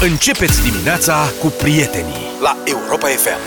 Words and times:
Începeți 0.00 0.62
dimineața 0.70 1.32
cu 1.40 1.46
prietenii 1.46 2.14
la 2.42 2.56
Europa 2.64 3.06
FM. 3.06 3.38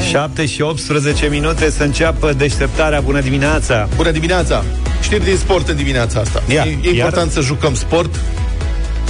7 0.00 0.46
și 0.46 0.60
18 0.60 1.26
minute 1.26 1.70
să 1.70 1.82
înceapă 1.82 2.32
deșteptarea. 2.32 3.00
Bună 3.00 3.20
dimineața! 3.20 3.88
Bună 3.96 4.10
dimineața! 4.10 4.64
Știri 5.02 5.24
din 5.24 5.36
sport 5.36 5.68
în 5.68 5.76
dimineața 5.76 6.20
asta. 6.20 6.42
Ia, 6.48 6.64
e, 6.64 6.78
e 6.82 6.90
important 6.90 7.30
să 7.30 7.40
jucăm 7.40 7.74
sport, 7.74 8.20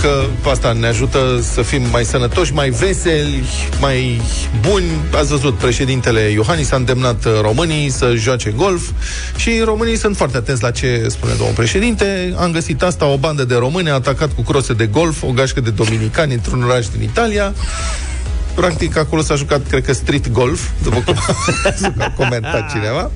că 0.04 0.48
asta 0.50 0.72
ne 0.72 0.86
ajută 0.86 1.40
să 1.52 1.62
fim 1.62 1.82
mai 1.90 2.04
sănătoși, 2.04 2.52
mai 2.52 2.70
veseli, 2.70 3.44
mai 3.80 4.20
buni. 4.60 4.84
Ați 5.14 5.28
văzut, 5.28 5.54
președintele 5.54 6.20
Iohannis 6.20 6.70
a 6.72 6.76
îndemnat 6.76 7.40
românii 7.40 7.90
să 7.90 8.12
joace 8.16 8.50
golf 8.50 8.90
și 9.36 9.60
românii 9.64 9.96
sunt 9.96 10.16
foarte 10.16 10.36
atenți 10.36 10.62
la 10.62 10.70
ce 10.70 11.06
spune 11.08 11.32
domnul 11.32 11.54
președinte. 11.54 12.34
Am 12.38 12.52
găsit 12.52 12.82
asta, 12.82 13.06
o 13.06 13.16
bandă 13.16 13.44
de 13.44 13.54
români 13.54 13.90
a 13.90 13.94
atacat 13.94 14.32
cu 14.34 14.42
crose 14.42 14.72
de 14.72 14.86
golf 14.86 15.22
o 15.22 15.30
gașcă 15.30 15.60
de 15.60 15.70
dominicani 15.70 16.32
într-un 16.32 16.62
oraș 16.62 16.86
din 16.86 17.02
Italia. 17.02 17.52
Practic, 18.54 18.96
acolo 18.96 19.22
s-a 19.22 19.34
jucat, 19.34 19.60
cred 19.68 19.84
că, 19.84 19.92
street 19.92 20.32
golf, 20.32 20.60
după 20.82 21.02
cum 21.06 21.16
a 21.98 22.10
comentat 22.16 22.70
cineva. 22.70 23.10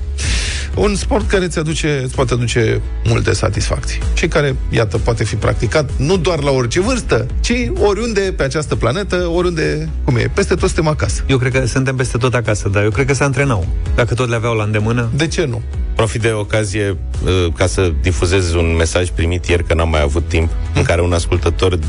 Un 0.79 0.95
sport 0.95 1.27
care 1.27 1.45
îți, 1.45 1.59
aduce, 1.59 2.01
îți 2.03 2.15
poate 2.15 2.33
aduce 2.33 2.81
multe 3.05 3.33
satisfacții 3.33 3.99
și 4.13 4.27
care, 4.27 4.55
iată, 4.69 4.97
poate 4.97 5.23
fi 5.23 5.35
practicat 5.35 5.89
nu 5.97 6.17
doar 6.17 6.43
la 6.43 6.51
orice 6.51 6.81
vârstă, 6.81 7.25
ci 7.39 7.53
oriunde 7.81 8.33
pe 8.37 8.43
această 8.43 8.75
planetă, 8.75 9.15
oriunde, 9.33 9.89
cum 10.03 10.15
e, 10.15 10.31
peste 10.33 10.55
tot 10.55 10.67
suntem 10.67 10.87
acasă. 10.87 11.23
Eu 11.27 11.37
cred 11.37 11.51
că 11.51 11.65
suntem 11.65 11.95
peste 11.95 12.17
tot 12.17 12.33
acasă, 12.33 12.69
dar 12.69 12.83
eu 12.83 12.89
cred 12.89 13.05
că 13.05 13.13
se 13.13 13.23
antrenau. 13.23 13.67
Dacă 13.95 14.13
tot 14.13 14.29
le 14.29 14.35
aveau 14.35 14.55
la 14.55 14.63
îndemână. 14.63 15.09
De 15.15 15.27
ce 15.27 15.45
nu? 15.45 15.61
Profit 15.95 16.21
de 16.21 16.31
ocazie 16.31 16.97
uh, 17.23 17.53
ca 17.55 17.67
să 17.67 17.91
difuzez 18.01 18.53
un 18.53 18.75
mesaj 18.77 19.09
primit 19.09 19.45
ieri, 19.45 19.63
că 19.63 19.73
n-am 19.73 19.89
mai 19.89 20.01
avut 20.01 20.27
timp, 20.27 20.49
în 20.75 20.83
care 20.83 21.01
un 21.01 21.13
ascultător 21.13 21.71
uh, 21.71 21.79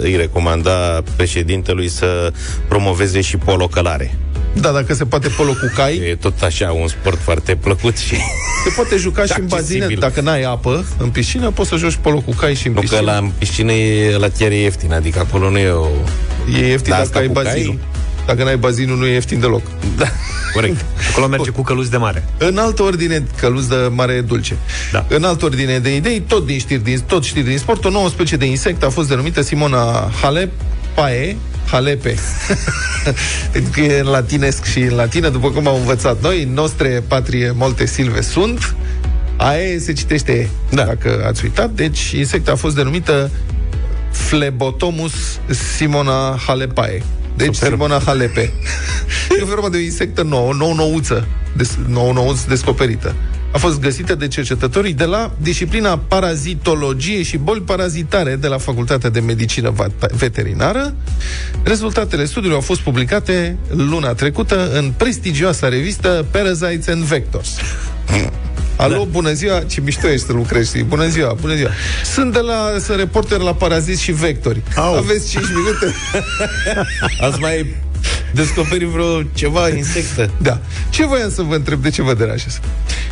îi 0.00 0.16
recomanda 0.16 1.02
președintelui 1.16 1.88
să 1.88 2.32
promoveze 2.68 3.20
și 3.20 3.36
polo 3.36 3.66
călare. 3.66 4.18
Da, 4.60 4.70
dacă 4.70 4.94
se 4.94 5.04
poate 5.04 5.28
polo 5.28 5.50
cu 5.50 5.72
cai. 5.74 5.96
E 5.96 6.16
tot 6.20 6.42
așa 6.42 6.72
un 6.72 6.88
sport 6.88 7.18
foarte 7.22 7.56
plăcut 7.56 7.96
și... 7.96 8.14
Se 8.64 8.72
poate 8.74 8.96
juca 8.96 9.24
și 9.24 9.40
în 9.40 9.46
bazine. 9.46 9.86
Dacă 9.98 10.20
n-ai 10.20 10.42
apă 10.42 10.84
în 10.98 11.08
piscină, 11.08 11.50
poți 11.50 11.68
să 11.68 11.76
joci 11.76 11.96
polo 11.96 12.18
cu 12.20 12.32
cai 12.32 12.54
și 12.54 12.66
în 12.66 12.72
nu 12.72 12.80
piscină. 12.80 13.00
că 13.00 13.06
la 13.06 13.16
în 13.16 13.30
piscină 13.38 13.72
e, 13.72 14.16
la 14.16 14.28
chiar 14.38 14.50
e 14.50 14.60
ieftin, 14.60 14.92
adică 14.92 15.18
acolo 15.18 15.50
nu 15.50 15.58
e 15.58 15.68
o... 15.68 15.86
E 16.54 16.66
ieftin 16.66 16.90
Da, 16.90 16.96
dacă 16.96 17.02
asta 17.02 17.18
ai 17.18 17.26
cu 17.26 17.32
bazinul. 17.32 17.74
cai? 17.74 18.02
Dacă 18.26 18.44
n-ai 18.44 18.56
bazinul, 18.56 18.96
nu 18.96 19.06
e 19.06 19.12
ieftin 19.12 19.40
deloc. 19.40 19.62
Da, 19.96 20.06
corect. 20.52 20.84
Acolo 21.10 21.26
merge 21.26 21.50
cu 21.50 21.62
căluți 21.62 21.90
de 21.90 21.96
mare. 21.96 22.24
În 22.38 22.58
altă 22.58 22.82
ordine, 22.82 23.26
căluț 23.36 23.64
de 23.64 23.76
mare 23.90 24.20
dulce. 24.20 24.56
Da. 24.92 25.06
În 25.08 25.24
altă 25.24 25.44
ordine 25.44 25.78
de 25.78 25.94
idei, 25.96 26.20
tot 26.20 26.46
din 26.46 26.58
știri 26.58 26.82
din, 26.82 27.00
tot 27.06 27.24
știri 27.24 27.46
din 27.46 27.58
sport, 27.58 27.84
o 27.84 27.90
nouă 27.90 28.08
specie 28.08 28.36
de 28.36 28.44
insect 28.44 28.82
a 28.82 28.88
fost 28.90 29.08
denumită 29.08 29.42
Simona 29.42 30.10
Halep, 30.22 30.50
Pae, 30.94 31.36
Halepe. 31.66 32.14
Pentru 33.52 33.70
că 33.70 33.80
e 33.80 34.00
în 34.00 34.06
latinesc 34.06 34.64
și 34.64 34.78
în 34.78 34.94
latină, 34.94 35.28
după 35.28 35.50
cum 35.50 35.66
am 35.66 35.76
învățat 35.76 36.22
noi, 36.22 36.48
nostre 36.52 37.02
patrie 37.08 37.50
molte 37.50 37.86
silve 37.86 38.20
sunt. 38.20 38.74
Ae 39.36 39.78
se 39.78 39.92
citește 39.92 40.32
E, 40.32 40.48
da. 40.70 40.84
dacă 40.84 41.24
ați 41.26 41.44
uitat. 41.44 41.70
Deci, 41.70 42.10
insecta 42.10 42.52
a 42.52 42.56
fost 42.56 42.74
denumită 42.74 43.30
Flebotomus 44.10 45.12
Simona 45.76 46.38
Halepae. 46.46 47.02
Deci 47.36 47.54
Super. 47.54 47.70
Simona 47.70 48.00
Halepe. 48.04 48.52
e 49.40 49.44
vorba 49.44 49.68
de 49.68 49.76
o 49.76 49.80
insectă 49.80 50.22
nouă, 50.22 50.52
nou 50.52 50.74
nouță, 50.74 51.26
des, 51.56 51.76
nou 51.86 52.12
nouț 52.12 52.42
descoperită. 52.42 53.14
A 53.56 53.58
fost 53.58 53.80
găsită 53.80 54.14
de 54.14 54.28
cercetătorii 54.28 54.92
de 54.92 55.04
la 55.04 55.32
disciplina 55.40 55.98
parazitologie 55.98 57.22
și 57.22 57.36
boli 57.36 57.60
parazitare 57.60 58.36
de 58.36 58.46
la 58.46 58.58
Facultatea 58.58 59.10
de 59.10 59.20
Medicină 59.20 59.70
Va- 59.70 59.86
Veterinară. 60.16 60.94
Rezultatele 61.62 62.24
studiului 62.24 62.56
au 62.56 62.62
fost 62.62 62.80
publicate 62.80 63.56
luna 63.70 64.12
trecută 64.12 64.70
în 64.72 64.92
prestigioasa 64.96 65.68
revistă 65.68 66.26
Parasites 66.30 66.88
and 66.88 67.02
Vectors. 67.02 67.48
Alo, 68.76 68.96
da. 68.96 69.02
bună 69.10 69.32
ziua, 69.32 69.60
ce 69.60 69.80
mișto 69.80 70.08
ești 70.08 70.26
să 70.26 70.32
lucrezi, 70.32 70.68
știi? 70.68 70.82
Bună 70.82 71.06
ziua, 71.08 71.36
bună 71.40 71.54
ziua. 71.54 71.70
Sunt 72.04 72.32
de 72.32 72.38
la, 72.38 72.72
sunt 72.80 72.98
reporter 72.98 73.38
la 73.38 73.54
Paraziți 73.54 74.02
și 74.02 74.12
Vectori. 74.12 74.62
Au. 74.76 74.94
Aveți 74.96 75.30
5 75.30 75.44
minute? 75.54 75.94
Ați 77.26 77.40
mai 77.40 77.74
descoperit 78.36 78.88
vreo 78.88 79.22
ceva 79.34 79.68
insectă? 79.68 80.30
Da. 80.42 80.60
Ce 80.90 81.06
voiam 81.06 81.30
să 81.30 81.42
vă 81.42 81.54
întreb, 81.54 81.82
de 81.82 81.90
ce 81.90 82.02
vă 82.02 82.14
deranjez? 82.14 82.60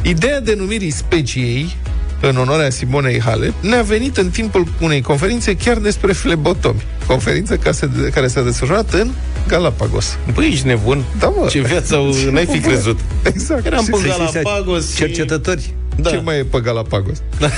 Ideea 0.02 0.40
denumirii 0.40 0.90
speciei 0.90 1.76
în 2.20 2.36
onoarea 2.36 2.70
Simonei 2.70 3.20
Halep 3.20 3.52
ne-a 3.60 3.82
venit 3.82 4.16
în 4.16 4.30
timpul 4.30 4.66
unei 4.80 5.00
conferințe 5.00 5.56
chiar 5.56 5.76
despre 5.76 6.12
flebotomi. 6.12 6.82
Conferință 7.06 7.56
ca 7.56 7.72
se, 7.72 7.88
care 8.14 8.26
s-a 8.26 8.42
desfășurat 8.42 8.92
în 8.92 9.10
Galapagos. 9.48 10.16
Băi, 10.34 10.46
ești 10.52 10.66
nebun? 10.66 11.04
Da, 11.18 11.26
mă. 11.28 11.46
Ce 11.50 11.60
viață 11.60 11.94
au- 11.94 12.14
n-ai 12.30 12.46
fi 12.46 12.60
Bă, 12.60 12.66
crezut. 12.66 12.98
Exact. 13.22 13.66
Eram 13.66 13.84
Și- 13.84 13.90
pe 13.90 13.96
Să 13.96 14.02
știți, 14.06 14.32
Galapagos 14.32 14.90
și... 14.90 14.96
Cercetători. 14.96 15.74
Da. 15.96 16.10
Ce 16.10 16.16
mai 16.24 16.38
e 16.38 16.44
pe 16.44 16.60
Galapagos? 16.60 17.16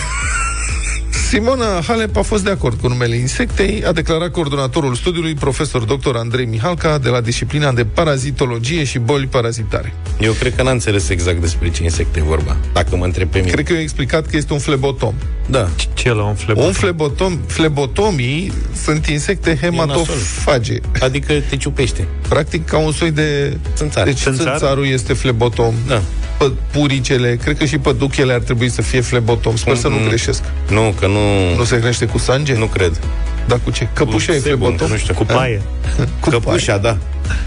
Simona 1.28 1.81
Halep 1.87 2.16
a 2.16 2.22
fost 2.22 2.44
de 2.44 2.50
acord 2.50 2.81
cu 2.81 2.88
numele 2.88 3.16
insectei, 3.16 3.84
a 3.87 3.92
declarat 3.92 4.31
coordonatorul 4.31 4.94
studiului, 4.94 5.34
profesor 5.34 5.84
dr. 5.84 6.16
Andrei 6.16 6.47
Mihalca, 6.47 6.98
de 6.98 7.09
la 7.09 7.20
disciplina 7.20 7.72
de 7.72 7.84
parazitologie 7.84 8.84
și 8.84 8.98
boli 8.98 9.26
parazitare. 9.26 9.94
Eu 10.20 10.32
cred 10.32 10.54
că 10.54 10.62
n-am 10.62 10.72
înțeles 10.72 11.09
exact 11.09 11.41
despre 11.41 11.70
ce 11.70 11.82
insecte 11.82 12.19
e 12.19 12.22
vorba, 12.22 12.56
dacă 12.72 12.97
mă 12.97 13.04
întreb 13.04 13.28
pe 13.28 13.38
mine. 13.38 13.50
Cred 13.50 13.65
că 13.65 13.72
eu 13.72 13.78
explicat 13.78 14.26
că 14.26 14.36
este 14.36 14.53
un 14.53 14.59
flebotom. 14.59 15.15
Da. 15.47 15.69
Ce 15.94 16.12
la 16.12 16.25
un 16.25 16.34
fleb? 16.34 16.56
Un 16.56 16.72
flebotom, 16.72 17.38
flebotomii 17.47 18.53
sunt 18.84 19.06
insecte 19.06 19.59
hematofage. 19.60 20.78
Adică 21.00 21.32
te 21.48 21.56
ciupește. 21.56 22.06
Practic 22.28 22.66
ca 22.66 22.78
un 22.78 22.92
soi 22.92 23.10
de... 23.10 23.56
Țânțar. 23.75 24.04
Deci 24.04 24.19
Țânțar? 24.19 24.47
țânțarul 24.47 24.86
este 24.86 25.12
flebotom. 25.12 25.75
Da. 25.86 26.03
Pă- 26.38 26.52
Puricele, 26.72 27.38
cred 27.42 27.58
că 27.58 27.64
și 27.64 27.78
păduchele 27.78 28.32
ar 28.32 28.41
trebui 28.41 28.69
să 28.70 28.82
fie 28.82 29.00
flebotom. 29.00 29.56
Sper 29.56 29.76
să 29.76 29.88
nu 29.88 29.94
Mm. 29.97 30.06
greșesc. 30.08 30.42
Nu, 30.70 30.94
că 31.00 31.06
nu... 31.06 31.54
Nu 31.56 31.64
se 31.64 31.76
hrănește 31.76 32.04
cu 32.06 32.19
sânge? 32.19 32.54
Nu 32.56 32.66
cred. 32.66 33.00
Dar 33.47 33.60
cu 33.64 33.70
ce? 33.70 33.88
Căpușa 33.92 34.32
e 34.32 34.38
sebum, 34.38 34.58
flebotom? 34.58 34.88
Nu 34.91 34.97
știu. 34.97 35.14
Cu 35.14 35.24
paie. 35.24 35.62
Cu 36.20 36.30
Căpușa, 36.30 36.76
da. 36.76 36.97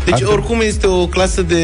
Deci, 0.05 0.13
Ar- 0.21 0.27
oricum, 0.31 0.59
este 0.61 0.87
o 0.87 1.07
clasă 1.07 1.41
de 1.41 1.61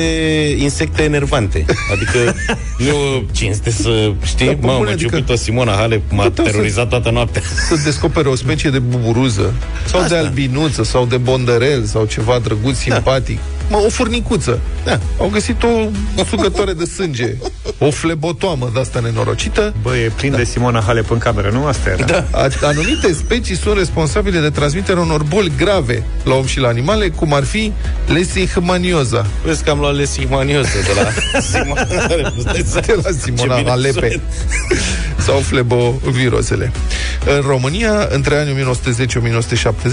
insecte 0.58 1.04
enervante. 1.04 1.66
Adică, 1.94 2.36
nu 2.78 2.86
e 2.86 2.92
o 2.92 3.22
cinste 3.32 3.72
să 3.72 4.12
știi, 4.26 4.46
Da, 4.46 4.52
da, 4.52 4.58
bă, 4.60 4.68
mă, 4.68 4.74
bune, 4.74 4.86
m-a 4.86 4.92
adică- 4.94 5.10
ciupit-o 5.16 5.36
Simona 5.36 5.72
Halep, 5.72 6.02
m-a 6.12 6.24
Puteau 6.24 6.46
să- 6.46 6.52
terorizat 6.52 6.90
toată 6.90 7.10
noaptea. 7.10 7.42
să 7.70 7.76
descopere 7.84 8.28
o 8.28 8.36
specie 8.36 8.70
de 8.70 8.80
buburuză 8.80 9.54
sau 9.86 10.00
Asta. 10.02 10.14
de 10.14 10.20
albinuță 10.28 10.84
sau 10.84 11.06
de 11.06 11.18
bondărel 11.18 11.86
sau 11.86 12.06
ceva 12.06 12.40
drăguț, 12.44 12.78
simpatic. 12.78 13.40
Mă, 13.70 13.78
o 13.86 13.90
furnicuță. 13.90 14.60
Da. 14.84 15.00
Au 15.20 15.28
găsit 15.28 15.64
o 15.64 16.24
sugătoare 16.30 16.74
de 16.74 16.86
sânge. 16.86 17.36
O 17.78 17.92
flebotoamă 17.92 18.70
de 18.74 18.80
asta 18.80 19.00
nenorocită. 19.00 19.74
Bă, 19.82 19.96
e 19.96 20.12
plin 20.16 20.32
de 20.36 20.44
Simona 20.44 20.82
Halep 20.82 21.12
în 21.12 21.18
cameră, 21.18 21.50
nu? 21.54 21.66
Asta 21.66 21.90
era. 21.90 22.06
Da. 22.06 22.26
A- 22.32 22.48
Anumite 22.62 23.14
specii 23.14 23.56
sunt 23.58 23.78
responsabile 23.78 24.40
de 24.40 24.50
transmiterea 24.50 25.02
unor 25.02 25.24
boli 25.24 25.52
grave 25.58 26.04
la 26.24 26.34
om 26.34 26.46
și 26.46 26.60
la 26.60 26.68
animale, 26.68 27.10
cum 27.10 27.34
ar 27.34 27.44
fi 27.44 27.72
lesihmanioza. 28.08 29.26
Vezi 29.46 29.64
că 29.64 29.70
am 29.70 29.80
luat 29.80 29.96
lesihmanioză 29.96 30.70
de 30.86 31.02
la 31.02 31.10
Simona 31.52 31.86
Halep. 32.08 32.34
Stai 32.40 32.64
să- 32.66 32.80
De 32.86 32.94
la 33.04 33.10
Ce 33.12 33.18
Simona 33.24 33.56
bine 33.56 33.70
Alepe 33.70 34.10
sună. 34.12 34.22
Sau 35.26 35.40
flebovirozele. 35.40 36.72
În 37.26 37.42
România, 37.48 38.08
între 38.10 38.36
anii 38.36 38.76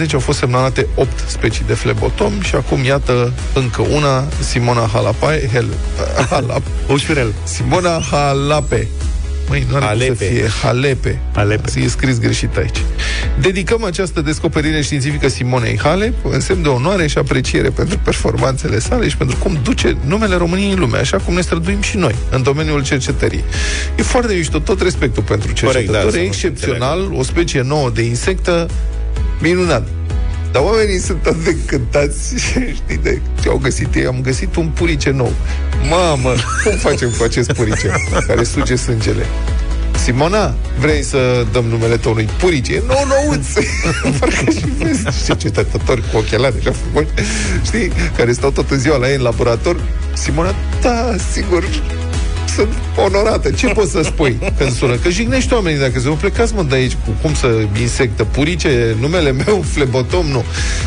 1910-1970, 0.09 0.13
au 0.13 0.21
fost 0.21 0.39
semnalate 0.39 0.87
8 0.95 1.09
specii 1.27 1.65
de 1.67 1.75
flebotom 1.75 2.41
și 2.41 2.55
acum, 2.55 2.85
iată, 2.85 3.33
încă 3.55 3.83
una, 3.83 4.25
Simona 4.41 4.89
Halapai, 4.93 5.49
Hel, 5.53 5.67
Halap, 6.31 6.63
Ușurel. 6.89 7.33
Simona 7.45 8.01
Halape. 8.11 8.89
Măi, 9.53 9.67
nu 9.71 9.77
are 9.77 9.85
cum 9.85 9.99
să 9.99 10.05
Halepe. 10.05 10.25
fie 10.25 10.49
Halepe. 10.63 11.21
Halepe. 11.35 11.81
E 11.81 11.89
scris 11.89 12.19
greșit 12.19 12.57
aici. 12.57 12.83
Dedicăm 13.41 13.85
această 13.85 14.21
descoperire 14.21 14.83
științifică 14.83 15.29
Simonei 15.29 15.79
Halep 15.83 16.15
în 16.25 16.41
semn 16.41 16.63
de 16.63 16.69
onoare 16.69 17.07
și 17.07 17.19
apreciere 17.19 17.71
pentru 17.71 17.99
performanțele 17.99 18.79
sale 18.79 19.09
și 19.09 19.17
pentru 19.17 19.37
cum 19.37 19.59
duce 19.63 19.97
numele 20.07 20.37
României 20.37 20.73
în 20.73 20.79
lume, 20.79 20.99
așa 20.99 21.17
cum 21.17 21.35
ne 21.35 21.41
străduim 21.41 21.83
și 21.83 21.97
noi 21.97 22.15
în 22.31 22.43
domeniul 22.43 22.85
cercetării. 22.85 23.45
E 23.97 24.03
foarte 24.03 24.35
mișto, 24.35 24.59
tot 24.59 24.81
respectul 24.81 25.23
pentru 25.23 25.53
cercetători, 25.53 26.05
da, 26.05 26.11
să 26.11 26.19
e 26.19 26.27
nu 26.27 26.33
se 26.33 26.47
excepțional, 26.47 27.13
o 27.13 27.23
specie 27.23 27.63
nouă 27.63 27.91
de 27.91 28.03
insectă, 28.03 28.69
minunat. 29.41 29.89
Dar 30.53 30.63
oamenii 30.63 30.99
sunt 30.99 31.27
atât 31.27 31.45
de 31.45 31.51
încântați, 31.51 32.35
știi, 32.79 33.01
de 33.03 33.21
ce 33.43 33.49
au 33.49 33.57
găsit 33.57 33.95
ei. 33.95 34.07
Am 34.07 34.19
găsit 34.23 34.57
un 34.57 34.67
purice 34.67 35.11
nou. 35.11 35.33
Mamă, 35.89 36.33
cum 36.65 36.77
facem 36.77 37.11
cu 37.19 37.25
acest 37.25 37.53
purice 37.53 37.93
care 38.27 38.43
suge 38.43 38.77
sângele? 38.77 39.27
Simona, 40.05 40.55
vrei 40.79 41.03
să 41.03 41.47
dăm 41.53 41.65
numele 41.65 41.97
tău 41.97 42.13
unui 42.13 42.29
purice? 42.39 42.83
Nu, 42.87 42.95
nouț! 42.95 43.47
Parcă 44.19 44.51
și 44.51 44.65
vezi 44.79 45.05
niște 45.05 45.25
cercetători 45.27 46.03
cu 46.11 46.17
ochelari 46.17 46.55
așa 46.59 46.73
frumoși, 46.73 47.13
știi, 47.65 47.93
care 48.17 48.33
stau 48.33 48.51
toată 48.51 48.77
ziua 48.77 48.97
la 48.97 49.09
ei 49.09 49.17
în 49.17 49.23
laborator. 49.23 49.81
Simona, 50.15 50.55
da, 50.83 51.15
sigur, 51.33 51.65
sunt 52.55 52.73
onorată. 52.97 53.51
Ce 53.51 53.67
poți 53.67 53.91
să 53.91 54.03
spui 54.03 54.39
când 54.59 54.73
sună? 54.73 54.95
Că 54.95 55.09
jignești 55.09 55.53
oamenii 55.53 55.81
dacă 55.81 55.99
se 55.99 56.09
plecați 56.09 56.55
mă 56.55 56.63
de 56.63 56.75
aici 56.75 56.97
cu 57.05 57.11
cum 57.23 57.35
să 57.35 57.47
insectă 57.81 58.25
purice, 58.25 58.97
numele 59.01 59.33
meu, 59.33 59.65
flebotom, 59.73 60.27
nu. 60.27 60.45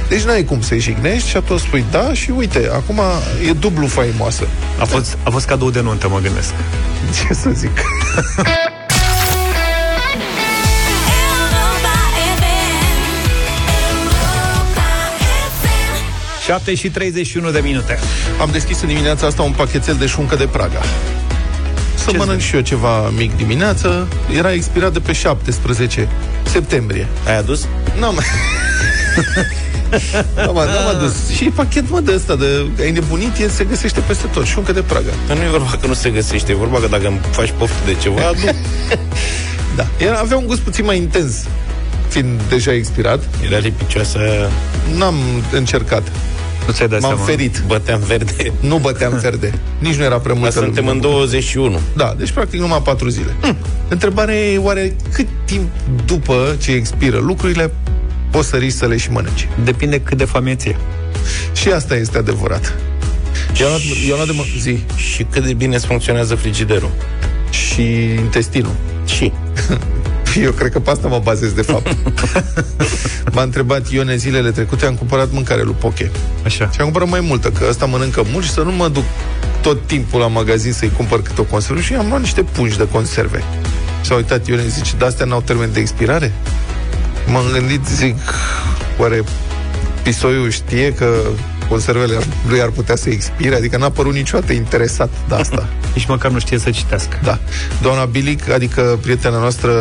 Deci 0.09 0.21
n-ai 0.21 0.43
cum 0.43 0.61
să-i 0.61 0.79
jignești 0.79 1.29
și 1.29 1.37
atunci 1.37 1.59
spui 1.59 1.85
da 1.91 2.13
și 2.13 2.29
uite, 2.29 2.69
acum 2.73 3.01
e 3.47 3.51
dublu 3.51 3.87
faimoasă. 3.87 4.47
A 4.79 4.85
fost, 4.85 5.17
a 5.23 5.29
fost 5.29 5.45
cadou 5.45 5.69
de 5.69 5.81
nuntă, 5.81 6.09
mă 6.09 6.19
gândesc. 6.21 6.53
Ce 7.27 7.33
să 7.33 7.49
zic? 7.53 7.71
7 16.45 16.75
și 16.75 16.89
31 16.89 17.51
de 17.51 17.59
minute. 17.59 17.99
Am 18.41 18.49
deschis 18.51 18.81
în 18.81 18.87
dimineața 18.87 19.27
asta 19.27 19.41
un 19.41 19.51
pachetel 19.51 19.95
de 19.95 20.05
șuncă 20.05 20.35
de 20.35 20.45
Praga. 20.45 20.81
Să 22.05 22.11
Ce 22.11 22.17
mănânc 22.17 22.39
și 22.39 22.55
eu 22.55 22.61
ceva 22.61 23.09
mic 23.09 23.37
dimineață. 23.37 24.07
Era 24.35 24.53
expirat 24.53 24.93
de 24.93 24.99
pe 24.99 25.11
17 25.11 26.07
septembrie. 26.43 27.07
Ai 27.27 27.37
adus? 27.37 27.67
N-am... 27.99 28.19
n-am, 30.35 30.55
n-am 30.55 30.95
adus. 30.95 31.29
Și 31.35 31.43
pachet, 31.43 31.89
mă, 31.89 31.99
de 31.99 32.11
ăsta, 32.15 32.35
de 32.35 32.65
ai 32.79 32.91
nebunit, 32.91 33.37
el 33.37 33.49
se 33.49 33.63
găsește 33.63 33.99
peste 33.99 34.27
tot. 34.27 34.45
Șuncă 34.45 34.71
de 34.71 34.81
Praga. 34.81 35.11
Dar 35.27 35.37
nu 35.37 35.43
e 35.43 35.47
vorba 35.47 35.77
că 35.81 35.87
nu 35.87 35.93
se 35.93 36.09
găsește, 36.09 36.51
e 36.51 36.55
vorba 36.55 36.79
că 36.79 36.87
dacă 36.87 37.07
îmi 37.07 37.19
faci 37.31 37.53
poftă 37.57 37.85
de 37.85 37.95
ceva, 38.01 38.21
nu. 38.43 38.51
Da. 39.75 39.87
Era, 39.97 40.17
avea 40.17 40.37
un 40.37 40.45
gust 40.45 40.59
puțin 40.59 40.85
mai 40.85 40.97
intens, 40.97 41.45
fiind 42.07 42.41
deja 42.49 42.73
expirat. 42.73 43.23
Era 43.45 43.57
lipicioasă, 43.57 44.19
N-am 44.97 45.15
încercat. 45.51 46.11
Nu 46.67 46.73
ți-ai 46.73 46.87
dat 46.87 47.01
M-am 47.01 47.09
seama. 47.11 47.25
ferit. 47.25 47.61
băteam 47.67 47.99
verde. 47.99 48.53
Nu 48.69 48.77
băteam 48.77 49.17
verde. 49.21 49.53
Nici 49.79 49.95
nu 49.95 50.03
era 50.03 50.17
prea 50.19 50.33
Dar 50.33 50.41
multă 50.41 50.59
suntem 50.59 50.83
lume. 50.85 50.95
în 50.95 51.01
21. 51.01 51.79
Da, 51.95 52.13
deci 52.17 52.31
practic 52.31 52.59
numai 52.59 52.81
patru 52.83 53.09
zile. 53.09 53.35
Hm. 53.41 53.55
Întrebarea 53.87 54.35
e 54.35 54.57
oare 54.57 54.95
cât 55.13 55.27
timp 55.45 55.69
după 56.05 56.55
ce 56.61 56.71
expiră 56.71 57.17
lucrurile 57.17 57.71
poți 58.31 58.47
să 58.47 58.55
riști 58.55 58.77
să 58.77 58.85
le 58.85 58.97
și 58.97 59.11
mănânci? 59.11 59.47
Depinde 59.63 59.99
cât 59.99 60.17
de 60.17 60.25
foame 60.25 60.55
ție. 60.55 60.75
Și 61.53 61.69
asta 61.69 61.95
este 61.95 62.17
adevărat. 62.17 62.73
Eu 63.59 63.67
am 63.67 63.71
luat, 63.71 63.97
eu 64.07 64.11
am 64.11 64.15
luat 64.15 64.27
de 64.27 64.33
mă, 64.35 64.43
zi 64.59 64.79
Și 64.95 65.23
cât 65.23 65.45
de 65.45 65.53
bine 65.53 65.75
îți 65.75 65.85
funcționează 65.85 66.35
frigiderul. 66.35 66.91
și 67.49 67.81
intestinul. 68.03 68.73
Și. 69.05 69.31
Eu 70.45 70.51
cred 70.51 70.71
că 70.71 70.79
pe 70.79 70.89
asta 70.89 71.07
mă 71.07 71.19
bazez, 71.23 71.51
de 71.51 71.61
fapt. 71.61 71.95
M-a 73.33 73.41
întrebat 73.41 73.89
Ione 73.89 74.15
zilele 74.15 74.51
trecute, 74.51 74.85
am 74.85 74.95
cumpărat 74.95 75.31
mâncare 75.31 75.61
lui 75.61 75.75
Poche. 75.79 76.11
Așa. 76.45 76.69
Și 76.69 76.79
am 76.79 76.83
cumpărat 76.83 77.09
mai 77.09 77.19
multă, 77.19 77.49
că 77.49 77.65
ăsta 77.69 77.85
mănâncă 77.85 78.23
mult 78.31 78.45
și 78.45 78.51
să 78.51 78.61
nu 78.61 78.71
mă 78.71 78.87
duc 78.87 79.03
tot 79.61 79.87
timpul 79.87 80.19
la 80.19 80.27
magazin 80.27 80.73
să-i 80.73 80.91
cumpăr 80.97 81.21
câte 81.21 81.41
o 81.41 81.43
conservă 81.43 81.81
și 81.81 81.93
am 81.93 82.07
luat 82.07 82.19
niște 82.19 82.43
pungi 82.43 82.77
de 82.77 82.87
conserve. 82.87 83.43
S-a 84.01 84.15
uitat 84.15 84.47
Ione, 84.47 84.67
zice, 84.67 84.95
de 84.97 85.05
astea 85.05 85.25
n-au 85.25 85.41
termen 85.41 85.69
de 85.73 85.79
expirare? 85.79 86.31
M-am 87.31 87.43
gândit, 87.53 87.85
zic, 87.85 88.17
oare 88.97 89.23
pisoiul 90.03 90.49
știe 90.49 90.93
că 90.93 91.17
conservele 91.69 92.17
lui 92.49 92.61
ar 92.61 92.69
putea 92.69 92.95
să 92.95 93.09
expire? 93.09 93.55
Adică 93.55 93.77
n-a 93.77 93.89
părut 93.89 94.13
niciodată 94.13 94.53
interesat 94.53 95.09
de 95.27 95.35
asta. 95.35 95.67
Nici 95.95 96.05
măcar 96.05 96.31
nu 96.31 96.39
știe 96.39 96.57
să 96.57 96.69
citească. 96.69 97.19
Da. 97.23 97.39
Doamna 97.81 98.05
Bilic, 98.05 98.49
adică 98.49 98.99
prietena 99.01 99.39
noastră 99.39 99.71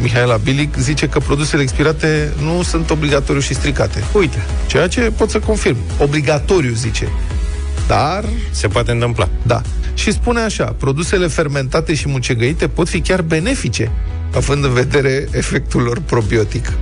Mihaela 0.00 0.36
Bilic, 0.36 0.76
zice 0.76 1.08
că 1.08 1.18
produsele 1.18 1.62
expirate 1.62 2.32
nu 2.42 2.62
sunt 2.62 2.90
obligatoriu 2.90 3.40
și 3.40 3.54
stricate. 3.54 4.04
Uite, 4.12 4.42
Ceea 4.66 4.88
ce 4.88 5.00
pot 5.00 5.30
să 5.30 5.38
confirm. 5.38 5.76
Obligatoriu, 5.98 6.72
zice. 6.74 7.08
Dar, 7.86 8.24
Se 8.50 8.68
poate 8.68 8.90
întâmpla. 8.90 9.28
da. 9.42 9.60
Și 9.94 10.12
spune 10.12 10.40
așa, 10.40 10.64
produsele 10.64 11.26
fermentate 11.26 11.94
și 11.94 12.08
mucegăite 12.08 12.68
pot 12.68 12.88
fi 12.88 13.00
chiar 13.00 13.22
benefice, 13.22 13.90
având 14.34 14.64
în 14.64 14.72
vedere 14.72 15.28
efectul 15.30 15.82
lor 15.82 16.00
probiotic. 16.06 16.72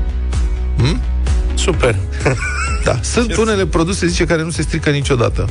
Super. 1.59 1.97
Da, 2.85 2.99
sunt 3.03 3.37
unele 3.37 3.67
produse, 3.67 4.07
zice, 4.07 4.25
care 4.25 4.43
nu 4.43 4.51
se 4.51 4.63
strică 4.63 4.91
niciodată. 4.91 5.49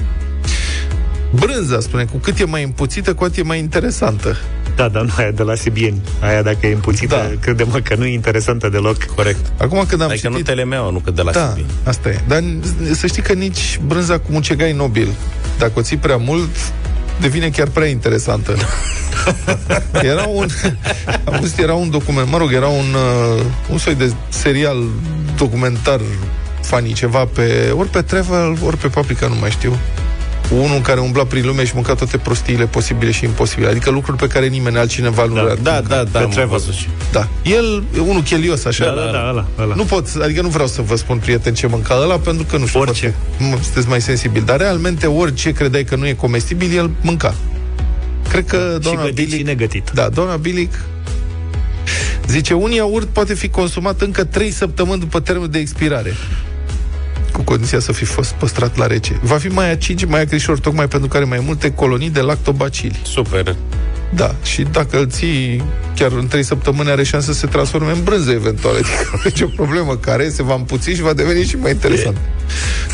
Brânza, 1.36 1.80
spune, 1.80 2.04
cu 2.06 2.18
cât 2.18 2.40
e 2.40 2.46
mai 2.46 2.64
împuțită, 2.64 3.14
cu 3.14 3.24
atât 3.24 3.38
e 3.38 3.42
mai 3.44 3.60
interesantă. 3.60 4.38
da, 4.76 4.88
dar 4.90 5.04
nu 5.04 5.10
aia 5.18 5.32
de 5.32 5.44
la 5.44 5.56
Sibieni. 5.56 6.02
Aia 6.22 6.42
dacă 6.42 6.68
e 6.68 6.74
împuțită, 6.74 7.16
Da. 7.16 7.22
da. 7.22 7.40
crede-mă 7.42 7.80
că 7.80 7.96
nu 7.96 8.06
e 8.06 8.14
interesantă 8.14 8.70
deloc. 8.70 9.04
Corect. 9.04 9.52
Acum 9.58 9.84
când 9.88 10.02
am 10.02 10.10
Adică 10.10 10.28
nu 10.28 10.34
citit... 10.34 10.48
telemeaua, 10.50 10.92
nu 10.92 10.98
că 11.00 11.12
de 11.12 11.22
la 11.22 11.32
Da, 11.32 11.48
Sibiu. 11.50 11.66
asta 11.84 12.10
e. 12.10 12.20
Dar 12.28 12.44
să 12.92 13.08
știi 13.08 13.22
că 13.22 13.34
nici 13.34 13.80
brânza 13.88 14.20
cu 14.20 14.32
mucegai 14.32 14.72
nobil, 14.74 15.08
dacă 15.58 15.72
o 15.76 15.82
ții 15.82 15.98
prea 15.98 16.18
mult, 16.18 16.56
devine 17.22 17.50
chiar 17.50 17.68
prea 17.68 17.88
interesantă. 17.88 18.56
era 20.12 20.24
un 20.24 20.48
am 21.26 21.38
văzut, 21.40 21.58
era 21.58 21.74
un 21.74 21.90
document, 21.90 22.30
mă 22.30 22.38
rog, 22.38 22.54
era 22.54 22.68
un 22.68 22.96
uh, 23.36 23.42
un 23.70 23.78
soi 23.78 23.96
de 23.96 24.14
serial 24.30 24.84
documentar 25.38 26.00
funny, 26.62 26.94
ceva 26.94 27.26
pe 27.26 27.74
ori 27.78 27.90
pe 27.90 28.02
Travel, 28.02 28.58
ori 28.66 28.78
pe 28.78 28.88
Paprika, 28.88 29.28
nu 29.28 29.36
mai 29.36 29.50
știu. 29.50 29.78
Unul 30.52 30.82
care 30.82 31.00
umbla 31.00 31.24
prin 31.26 31.46
lume 31.46 31.66
și 31.66 31.72
mânca 31.76 31.94
toate 31.94 32.18
prostiile 32.18 32.66
posibile 32.66 33.12
și 33.12 33.24
imposibile. 33.26 33.68
Adică 33.68 33.90
lucruri 33.90 34.18
pe 34.18 34.28
care 34.28 34.48
nimeni 34.48 34.78
altcineva 34.78 35.26
nu 35.26 35.34
Da, 35.36 35.42
le-ar 35.42 35.58
Da, 35.58 35.72
mânca. 35.72 35.88
da, 35.96 36.04
da, 36.04 36.10
Pe 36.20 36.24
am 36.26 36.30
Trevor. 36.30 36.58
văzut 36.58 36.74
și. 36.74 36.88
da. 37.12 37.28
El 37.44 37.84
e 37.96 38.00
unul 38.00 38.22
chelios, 38.24 38.66
așa. 38.66 38.86
Da, 38.86 38.92
da, 38.92 39.12
da, 39.12 39.30
ăla, 39.30 39.46
ăla. 39.60 39.76
Nu 39.76 39.84
pot, 39.84 40.08
adică 40.24 40.42
nu 40.42 40.48
vreau 40.48 40.68
să 40.68 40.82
vă 40.82 40.96
spun, 40.96 41.18
prieten, 41.18 41.54
ce 41.54 41.68
mânca 41.68 42.00
ăla, 42.02 42.16
pentru 42.18 42.46
că 42.50 42.58
nu 42.58 42.66
știu. 42.66 42.80
Orice. 42.80 43.14
poate- 43.38 43.56
m- 43.58 43.62
Sunteți 43.64 43.88
mai 43.88 44.02
sensibil. 44.02 44.44
Dar 44.46 44.58
realmente 44.60 45.08
orice 45.08 45.52
credeai 45.52 45.84
că 45.84 45.96
nu 45.96 46.08
e 46.08 46.14
comestibil, 46.14 46.78
el 46.78 46.90
mânca. 47.02 47.36
Cred 48.30 48.46
că 48.46 48.72
și 48.74 48.80
doamna 48.80 49.02
gătit 49.04 49.18
și 49.18 49.26
Bilic... 49.30 49.46
negătit. 49.46 49.90
Da, 49.94 50.10
doamna 50.10 50.36
Bilic 50.36 50.74
zice, 52.28 52.54
un 52.54 52.72
iaurt 52.72 53.08
poate 53.08 53.34
fi 53.34 53.50
consumat 53.50 54.02
încă 54.02 54.24
3 54.24 54.52
săptămâni 54.52 55.00
după 55.00 55.20
termenul 55.20 55.50
de 55.50 55.60
expirare 55.60 56.14
cu 57.38 57.44
condiția 57.44 57.80
să 57.80 57.92
fi 57.92 58.06
fost 58.06 58.32
păstrat 58.32 58.78
la 58.78 58.88
rece. 58.88 59.20
Va 59.22 59.38
fi 59.38 59.48
mai 59.48 59.72
acinci, 59.72 60.06
mai 60.06 60.22
acrișor, 60.22 60.60
tocmai 60.60 60.88
pentru 60.88 61.10
că 61.10 61.18
are 61.18 61.26
mai 61.26 61.42
multe 61.46 61.74
colonii 61.74 62.10
de 62.10 62.22
lactobacili. 62.22 63.02
Super. 63.04 63.56
Da, 64.16 64.36
și 64.44 64.62
dacă 64.72 64.98
îl 64.98 65.08
ții 65.10 65.64
chiar 65.96 66.12
în 66.12 66.28
3 66.28 66.44
săptămâni, 66.44 66.90
are 66.90 67.04
șansă 67.04 67.34
să 67.34 67.40
se 67.40 67.48
transforme 67.48 67.92
în 67.92 68.04
brânză 68.04 68.32
eventual. 68.32 68.76
Adică 68.80 69.20
nu 69.24 69.32
e 69.40 69.44
o 69.44 69.64
problemă 69.64 69.96
care 69.96 70.30
se 70.30 70.44
va 70.44 70.54
împuți 70.54 70.90
și 70.90 71.02
va 71.02 71.14
deveni 71.14 71.44
și 71.46 71.56
mai 71.56 71.72
interesant. 71.72 72.18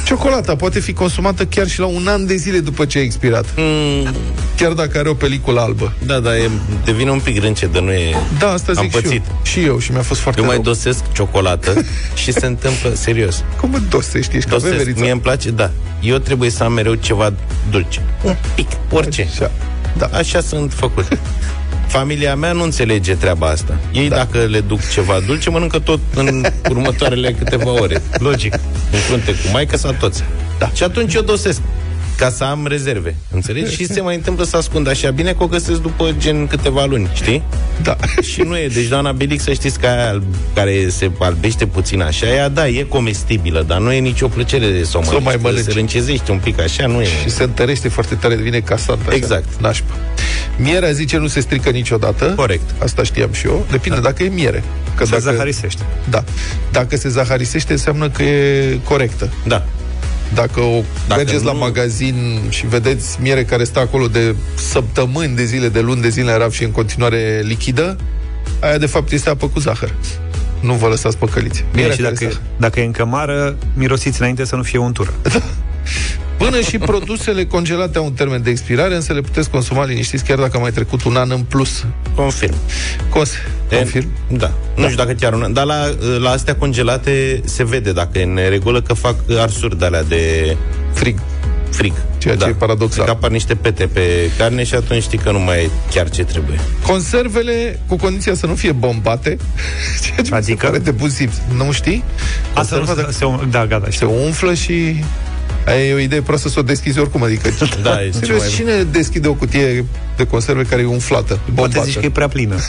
Ciocolata 0.06 0.56
poate 0.56 0.80
fi 0.80 0.94
consumată 0.94 1.46
chiar 1.46 1.68
și 1.68 1.80
la 1.80 1.86
un 1.86 2.08
an 2.08 2.26
de 2.26 2.36
zile 2.36 2.60
după 2.60 2.86
ce 2.86 2.98
a 2.98 3.02
expirat. 3.02 3.46
Mm, 3.58 4.14
Chiar 4.58 4.72
dacă 4.72 4.98
are 4.98 5.10
o 5.10 5.14
peliculă 5.14 5.60
albă. 5.62 5.94
da, 6.06 6.20
da, 6.20 6.38
e, 6.38 6.50
devine 6.86 7.10
un 7.12 7.20
pic 7.20 7.42
rânce, 7.42 7.66
dar 7.66 7.82
nu 7.82 7.92
e... 7.92 8.16
Da, 8.40 8.52
asta 8.52 8.72
Am 8.76 8.82
zic 8.84 8.90
și 8.92 8.96
eu. 8.96 9.02
pățit. 9.02 9.22
Și 9.44 9.60
eu, 9.64 9.80
și 9.80 9.92
mi-a 9.92 10.02
fost 10.02 10.20
foarte 10.20 10.40
Eu 10.40 10.46
mai 10.46 10.56
rău. 10.56 10.64
dosesc 10.64 11.00
ciocolată 11.12 11.74
și 12.22 12.32
se 12.32 12.46
întâmplă, 12.46 12.92
serios. 12.94 13.44
Cum 13.60 13.70
mă 13.70 13.78
dosești? 13.90 14.36
Ești 14.36 14.50
ca 14.50 14.56
Dosesc. 14.56 14.72
veverița. 14.72 15.02
Mie 15.02 15.12
îmi 15.12 15.22
place, 15.22 15.50
da. 15.52 15.72
Eu 16.02 16.18
trebuie 16.18 16.50
să 16.50 16.64
am 16.64 16.74
mereu 16.74 16.94
ceva 16.94 17.34
dulce. 17.72 18.02
Un 18.24 18.36
pic, 18.56 18.68
orice. 18.92 19.28
Așa. 19.34 19.52
Da. 19.98 20.10
Așa 20.12 20.42
sunt 20.42 20.74
făcut. 20.74 21.08
Familia 21.88 22.36
mea 22.36 22.52
nu 22.52 22.64
înțelege 22.64 23.16
treaba 23.16 23.48
asta. 23.48 23.78
Ei, 23.92 24.10
da. 24.10 24.16
dacă 24.16 24.38
le 24.38 24.60
duc 24.60 24.90
ceva 24.90 25.20
dulce, 25.26 25.50
mănâncă 25.50 25.80
tot 25.80 26.00
în 26.16 26.46
următoarele 26.70 27.34
câteva 27.34 27.72
ore. 27.72 28.02
Logic. 28.18 28.54
În 28.92 29.00
frunte 29.00 29.32
cu 29.32 29.52
maică 29.52 29.78
sau 29.78 29.96
toți. 30.00 30.24
Da. 30.60 30.70
Și 30.74 30.84
atunci 30.84 31.14
eu 31.14 31.22
dosesc 31.22 31.62
ca 32.18 32.30
să 32.30 32.44
am 32.44 32.68
rezerve. 32.68 33.16
Înțelegi? 33.32 33.76
Și 33.76 33.86
se 33.86 34.02
mai 34.02 34.16
întâmplă 34.16 34.44
să 34.44 34.58
ascund 34.58 34.88
așa 34.88 35.12
bine 35.12 35.32
că 35.32 35.44
o 35.44 35.48
găsesc 35.48 35.82
după 35.82 36.10
gen 36.18 36.48
câteva 36.48 36.86
luni, 36.86 37.10
știi? 37.14 37.44
Da. 37.82 37.98
Și 38.32 38.42
nu 38.42 38.58
e. 38.58 38.68
Deci 38.68 38.88
doamna 38.88 39.12
Bilic, 39.12 39.42
să 39.42 39.54
știți 39.54 39.80
că 39.80 39.86
aia 39.88 40.10
alb- 40.14 40.36
care 40.54 40.90
se 40.90 41.12
albește 41.20 41.66
puțin 41.66 42.02
așa, 42.02 42.26
ea, 42.28 42.50
da, 42.50 42.68
e 42.68 42.84
comestibilă, 42.90 43.64
dar 43.68 43.80
nu 43.80 43.92
e 43.92 44.00
nicio 44.00 44.28
plăcere 44.28 44.68
de 44.70 44.84
să 44.84 44.98
o 44.98 45.02
Să 45.04 45.10
o 45.10 45.12
mănânci. 45.12 45.24
mai 45.24 45.34
că 45.36 45.42
mănânci. 45.42 45.64
Se 45.66 45.72
râncezește 45.72 46.32
un 46.32 46.38
pic 46.44 46.62
așa, 46.62 46.88
nu 46.88 47.02
e. 47.02 47.06
Și 47.24 47.30
se 47.30 47.44
întărește 47.44 47.88
foarte 47.90 48.16
tare, 48.16 48.36
devine 48.36 48.60
casant. 48.60 49.00
Așa. 49.08 49.16
Exact. 49.16 49.46
Nașpa. 49.60 49.94
Mierea 50.58 50.92
zice 50.92 51.18
nu 51.18 51.28
se 51.28 51.40
strică 51.40 51.70
niciodată. 51.70 52.34
Corect. 52.36 52.70
Asta 52.84 53.04
știam 53.04 53.32
și 53.34 53.46
eu. 53.48 53.66
Depinde 53.72 53.96
da. 53.98 54.02
dacă 54.04 54.24
e 54.24 54.28
miere. 54.30 54.64
Că 54.96 55.04
Se 55.06 55.10
dacă, 55.10 55.22
zaharisește. 55.24 55.84
Da. 56.10 56.24
Dacă 56.72 56.98
se 56.98 57.10
zaharisește, 57.10 57.72
înseamnă 57.72 58.10
că 58.10 58.24
e 58.24 58.80
corectă. 58.84 59.30
Da. 59.48 59.66
Dacă, 60.34 60.60
o 60.60 60.72
Dacă 60.72 60.84
dacă 61.08 61.22
mergeți 61.22 61.44
nu- 61.44 61.52
la 61.52 61.58
magazin 61.58 62.42
și 62.50 62.68
vedeți 62.68 63.18
miere 63.22 63.44
care 63.44 63.64
stă 63.64 63.80
acolo 63.80 64.08
de 64.08 64.36
săptămâni 64.56 65.36
de 65.36 65.44
zile, 65.46 65.70
de 65.70 65.80
luni 65.80 66.02
de 66.02 66.10
zile 66.10 66.32
în 66.32 66.38
raft 66.38 66.54
și 66.54 66.64
în 66.64 66.72
continuare 66.72 67.42
lichidă, 67.44 67.98
aia 68.60 68.78
de 68.78 68.86
fapt 68.86 69.12
este 69.12 69.30
apă 69.30 69.48
cu 69.48 69.60
zahăr. 69.60 69.94
Nu 70.60 70.74
vă 70.74 70.88
lăsați 70.88 71.18
păcăliți. 71.18 71.60
Bine, 71.72 71.86
Mierea 71.88 71.96
și 71.96 72.02
care 72.02 72.14
dacă, 72.20 72.32
stă- 72.34 72.42
dacă 72.58 72.80
e 72.80 72.84
încă 72.84 73.06
mară, 73.06 73.56
mirosiți 73.74 74.20
înainte 74.22 74.46
să 74.46 74.56
nu 74.56 74.64
fie 74.64 74.80
untură. 74.80 75.14
Până 76.38 76.60
și 76.62 76.78
produsele 76.78 77.46
congelate 77.46 77.98
au 77.98 78.06
un 78.06 78.14
termen 78.14 78.42
de 78.44 78.50
expirare, 78.50 78.96
însă 78.96 79.14
le 79.14 79.22
puteți 79.22 79.50
consuma 79.50 79.86
liniștiți 79.86 80.24
chiar 80.24 80.38
dacă 80.38 80.58
a 80.58 80.60
mai 80.60 80.72
trecut 80.72 81.04
un 81.04 81.16
an 81.16 81.32
în 81.32 81.40
plus. 81.42 81.86
Confirm. 82.16 82.56
Cos, 83.10 83.32
E- 83.70 83.76
confirm? 83.76 84.08
Da. 84.28 84.52
Nu 84.76 84.84
știu 84.84 84.96
dacă 84.98 85.12
chiar 85.12 85.34
un 85.34 85.42
an. 85.44 85.54
Dar 85.54 85.66
la, 85.66 85.90
la 86.22 86.30
astea 86.30 86.56
congelate 86.56 87.42
se 87.46 87.64
vede 87.64 87.92
dacă 87.92 88.20
e 88.20 88.24
în 88.24 88.40
regulă 88.50 88.82
că 88.82 88.94
fac 88.94 89.16
arsuri 89.40 89.78
de 89.80 89.86
alea 89.86 90.04
de... 90.04 90.56
Frig. 90.94 91.20
frig. 91.70 91.94
Ceea 92.18 92.34
ce 92.36 92.40
da. 92.40 92.48
e 92.48 92.54
paradoxal. 92.54 93.06
Că 93.06 93.12
apar 93.12 93.30
niște 93.30 93.56
pete 93.56 93.88
pe 93.88 94.02
carne 94.38 94.64
și 94.64 94.76
atunci 94.76 95.02
știi 95.04 95.18
că 95.18 95.32
nu 95.32 95.40
mai 95.40 95.64
e 95.64 95.70
chiar 95.92 96.10
ce 96.10 96.24
trebuie. 96.24 96.60
Conservele, 96.88 97.80
cu 97.88 97.96
condiția 97.96 98.34
să 98.34 98.46
nu 98.46 98.56
fie 98.56 98.72
bombate, 98.72 99.38
ceea 100.04 100.16
ce 100.16 100.20
adică? 100.22 100.36
mi 100.36 100.44
se 100.44 100.52
Adică? 100.52 100.66
pare 100.66 100.78
de 100.78 100.92
bun 100.92 101.10
simț. 101.10 101.34
Nu 101.56 101.72
știi? 101.72 102.04
Asta 102.54 102.76
nu 102.78 102.84
Conserva, 102.86 103.12
se, 103.12 103.18
se, 103.18 103.48
da, 103.50 103.66
gata, 103.66 103.86
se 103.86 103.92
știu. 103.92 104.12
umflă 104.26 104.54
și 104.54 105.04
aia 105.66 105.86
e 105.86 105.94
o 105.94 105.98
idee 106.00 106.22
proastă 106.22 106.50
să 106.50 106.60
o 106.60 106.62
deschizi 106.62 107.00
oricum, 107.00 107.24
adică 107.24 107.50
Da, 107.84 108.02
e 108.04 108.10
cel 108.10 108.20
Serios, 108.20 108.40
mai- 108.40 108.50
cine 108.50 108.84
deschide 108.84 109.28
o 109.28 109.34
cutie 109.34 109.86
de 110.16 110.28
conserve 110.28 110.64
care 110.64 110.82
e 110.82 110.86
umflată, 110.86 111.40
bombată? 111.46 111.74
Poate 111.74 111.90
zici 111.90 112.00
că 112.00 112.06
e 112.06 112.10
prea 112.10 112.28
plină. 112.28 112.56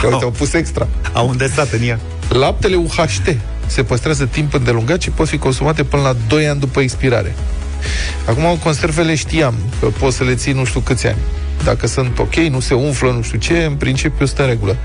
Că 0.00 0.06
uite, 0.06 0.24
au 0.24 0.30
pus 0.30 0.52
extra. 0.52 0.88
Au 1.12 1.30
îndesat 1.30 1.72
în 1.72 1.88
ea. 1.88 2.00
Laptele 2.28 2.76
UHT 2.76 3.36
se 3.66 3.82
păstrează 3.82 4.26
timp 4.26 4.54
îndelungat 4.54 5.00
și 5.00 5.10
pot 5.10 5.28
fi 5.28 5.38
consumate 5.38 5.84
până 5.84 6.02
la 6.02 6.16
2 6.28 6.48
ani 6.48 6.60
după 6.60 6.80
expirare. 6.80 7.34
Acum, 8.26 8.58
conservele 8.62 9.14
știam 9.14 9.54
că 9.80 9.86
poți 9.86 10.16
să 10.16 10.24
le 10.24 10.34
ții 10.34 10.52
nu 10.52 10.64
știu 10.64 10.80
câți 10.80 11.06
ani. 11.06 11.16
Dacă 11.64 11.86
sunt 11.86 12.18
ok, 12.18 12.34
nu 12.34 12.60
se 12.60 12.74
umflă, 12.74 13.10
nu 13.10 13.22
știu 13.22 13.38
ce, 13.38 13.64
în 13.64 13.74
principiu 13.74 14.26
stă 14.26 14.42
în 14.42 14.48
regulă. 14.48 14.76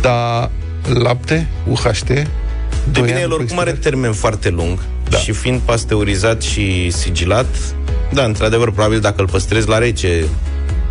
Dar 0.00 0.50
lapte, 0.94 1.46
UHT, 1.68 2.06
De 2.06 2.26
doi 2.92 3.02
bine, 3.02 3.12
ani 3.12 3.22
el 3.22 3.28
după 3.28 3.40
oricum 3.40 3.58
are 3.58 3.70
expirare? 3.70 3.72
termen 3.96 4.12
foarte 4.12 4.48
lung 4.48 4.78
Da. 5.14 5.20
și 5.20 5.32
fiind 5.32 5.60
pasteurizat 5.60 6.42
și 6.42 6.90
sigilat, 6.90 7.46
da, 8.12 8.24
într-adevăr, 8.24 8.70
probabil 8.70 9.00
dacă 9.00 9.20
îl 9.20 9.28
păstrezi 9.28 9.68
la 9.68 9.78
rece, 9.78 10.24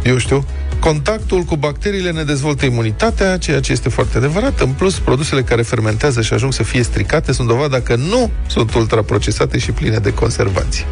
Eu 0.03 0.17
știu. 0.17 0.45
Contactul 0.79 1.41
cu 1.41 1.55
bacteriile 1.55 2.11
ne 2.11 2.23
dezvoltă 2.23 2.65
imunitatea, 2.65 3.37
ceea 3.37 3.59
ce 3.59 3.71
este 3.71 3.89
foarte 3.89 4.17
adevărat. 4.17 4.59
În 4.59 4.69
plus, 4.69 4.99
produsele 4.99 5.41
care 5.41 5.61
fermentează 5.61 6.21
și 6.21 6.33
ajung 6.33 6.53
să 6.53 6.63
fie 6.63 6.83
stricate 6.83 7.31
sunt 7.31 7.47
dovada 7.47 7.81
că 7.81 7.95
nu 7.95 8.31
sunt 8.47 8.73
ultraprocesate 8.73 9.57
și 9.57 9.71
pline 9.71 9.97
de 9.97 10.13
conservanți. 10.13 10.85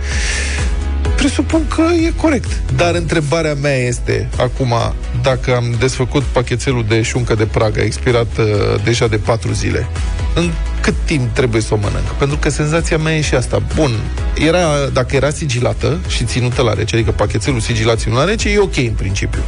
Presupun 1.16 1.68
că 1.68 1.82
e 2.06 2.14
corect. 2.16 2.62
Dar 2.76 2.96
întrebarea 2.96 3.54
mea 3.54 3.76
este, 3.76 4.30
acum, 4.38 4.74
dacă 5.22 5.56
am 5.56 5.76
desfăcut 5.80 6.24
pachetelul 6.24 6.86
de 6.88 7.02
șuncă 7.02 7.36
de 7.36 7.46
Praga, 7.46 7.82
expirat 7.82 8.38
uh, 8.38 8.46
deja 8.84 9.08
de 9.08 9.18
patru 9.18 9.52
zile, 9.52 9.88
în 10.36 10.52
cât 10.82 10.94
timp 11.06 11.34
trebuie 11.34 11.62
să 11.62 11.74
o 11.74 11.78
mănânc? 11.78 12.06
Pentru 12.18 12.38
că 12.38 12.50
senzația 12.50 12.98
mea 12.98 13.16
e 13.16 13.22
și 13.22 13.36
asta. 13.36 13.62
Bun, 13.76 13.92
era, 14.36 14.60
dacă 14.94 15.16
era 15.16 15.30
sigilată 15.30 16.00
și 16.08 16.24
ținută 16.24 16.62
la 16.62 16.74
rece, 16.74 16.96
adică 16.96 17.12
pachetelul 17.12 17.60
sigilat 17.60 18.00
ținut 18.00 18.18
la 18.18 18.24
rece, 18.26 18.50
e 18.50 18.60
ok 18.60 18.78
în 18.78 18.94
principiu. 18.96 19.42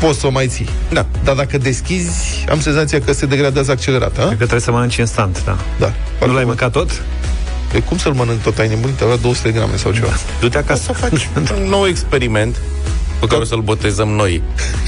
Poți 0.00 0.18
să 0.20 0.26
o 0.26 0.30
mai 0.30 0.46
ții. 0.46 0.68
da. 0.92 1.06
Dar 1.24 1.34
dacă 1.34 1.58
deschizi, 1.58 2.44
am 2.50 2.60
senzația 2.60 3.00
că 3.00 3.12
se 3.12 3.26
degradează 3.26 3.70
accelerat, 3.70 4.18
a? 4.18 4.20
Cred 4.20 4.28
că 4.30 4.36
trebuie 4.36 4.60
să 4.60 4.70
mănânci 4.70 4.96
instant, 4.96 5.44
da. 5.44 5.56
Da. 5.78 5.92
Nu 6.26 6.32
l-ai 6.34 6.44
mâncat 6.44 6.70
tot? 6.72 7.02
Pe 7.72 7.78
cum 7.80 7.98
să-l 7.98 8.12
mănânc 8.12 8.42
tot? 8.42 8.58
Ai 8.58 8.68
nebunit? 8.68 9.00
Avea 9.00 9.16
200 9.16 9.50
grame 9.50 9.76
sau 9.76 9.92
ceva. 9.92 10.08
Du-te 10.40 10.56
O 10.56 10.60
acasă. 10.60 10.82
să 10.82 10.92
faci 10.92 11.28
un 11.62 11.68
nou 11.68 11.86
experiment 11.86 12.56
pe 13.20 13.26
care 13.26 13.40
o 13.40 13.44
să-l 13.44 13.60
botezăm 13.60 14.08
noi, 14.08 14.42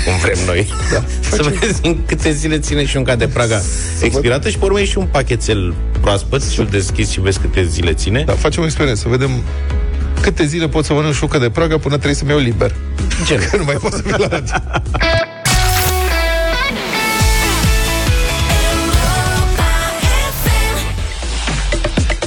cum 0.05 0.19
vrem 0.23 0.39
noi. 0.47 0.69
Da. 0.93 1.05
Să 1.37 1.53
vezi 1.61 1.81
în 1.83 2.05
câte 2.07 2.33
zile 2.33 2.59
ține 2.59 2.85
și 2.85 2.97
unca 2.97 3.17
de 3.17 3.29
Praga 3.29 3.61
expirată 4.03 4.49
și 4.49 4.59
pe 4.59 4.65
urmă 4.65 4.81
e 4.81 4.85
și 4.85 4.99
un 4.99 5.07
pachetel 5.11 5.75
proaspăt 6.01 6.43
și 6.51 6.61
îl 6.61 6.67
deschizi 6.67 7.13
și 7.13 7.21
vezi 7.21 7.39
câte 7.39 7.65
zile 7.65 7.93
ține. 7.93 8.23
Da, 8.27 8.33
facem 8.33 8.63
o 8.63 8.65
experiență, 8.65 9.03
să 9.03 9.09
vedem 9.09 9.31
câte 10.21 10.47
zile 10.47 10.69
pot 10.69 10.85
să 10.85 10.93
mănânc 10.93 11.15
șucă 11.15 11.39
de 11.39 11.51
Praga 11.51 11.79
până 11.79 11.95
trebuie 11.95 12.15
să-mi 12.15 12.31
iau 12.31 12.39
liber. 12.39 12.75
Gen. 13.25 13.49
Că 13.51 13.57
nu 13.57 13.65
mai 13.65 13.75
pot 13.75 13.93
să 13.93 14.03
fiu 14.03 14.17
la 14.19 14.27
radio. 14.27 14.55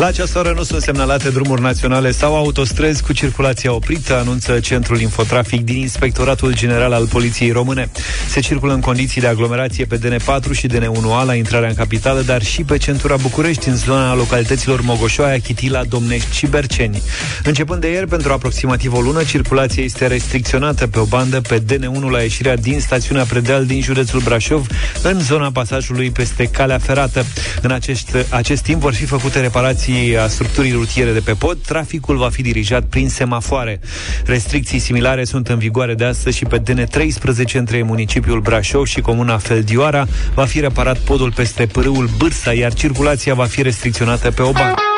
La 0.03 0.09
această 0.09 0.39
oră 0.39 0.53
nu 0.55 0.63
sunt 0.63 0.81
semnalate 0.81 1.29
drumuri 1.29 1.61
naționale 1.61 2.11
sau 2.11 2.35
autostrăzi 2.35 3.03
cu 3.03 3.13
circulația 3.13 3.73
oprită, 3.73 4.15
anunță 4.15 4.59
Centrul 4.59 4.99
Infotrafic 4.99 5.61
din 5.61 5.77
Inspectoratul 5.77 6.55
General 6.55 6.93
al 6.93 7.07
Poliției 7.07 7.51
Române. 7.51 7.89
Se 8.29 8.39
circulă 8.39 8.73
în 8.73 8.79
condiții 8.79 9.21
de 9.21 9.27
aglomerație 9.27 9.85
pe 9.85 9.99
DN4 9.99 10.51
și 10.51 10.67
DN1A 10.67 11.25
la 11.25 11.35
intrarea 11.35 11.69
în 11.69 11.75
capitală, 11.75 12.21
dar 12.21 12.43
și 12.43 12.63
pe 12.63 12.77
centura 12.77 13.15
București, 13.15 13.67
în 13.67 13.75
zona 13.75 14.15
localităților 14.15 14.81
Mogoșoaia, 14.81 15.39
Chitila, 15.39 15.83
Domnești 15.83 16.35
și 16.35 16.45
Berceni. 16.45 17.01
Începând 17.43 17.81
de 17.81 17.91
ieri, 17.91 18.07
pentru 18.07 18.31
aproximativ 18.31 18.93
o 18.93 18.99
lună, 18.99 19.23
circulația 19.23 19.83
este 19.83 20.07
restricționată 20.07 20.87
pe 20.87 20.99
o 20.99 21.03
bandă 21.03 21.41
pe 21.41 21.61
DN1 21.61 22.09
la 22.11 22.21
ieșirea 22.21 22.55
din 22.55 22.79
stațiunea 22.79 23.23
Predeal 23.23 23.65
din 23.65 23.81
județul 23.81 24.19
Brașov, 24.19 24.67
în 25.01 25.19
zona 25.19 25.51
pasajului 25.51 26.11
peste 26.11 26.45
calea 26.45 26.77
ferată. 26.77 27.25
În 27.61 27.71
acest, 27.71 28.17
acest 28.29 28.61
timp 28.61 28.81
vor 28.81 28.93
fi 28.93 29.05
făcute 29.05 29.39
reparații 29.39 29.91
a 30.23 30.27
structurii 30.27 30.71
rutiere 30.71 31.11
de 31.11 31.19
pe 31.19 31.33
pod, 31.33 31.57
traficul 31.65 32.17
va 32.17 32.29
fi 32.29 32.41
dirijat 32.41 32.83
prin 32.83 33.09
semafoare. 33.09 33.79
Restricții 34.25 34.79
similare 34.79 35.23
sunt 35.23 35.47
în 35.47 35.57
vigoare 35.57 35.93
de 35.93 36.03
astăzi 36.03 36.37
și 36.37 36.45
pe 36.45 36.61
DN13 36.61 37.53
între 37.53 37.83
municipiul 37.83 38.39
Brașov 38.39 38.85
și 38.85 39.01
comuna 39.01 39.37
Feldioara. 39.37 40.07
Va 40.33 40.45
fi 40.45 40.59
reparat 40.59 40.97
podul 40.97 41.33
peste 41.33 41.65
pârâul 41.65 42.09
Bârsa, 42.17 42.53
iar 42.53 42.73
circulația 42.73 43.33
va 43.33 43.45
fi 43.45 43.61
restricționată 43.61 44.31
pe 44.31 44.41
o 44.41 44.51
bandă. 44.51 44.92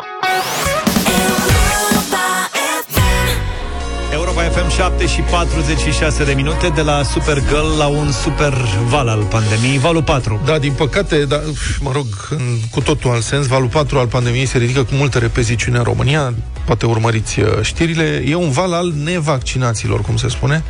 7 5.06 5.22
și 5.22 5.30
46 5.30 6.24
de 6.24 6.32
minute 6.32 6.68
de 6.68 6.80
la 6.80 7.02
Supergirl 7.02 7.78
la 7.78 7.86
un 7.86 8.12
super 8.12 8.54
val 8.88 9.08
al 9.08 9.22
pandemiei, 9.22 9.78
valul 9.78 10.02
4. 10.02 10.40
Da, 10.44 10.58
din 10.58 10.72
păcate, 10.72 11.24
da, 11.24 11.40
mă 11.80 11.90
rog, 11.92 12.06
în, 12.30 12.58
cu 12.70 12.80
totul 12.80 13.10
alt 13.10 13.22
sens, 13.22 13.46
valul 13.46 13.68
4 13.68 13.98
al 13.98 14.06
pandemiei 14.06 14.46
se 14.46 14.58
ridică 14.58 14.82
cu 14.82 14.94
multă 14.94 15.18
repeziciune 15.18 15.78
în 15.78 15.84
România, 15.84 16.34
poate 16.64 16.86
urmăriți 16.86 17.40
uh, 17.40 17.48
știrile, 17.60 18.24
e 18.26 18.34
un 18.34 18.50
val 18.50 18.72
al 18.72 18.92
nevaccinaților, 19.04 20.00
cum 20.00 20.16
se 20.16 20.28
spune, 20.28 20.62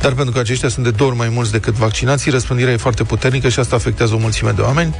dar 0.00 0.12
pentru 0.12 0.34
că 0.34 0.40
aceștia 0.40 0.68
sunt 0.68 0.84
de 0.84 0.90
două 0.90 1.10
ori 1.10 1.18
mai 1.18 1.28
mulți 1.28 1.52
decât 1.52 1.74
vaccinații, 1.74 2.30
răspândirea 2.30 2.72
e 2.72 2.76
foarte 2.76 3.02
puternică 3.02 3.48
și 3.48 3.58
asta 3.58 3.76
afectează 3.76 4.14
o 4.14 4.18
mulțime 4.18 4.50
de 4.50 4.60
oameni. 4.60 4.94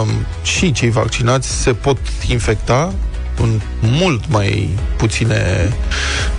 Um, 0.00 0.08
și 0.42 0.72
cei 0.72 0.90
vaccinați 0.90 1.62
se 1.62 1.72
pot 1.72 1.98
infecta 2.26 2.94
în 3.42 3.60
mult 3.80 4.22
mai 4.28 4.68
puține 4.96 5.72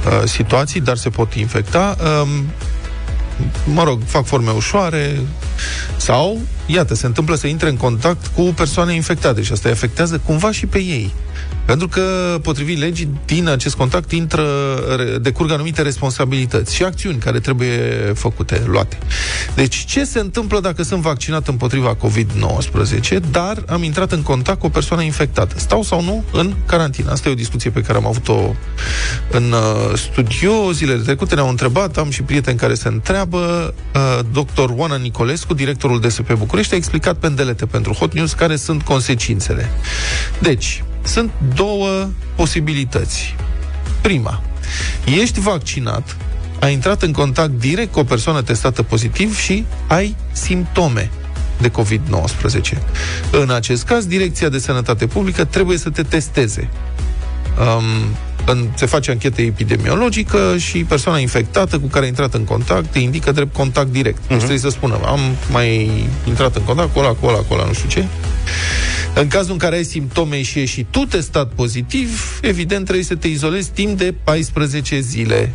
uh, 0.06 0.28
situații, 0.28 0.82
dar 0.82 0.98
se 0.98 1.10
pot 1.10 1.34
infecta. 1.34 1.98
Um, 2.22 2.46
mă 3.74 3.84
rog, 3.84 4.02
fac 4.06 4.26
forme 4.26 4.52
ușoare 4.52 5.20
sau, 5.98 6.40
iată, 6.66 6.96
se 6.96 7.06
întâmplă 7.06 7.36
să 7.36 7.48
intre 7.48 7.70
în 7.70 7.78
contact 7.78 8.28
cu 8.36 8.42
persoane 8.42 8.94
infectate 8.94 9.42
și 9.42 9.52
asta 9.52 9.68
îi 9.68 9.74
afectează 9.74 10.22
cumva 10.26 10.52
și 10.52 10.66
pe 10.66 10.78
ei. 10.78 11.14
Pentru 11.70 11.88
că, 11.88 12.38
potrivit 12.42 12.78
legii, 12.78 13.10
din 13.26 13.48
acest 13.48 13.76
contact 13.76 14.12
intră, 14.12 14.46
decurg 15.22 15.52
anumite 15.52 15.82
responsabilități 15.82 16.76
și 16.76 16.84
acțiuni 16.84 17.18
care 17.18 17.40
trebuie 17.40 17.78
făcute, 18.16 18.64
luate. 18.66 18.98
Deci, 19.56 19.86
ce 19.86 20.04
se 20.04 20.20
întâmplă 20.20 20.60
dacă 20.60 20.84
sunt 20.84 21.02
vaccinat 21.02 21.48
împotriva 21.48 21.96
COVID-19, 21.96 23.20
dar 23.32 23.64
am 23.68 23.84
intrat 23.84 24.12
în 24.12 24.22
contact 24.22 24.60
cu 24.60 24.66
o 24.66 24.70
persoană 24.70 25.04
infectată? 25.04 25.56
Stau 25.60 25.84
sau 25.84 26.04
nu 26.04 26.24
în 26.32 26.54
carantină? 26.66 27.12
Asta 27.12 27.30
e 27.30 27.32
o 27.32 27.36
discuție 27.36 27.70
pe 27.70 27.82
care 27.82 27.98
am 27.98 28.06
avut-o 28.06 28.56
în 29.32 29.52
uh, 29.52 29.98
studio 29.98 30.72
zilele 30.72 31.02
trecute. 31.02 31.36
Ne-au 31.36 31.50
întrebat, 31.50 31.98
am 31.98 32.10
și 32.10 32.22
prieteni 32.22 32.58
care 32.58 32.74
se 32.74 32.88
întreabă. 32.88 33.74
Uh, 33.96 34.20
Dr. 34.32 34.70
Oana 34.76 34.96
Nicolescu, 34.96 35.54
directorul 35.54 36.00
DSP 36.00 36.34
București, 36.34 36.74
a 36.74 36.78
explicat 36.78 37.16
pe 37.16 37.28
îndelete 37.28 37.66
pentru 37.66 37.94
Hot 37.94 38.14
News 38.14 38.34
care 38.34 38.56
sunt 38.56 38.82
consecințele. 38.82 39.70
Deci, 40.40 40.84
sunt 41.02 41.32
două 41.56 42.08
posibilități. 42.36 43.36
Prima, 44.02 44.42
ești 45.22 45.40
vaccinat, 45.40 46.18
ai 46.60 46.74
intrat 46.74 47.02
în 47.02 47.12
contact 47.12 47.52
direct 47.52 47.92
cu 47.92 48.00
o 48.00 48.04
persoană 48.04 48.42
testată 48.42 48.84
pozitiv 48.84 49.38
și 49.38 49.66
ai 49.88 50.16
simptome 50.32 51.12
de 51.62 51.72
COVID-19. 51.72 52.78
În 53.32 53.50
acest 53.50 53.84
caz, 53.86 54.06
Direcția 54.06 54.50
de 54.50 54.60
Sănătate 54.60 55.08
Publică 55.08 55.44
trebuie 55.44 55.78
să 55.78 55.90
te 55.90 56.04
testeze. 56.04 56.70
Um, 57.60 58.16
în, 58.46 58.68
se 58.76 58.86
face 58.86 59.12
anchetă 59.12 59.42
epidemiologică 59.42 60.56
și 60.58 60.84
persoana 60.84 61.20
infectată 61.20 61.80
cu 61.80 61.88
care 61.88 62.06
a 62.06 62.08
intrat 62.08 62.34
în 62.34 62.44
contact 62.44 62.86
te 62.86 63.00
indică 63.00 63.32
drept 63.32 63.54
contact 63.54 63.92
direct. 63.92 64.24
Uh-huh. 64.24 64.28
Deci 64.28 64.38
trebuie 64.38 64.58
să 64.58 64.70
spună, 64.70 65.00
am 65.06 65.20
mai 65.52 65.92
intrat 66.28 66.56
în 66.56 66.62
contact 66.62 66.94
cu 66.94 67.00
ăla, 67.00 67.10
cu 67.10 67.28
ăla, 67.28 67.38
cu 67.38 67.54
ăla, 67.54 67.66
nu 67.66 67.74
știu 67.74 67.90
ce. 67.90 68.06
În 69.16 69.28
cazul 69.28 69.52
în 69.52 69.58
care 69.58 69.76
ai 69.76 69.84
simptome 69.84 70.42
și 70.42 70.60
ești 70.60 70.76
și 70.76 70.86
tu 70.90 71.00
testat 71.00 71.52
pozitiv, 71.54 72.40
evident 72.42 72.84
trebuie 72.84 73.06
să 73.06 73.16
te 73.16 73.28
izolezi 73.28 73.70
timp 73.70 73.98
de 73.98 74.14
14 74.24 75.00
zile. 75.00 75.52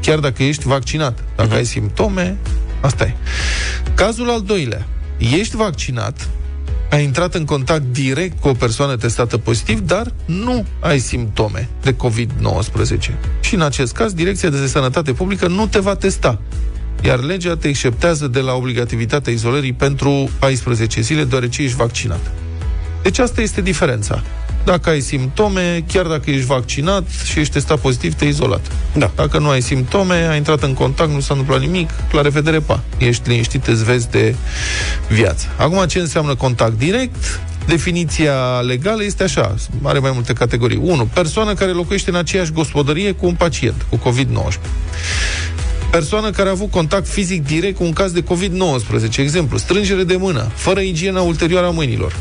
Chiar 0.00 0.18
dacă 0.18 0.42
ești 0.42 0.66
vaccinat. 0.66 1.24
Dacă 1.36 1.50
uh-huh. 1.50 1.56
ai 1.56 1.64
simptome, 1.64 2.36
asta 2.80 3.04
e. 3.04 3.14
Cazul 3.94 4.30
al 4.30 4.42
doilea. 4.42 4.86
Ești 5.18 5.56
vaccinat, 5.56 6.28
ai 6.90 7.04
intrat 7.04 7.34
în 7.34 7.44
contact 7.44 7.82
direct 7.82 8.40
cu 8.40 8.48
o 8.48 8.52
persoană 8.52 8.96
testată 8.96 9.38
pozitiv, 9.38 9.80
dar 9.80 10.12
nu 10.24 10.66
ai 10.80 10.98
simptome 10.98 11.68
de 11.82 11.94
COVID-19. 11.94 13.10
Și 13.40 13.54
în 13.54 13.60
acest 13.60 13.92
caz, 13.92 14.12
Direcția 14.12 14.48
de 14.48 14.66
Sănătate 14.66 15.12
Publică 15.12 15.46
nu 15.46 15.66
te 15.66 15.78
va 15.78 15.94
testa. 15.94 16.40
Iar 17.02 17.22
legea 17.22 17.56
te 17.56 17.68
exceptează 17.68 18.26
de 18.28 18.40
la 18.40 18.52
obligativitatea 18.52 19.32
izolării 19.32 19.72
pentru 19.72 20.30
14 20.38 21.00
zile, 21.00 21.24
deoarece 21.24 21.62
ești 21.62 21.76
vaccinat. 21.76 22.30
Deci 23.02 23.18
asta 23.18 23.40
este 23.40 23.60
diferența. 23.60 24.22
Dacă 24.64 24.90
ai 24.90 25.00
simptome, 25.00 25.84
chiar 25.92 26.06
dacă 26.06 26.30
ești 26.30 26.46
vaccinat 26.46 27.04
și 27.24 27.38
ești 27.38 27.52
testat 27.52 27.78
pozitiv, 27.78 28.14
te 28.14 28.24
izolat. 28.24 28.66
Da. 28.92 29.10
Dacă 29.14 29.38
nu 29.38 29.48
ai 29.48 29.60
simptome, 29.60 30.14
ai 30.14 30.36
intrat 30.36 30.62
în 30.62 30.74
contact, 30.74 31.10
nu 31.10 31.20
s-a 31.20 31.34
întâmplat 31.34 31.60
nimic, 31.60 31.90
la 32.12 32.20
revedere, 32.20 32.58
pa. 32.58 32.80
Ești 32.98 33.28
liniștit, 33.28 33.66
îți 33.66 33.84
vezi 33.84 34.10
de 34.10 34.34
viață. 35.08 35.46
Acum, 35.56 35.84
ce 35.86 35.98
înseamnă 35.98 36.34
contact 36.34 36.78
direct? 36.78 37.40
Definiția 37.66 38.60
legală 38.60 39.04
este 39.04 39.22
așa, 39.22 39.54
are 39.82 39.98
mai 39.98 40.10
multe 40.14 40.32
categorii. 40.32 40.80
1. 40.82 41.04
Persoană 41.04 41.54
care 41.54 41.70
locuiește 41.70 42.10
în 42.10 42.16
aceeași 42.16 42.52
gospodărie 42.52 43.12
cu 43.12 43.26
un 43.26 43.34
pacient 43.34 43.86
cu 43.88 44.10
COVID-19 44.10 44.54
persoană 45.90 46.30
care 46.30 46.48
a 46.48 46.52
avut 46.52 46.70
contact 46.70 47.08
fizic 47.08 47.46
direct 47.46 47.76
cu 47.76 47.84
un 47.84 47.92
caz 47.92 48.12
de 48.12 48.22
COVID-19. 48.22 49.16
Exemplu, 49.16 49.58
strângere 49.58 50.04
de 50.04 50.16
mână, 50.16 50.50
fără 50.54 50.80
igiena 50.80 51.20
ulterioară 51.20 51.66
a 51.66 51.70
mâinilor. 51.70 52.16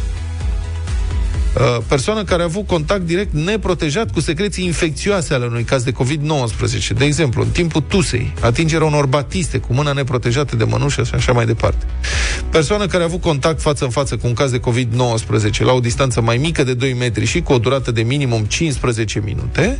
Uh, 1.56 1.78
persoană 1.88 2.24
care 2.24 2.42
a 2.42 2.46
avut 2.46 2.68
contact 2.68 3.02
direct 3.02 3.34
neprotejat 3.34 4.12
cu 4.12 4.20
secreții 4.20 4.66
infecțioase 4.66 5.34
ale 5.34 5.46
unui 5.46 5.64
caz 5.64 5.84
de 5.84 5.92
COVID-19. 5.92 6.94
De 6.98 7.06
exemplu, 7.06 7.42
în 7.42 7.50
timpul 7.50 7.82
tusei, 7.82 8.34
atingerea 8.42 8.86
unor 8.86 9.06
batiste 9.06 9.58
cu 9.58 9.74
mâna 9.74 9.92
neprotejată 9.92 10.56
de 10.56 10.64
mănușă 10.64 11.04
și 11.04 11.14
așa 11.14 11.32
mai 11.32 11.46
departe. 11.46 11.86
Persoană 12.52 12.86
care 12.86 13.04
a 13.04 13.06
avut 13.06 13.22
contact 13.22 13.62
față 13.62 13.84
în 13.84 13.90
față 13.90 14.18
cu 14.18 14.28
un 14.28 14.34
caz 14.34 14.52
de 14.52 14.60
COVID-19 14.60 15.60
la 15.60 15.72
o 15.72 15.80
distanță 15.80 16.22
mai 16.22 16.38
mică 16.38 16.64
de 16.64 16.74
2 16.74 16.94
metri 16.94 17.26
și 17.26 17.42
cu 17.42 17.54
o 17.54 17.58
durată 17.58 17.92
de 17.92 18.02
minimum 18.02 18.44
15 18.44 19.20
minute 19.26 19.80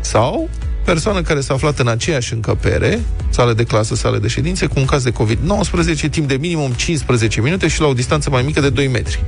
sau 0.00 0.48
persoană 0.84 1.22
care 1.22 1.40
s-a 1.40 1.54
aflat 1.54 1.78
în 1.78 1.88
aceeași 1.88 2.32
încăpere, 2.32 3.00
sală 3.28 3.52
de 3.52 3.64
clasă, 3.64 3.94
sală 3.94 4.18
de 4.18 4.28
ședințe, 4.28 4.66
cu 4.66 4.74
un 4.76 4.84
caz 4.84 5.02
de 5.02 5.12
COVID-19, 5.12 6.10
timp 6.10 6.28
de 6.28 6.36
minimum 6.40 6.70
15 6.70 7.40
minute 7.40 7.68
și 7.68 7.80
la 7.80 7.86
o 7.86 7.92
distanță 7.92 8.30
mai 8.30 8.42
mică 8.42 8.60
de 8.60 8.70
2 8.70 8.88
metri. 8.88 9.24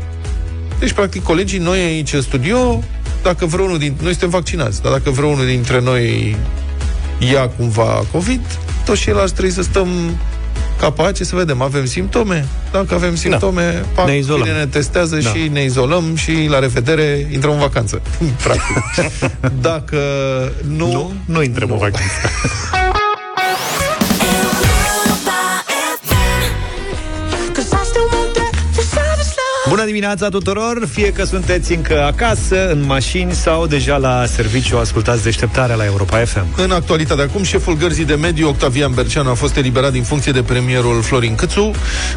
Deci, 0.81 0.93
practic, 0.93 1.23
colegii 1.23 1.59
noi 1.59 1.79
aici 1.79 2.13
în 2.13 2.23
studio, 2.23 2.83
dacă 3.23 3.47
vreunul 3.47 3.79
din... 3.79 3.95
Noi 4.01 4.11
suntem 4.11 4.29
vaccinați, 4.29 4.83
dar 4.83 4.93
dacă 4.93 5.11
vreunul 5.11 5.47
dintre 5.47 5.81
noi 5.81 6.37
ia 7.19 7.49
cumva 7.49 8.05
COVID, 8.13 8.41
toți 8.85 9.01
ceilalți 9.01 9.33
trebuie 9.33 9.55
să 9.55 9.63
stăm 9.63 9.89
capace 10.81 11.25
să 11.25 11.37
vedem, 11.37 11.63
avem 11.63 11.87
simptome? 11.87 12.47
Dacă 12.73 12.95
avem 12.95 13.17
simptome, 13.17 13.73
da. 13.73 13.87
pac, 13.95 14.07
ne 14.07 14.17
izolăm. 14.17 14.43
Bine 14.43 14.57
ne 14.57 14.67
testează 14.67 15.17
da. 15.17 15.31
și 15.31 15.49
ne 15.49 15.63
izolăm 15.65 16.17
și 16.17 16.47
la 16.49 16.59
revedere 16.59 17.29
intrăm 17.33 17.53
în 17.53 17.59
vacanță. 17.59 18.03
Practic. 18.45 18.77
Dacă 19.71 19.99
nu... 20.67 20.93
Nu, 20.93 21.13
nu 21.25 21.43
intrăm 21.43 21.69
nu. 21.69 21.75
în 21.75 21.81
vacanță. 21.81 22.11
Bună 29.71 29.85
dimineața 29.85 30.29
tuturor, 30.29 30.89
fie 30.93 31.13
că 31.13 31.25
sunteți 31.25 31.73
încă 31.73 32.05
acasă, 32.05 32.71
în 32.71 32.85
mașini 32.85 33.33
sau 33.33 33.67
deja 33.67 33.97
la 33.97 34.27
serviciu, 34.27 34.79
ascultați 34.79 35.23
deșteptarea 35.23 35.77
la 35.77 35.85
Europa 35.85 36.17
FM. 36.17 36.47
În 36.57 36.71
actualitatea 36.71 37.25
acum, 37.25 37.43
șeful 37.43 37.77
gărzii 37.77 38.05
de 38.05 38.15
mediu, 38.15 38.49
Octavian 38.49 38.93
Berceanu, 38.95 39.31
a 39.31 39.35
fost 39.35 39.57
eliberat 39.57 39.93
din 39.93 40.03
funcție 40.03 40.33
de 40.33 40.43
premierul 40.43 41.03
Florin 41.03 41.35
Câțu. 41.35 41.71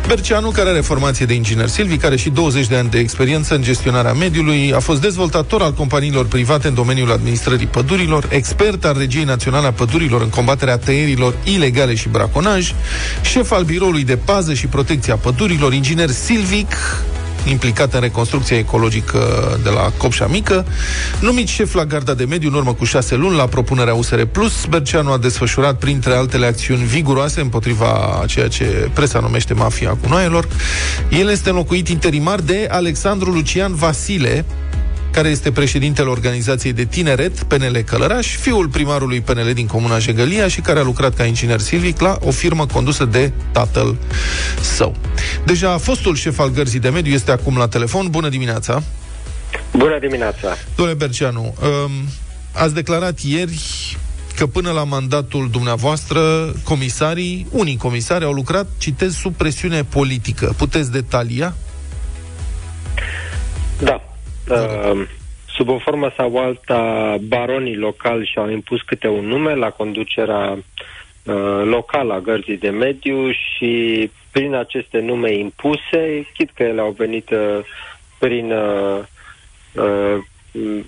Berceanu, 0.07 0.49
care 0.49 0.69
are 0.69 0.79
formație 0.79 1.25
de 1.25 1.33
inginer 1.33 1.67
silvic, 1.67 2.03
are 2.03 2.15
și 2.15 2.29
20 2.29 2.67
de 2.67 2.75
ani 2.75 2.89
de 2.89 2.99
experiență 2.99 3.55
în 3.55 3.61
gestionarea 3.61 4.13
mediului, 4.13 4.73
a 4.75 4.79
fost 4.79 5.01
dezvoltator 5.01 5.61
al 5.61 5.73
companiilor 5.73 6.25
private 6.25 6.67
în 6.67 6.73
domeniul 6.73 7.11
administrării 7.11 7.67
pădurilor, 7.67 8.27
expert 8.29 8.85
al 8.85 8.95
Regiei 8.97 9.23
Naționale 9.23 9.67
a 9.67 9.71
Pădurilor 9.71 10.21
în 10.21 10.29
combaterea 10.29 10.77
tăierilor 10.77 11.35
ilegale 11.43 11.95
și 11.95 12.09
braconaj, 12.09 12.73
șef 13.21 13.51
al 13.51 13.63
biroului 13.63 14.03
de 14.03 14.17
pază 14.17 14.53
și 14.53 14.67
protecția 14.67 15.15
pădurilor, 15.15 15.73
inginer 15.73 16.09
silvic, 16.09 16.75
implicat 17.45 17.93
în 17.93 17.99
reconstrucția 17.99 18.57
ecologică 18.57 19.19
de 19.63 19.69
la 19.69 19.91
Copșa 19.97 20.27
Mică. 20.27 20.65
Numit 21.19 21.47
șef 21.47 21.73
la 21.73 21.85
Garda 21.85 22.13
de 22.13 22.23
Mediu 22.23 22.49
în 22.49 22.55
urmă 22.55 22.73
cu 22.73 22.85
șase 22.85 23.15
luni 23.15 23.35
la 23.35 23.45
propunerea 23.45 23.93
USR+, 23.93 24.21
Berceanu 24.69 25.11
a 25.11 25.17
desfășurat 25.17 25.77
printre 25.77 26.13
altele 26.13 26.45
acțiuni 26.45 26.83
viguroase 26.83 27.41
împotriva 27.41 28.19
a 28.21 28.25
ceea 28.25 28.47
ce 28.47 28.89
presa 28.93 29.19
numește 29.19 29.53
mafia 29.53 29.89
cu 29.89 30.09
noaielor. 30.09 30.47
El 31.09 31.29
este 31.29 31.49
înlocuit 31.49 31.87
interimar 31.87 32.39
de 32.39 32.67
Alexandru 32.71 33.31
Lucian 33.31 33.75
Vasile, 33.75 34.45
care 35.13 35.29
este 35.29 35.51
președintele 35.51 36.09
organizației 36.09 36.73
de 36.73 36.85
tineret 36.85 37.43
PNL 37.43 37.77
Călăraș, 37.85 38.35
fiul 38.35 38.67
primarului 38.67 39.21
PNL 39.21 39.53
din 39.53 39.67
comuna 39.67 39.99
Jegălia 39.99 40.47
și 40.47 40.61
care 40.61 40.79
a 40.79 40.83
lucrat 40.83 41.13
ca 41.13 41.23
inginer 41.23 41.59
silvic 41.59 41.99
la 41.99 42.17
o 42.21 42.31
firmă 42.31 42.65
condusă 42.65 43.05
de 43.05 43.31
tatăl 43.51 43.97
său. 44.61 44.95
Deja 45.45 45.77
fostul 45.77 46.15
șef 46.15 46.39
al 46.39 46.49
gărzii 46.49 46.79
de 46.79 46.89
mediu 46.89 47.13
este 47.13 47.31
acum 47.31 47.57
la 47.57 47.67
telefon. 47.67 48.07
Bună 48.09 48.29
dimineața! 48.29 48.83
Bună 49.71 49.99
dimineața! 49.99 50.57
Domnule 50.75 50.97
Berceanu, 50.97 51.55
um, 51.61 51.91
ați 52.51 52.73
declarat 52.73 53.19
ieri 53.19 53.59
că 54.35 54.47
până 54.47 54.71
la 54.71 54.83
mandatul 54.83 55.49
dumneavoastră, 55.51 56.53
comisarii, 56.63 57.47
unii 57.51 57.77
comisari 57.77 58.25
au 58.25 58.31
lucrat, 58.31 58.67
citez, 58.77 59.15
sub 59.15 59.33
presiune 59.33 59.83
politică. 59.83 60.53
Puteți 60.57 60.91
detalia? 60.91 61.55
Da. 63.79 64.12
Uh, 64.49 65.07
sub 65.55 65.69
o 65.69 65.77
formă 65.77 66.11
sau 66.17 66.37
alta, 66.37 67.17
baronii 67.21 67.75
locali 67.75 68.25
și-au 68.25 68.49
impus 68.49 68.81
câte 68.81 69.07
un 69.07 69.25
nume 69.25 69.55
la 69.55 69.69
conducerea 69.69 70.51
uh, 70.51 71.61
locală 71.63 72.13
a 72.13 72.19
gărzii 72.19 72.57
de 72.57 72.69
mediu 72.69 73.31
și 73.31 74.11
prin 74.31 74.53
aceste 74.53 74.99
nume 74.99 75.33
impuse, 75.33 76.27
chit 76.33 76.51
că 76.53 76.63
ele 76.63 76.81
au 76.81 76.91
venit 76.91 77.29
uh, 77.29 77.59
prin 78.19 78.51
uh, 78.51 78.99
uh, 79.73 80.23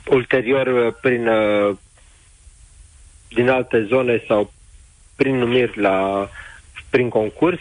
ulterior 0.10 0.98
prin 1.02 1.28
uh, 1.28 1.76
din 3.30 3.50
alte 3.50 3.84
zone 3.84 4.24
sau 4.28 4.52
prin 5.16 5.36
numiri 5.36 5.82
la 5.82 6.30
prin 6.90 7.10
concurs, 7.10 7.60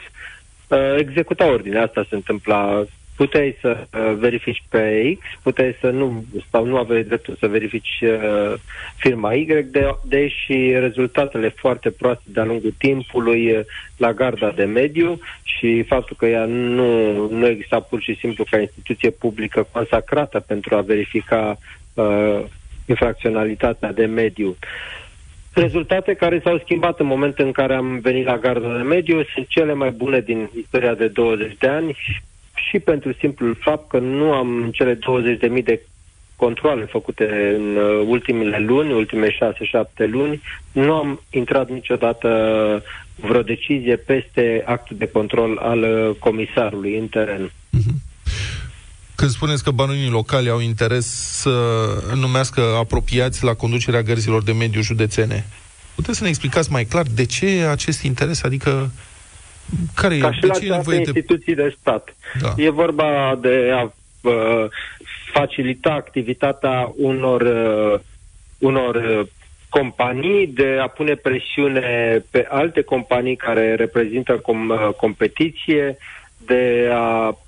uh, 0.69 0.97
executa 0.99 1.47
ordinea. 1.47 1.83
Asta 1.83 2.07
se 2.09 2.15
întâmpla 2.15 2.85
puteai 3.17 3.57
să 3.61 3.87
uh, 3.93 4.15
verifici 4.19 4.65
pe 4.69 5.17
X, 5.19 5.27
puteai 5.43 5.77
să 5.81 5.91
nu, 5.91 6.25
sau 6.51 6.65
nu 6.65 6.77
aveai 6.77 7.03
dreptul 7.03 7.37
să 7.39 7.47
verifici 7.47 8.01
uh, 8.03 8.55
firma 8.97 9.35
Y, 9.35 9.45
de, 9.71 9.95
deși 10.03 10.73
rezultatele 10.79 11.49
foarte 11.49 11.91
proaste 11.91 12.25
de-a 12.25 12.45
lungul 12.45 12.75
timpului 12.79 13.51
uh, 13.51 13.65
la 13.97 14.13
garda 14.13 14.51
de 14.51 14.65
mediu 14.65 15.19
și 15.43 15.83
faptul 15.83 16.17
că 16.17 16.27
ea 16.27 16.45
nu, 16.45 17.13
nu 17.31 17.47
exista 17.47 17.81
pur 17.81 18.01
și 18.03 18.17
simplu 18.19 18.45
ca 18.51 18.59
instituție 18.59 19.11
publică 19.11 19.69
consacrată 19.73 20.41
pentru 20.41 20.77
a 20.77 20.81
verifica 20.81 21.59
uh, 21.95 22.41
infracționalitatea 22.87 23.93
de 23.93 24.07
mediu. 24.07 24.57
Rezultate 25.53 26.15
care 26.15 26.41
s-au 26.45 26.59
schimbat 26.59 27.01
în 27.01 27.07
momentul 27.07 27.45
în 27.45 27.53
care 27.53 27.75
am 27.75 27.99
venit 27.99 28.25
la 28.25 28.39
garda 28.39 28.77
de 28.77 28.83
mediu 28.83 29.25
sunt 29.35 29.47
cele 29.49 29.73
mai 29.73 29.91
bune 29.91 30.21
din 30.21 30.51
istoria 30.59 30.95
de 30.95 31.09
20 31.09 31.57
de 31.59 31.67
ani 31.67 31.97
și 32.55 32.79
pentru 32.79 33.13
simplul 33.13 33.57
fapt 33.61 33.89
că 33.89 33.99
nu 33.99 34.33
am 34.33 34.71
cele 34.73 34.99
20.000 35.59 35.65
de 35.65 35.81
controle 36.37 36.85
făcute 36.85 37.55
în 37.57 37.77
uh, 37.77 38.07
ultimele 38.07 38.59
luni, 38.59 38.93
ultime 38.93 39.29
6-7 39.29 39.37
luni, 39.97 40.41
nu 40.73 40.93
am 40.93 41.21
intrat 41.31 41.69
niciodată 41.71 42.29
vreo 43.17 43.43
decizie 43.43 43.97
peste 43.97 44.63
actul 44.67 44.97
de 44.97 45.09
control 45.09 45.59
al 45.59 45.83
uh, 45.83 46.17
comisarului 46.19 46.99
în 46.99 47.07
teren. 47.07 47.53
Mhm. 47.71 48.03
Când 49.15 49.31
spuneți 49.31 49.65
că 49.65 49.71
banunii 49.71 50.09
locali 50.09 50.49
au 50.49 50.61
interes 50.61 51.07
să 51.41 51.87
numească 52.15 52.61
apropiați 52.61 53.45
la 53.45 53.55
conducerea 53.55 54.03
gărzilor 54.03 54.43
de 54.43 54.53
mediu 54.53 54.81
județene, 54.81 55.47
puteți 55.95 56.17
să 56.19 56.23
ne 56.23 56.29
explicați 56.29 56.73
mai 56.73 56.85
clar 56.85 57.07
de 57.15 57.25
ce 57.25 57.47
acest 57.47 58.03
interes? 58.03 58.43
Adică 58.43 58.91
care 59.95 60.19
Ca 60.19 60.33
și 60.33 60.47
la 60.47 60.81
toate 60.81 60.95
instituții 60.95 61.55
de 61.55 61.75
stat. 61.81 62.17
Da. 62.41 62.53
E 62.57 62.71
vorba 62.71 63.39
de 63.41 63.71
a 63.75 63.83
uh, 63.83 64.67
facilita 65.33 65.91
activitatea 65.91 66.93
unor, 66.97 67.41
uh, 67.41 68.01
unor 68.59 68.95
uh, 68.95 69.27
companii, 69.69 70.47
de 70.47 70.79
a 70.81 70.87
pune 70.87 71.15
presiune 71.15 72.25
pe 72.31 72.47
alte 72.49 72.83
companii 72.83 73.37
care 73.37 73.75
reprezintă 73.75 74.33
com- 74.33 74.71
uh, 74.71 74.89
competiție, 74.97 75.97
de 76.47 76.89
a 76.93 77.39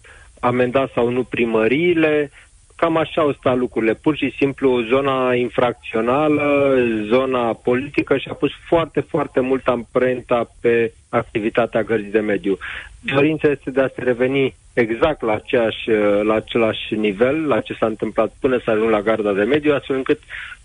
amenda 0.40 0.90
sau 0.94 1.10
nu 1.10 1.22
primăriile, 1.22 2.30
cam 2.76 2.96
așa 2.96 3.20
au 3.20 3.32
stat 3.32 3.56
lucrurile. 3.56 3.94
Pur 3.94 4.16
și 4.16 4.34
simplu 4.36 4.80
zona 4.80 5.34
infracțională, 5.34 6.76
zona 7.04 7.52
politică 7.52 8.16
și-a 8.16 8.32
pus 8.32 8.50
foarte, 8.68 9.00
foarte 9.00 9.40
mult 9.40 9.66
amprenta 9.66 10.50
pe 10.60 10.92
activitatea 11.08 11.82
gărzii 11.82 12.10
de 12.10 12.20
mediu. 12.20 12.58
Dorința 13.00 13.48
este 13.48 13.70
de 13.70 13.80
a 13.80 13.88
se 13.88 14.02
reveni 14.02 14.54
exact 14.72 15.22
la, 15.22 15.32
aceeași, 15.32 15.90
la 16.22 16.34
același 16.34 16.94
nivel, 16.94 17.46
la 17.46 17.60
ce 17.60 17.74
s-a 17.74 17.86
întâmplat 17.86 18.34
până 18.40 18.60
să 18.64 18.70
ajung 18.70 18.90
la 18.90 19.00
garda 19.00 19.32
de 19.32 19.42
mediu, 19.42 19.74
astfel 19.74 19.96
încât 19.96 20.20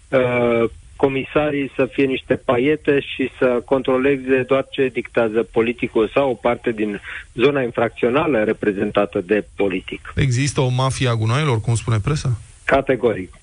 uh, 0.09 0.69
comisarii 1.05 1.71
să 1.75 1.89
fie 1.91 2.05
niște 2.05 2.35
paiete 2.35 2.99
și 2.99 3.29
să 3.37 3.61
controleze 3.65 4.43
doar 4.47 4.67
ce 4.69 4.87
dictează 4.87 5.43
politicul 5.43 6.11
sau 6.13 6.29
o 6.29 6.33
parte 6.33 6.71
din 6.71 7.01
zona 7.33 7.61
infracțională 7.61 8.43
reprezentată 8.43 9.21
de 9.21 9.45
politic. 9.55 10.13
Există 10.15 10.61
o 10.61 10.67
mafie 10.67 11.09
a 11.09 11.15
gunoaielor, 11.15 11.61
cum 11.61 11.75
spune 11.75 11.99
presa? 11.99 12.37
Categoric. 12.63 13.33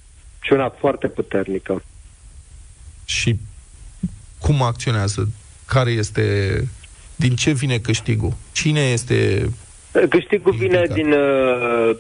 și 0.40 0.52
una 0.52 0.68
foarte 0.68 1.08
puternică. 1.08 1.82
Și 3.04 3.36
cum 4.38 4.62
acționează? 4.62 5.28
Care 5.66 5.90
este... 5.90 6.24
Din 7.16 7.34
ce 7.36 7.52
vine 7.52 7.78
câștigul? 7.78 8.32
Cine 8.52 8.80
este... 8.80 9.48
Câștigul 10.08 10.52
vine 10.52 10.78
implicat? 10.78 10.96
din 10.96 11.12
uh, 11.12 11.96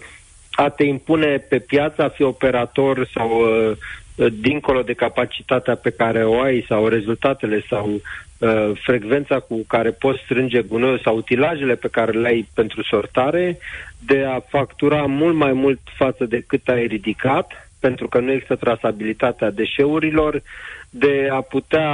a 0.50 0.68
te 0.68 0.84
impune 0.84 1.36
pe 1.36 1.58
piață, 1.58 2.02
a 2.02 2.08
fi 2.08 2.22
operator 2.22 3.08
sau 3.14 3.28
uh, 3.30 3.76
dincolo 4.26 4.82
de 4.82 4.92
capacitatea 4.92 5.74
pe 5.74 5.90
care 5.90 6.24
o 6.24 6.40
ai 6.40 6.64
sau 6.68 6.86
rezultatele 6.86 7.64
sau 7.68 7.88
uh, 7.90 8.70
frecvența 8.82 9.38
cu 9.38 9.64
care 9.68 9.90
poți 9.90 10.20
strânge 10.24 10.62
gunoi 10.62 11.00
sau 11.04 11.16
utilajele 11.16 11.74
pe 11.74 11.88
care 11.88 12.12
le 12.12 12.28
ai 12.28 12.48
pentru 12.54 12.82
sortare, 12.82 13.58
de 13.98 14.24
a 14.24 14.40
factura 14.40 15.06
mult 15.06 15.34
mai 15.34 15.52
mult 15.52 15.80
față 15.96 16.24
de 16.24 16.44
cât 16.46 16.68
ai 16.68 16.86
ridicat, 16.86 17.68
pentru 17.80 18.08
că 18.08 18.20
nu 18.20 18.32
există 18.32 18.56
trasabilitatea 18.56 19.50
deșeurilor, 19.50 20.42
de 20.90 21.28
a 21.30 21.40
putea 21.40 21.90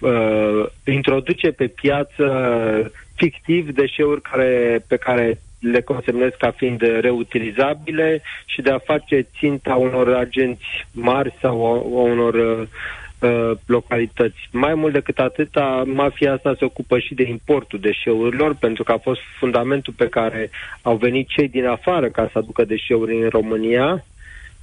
uh, 0.00 0.64
introduce 0.84 1.50
pe 1.50 1.66
piață 1.66 2.26
fictiv 3.14 3.70
deșeuri 3.70 4.20
care, 4.20 4.84
pe 4.88 4.96
care 4.96 5.38
le 5.62 5.80
consemnez 5.80 6.32
ca 6.38 6.50
fiind 6.50 6.80
reutilizabile 6.80 8.22
și 8.46 8.62
de 8.62 8.70
a 8.70 8.78
face 8.78 9.26
ținta 9.38 9.74
unor 9.74 10.14
agenți 10.14 10.64
mari 10.92 11.34
sau 11.40 11.66
a, 11.66 11.76
a 11.76 12.02
unor 12.02 12.34
uh, 12.34 12.68
uh, 13.22 13.56
localități. 13.66 14.48
Mai 14.52 14.74
mult 14.74 14.92
decât 14.92 15.18
atâta, 15.18 15.82
mafia 15.86 16.32
asta 16.32 16.54
se 16.58 16.64
ocupă 16.64 16.98
și 16.98 17.14
de 17.14 17.28
importul 17.28 17.78
deșeurilor, 17.78 18.54
pentru 18.54 18.82
că 18.82 18.92
a 18.92 18.98
fost 18.98 19.20
fundamentul 19.38 19.92
pe 19.96 20.08
care 20.08 20.50
au 20.82 20.96
venit 20.96 21.28
cei 21.28 21.48
din 21.48 21.66
afară 21.66 22.08
ca 22.08 22.28
să 22.32 22.38
aducă 22.38 22.64
deșeuri 22.64 23.22
în 23.22 23.28
România. 23.28 24.04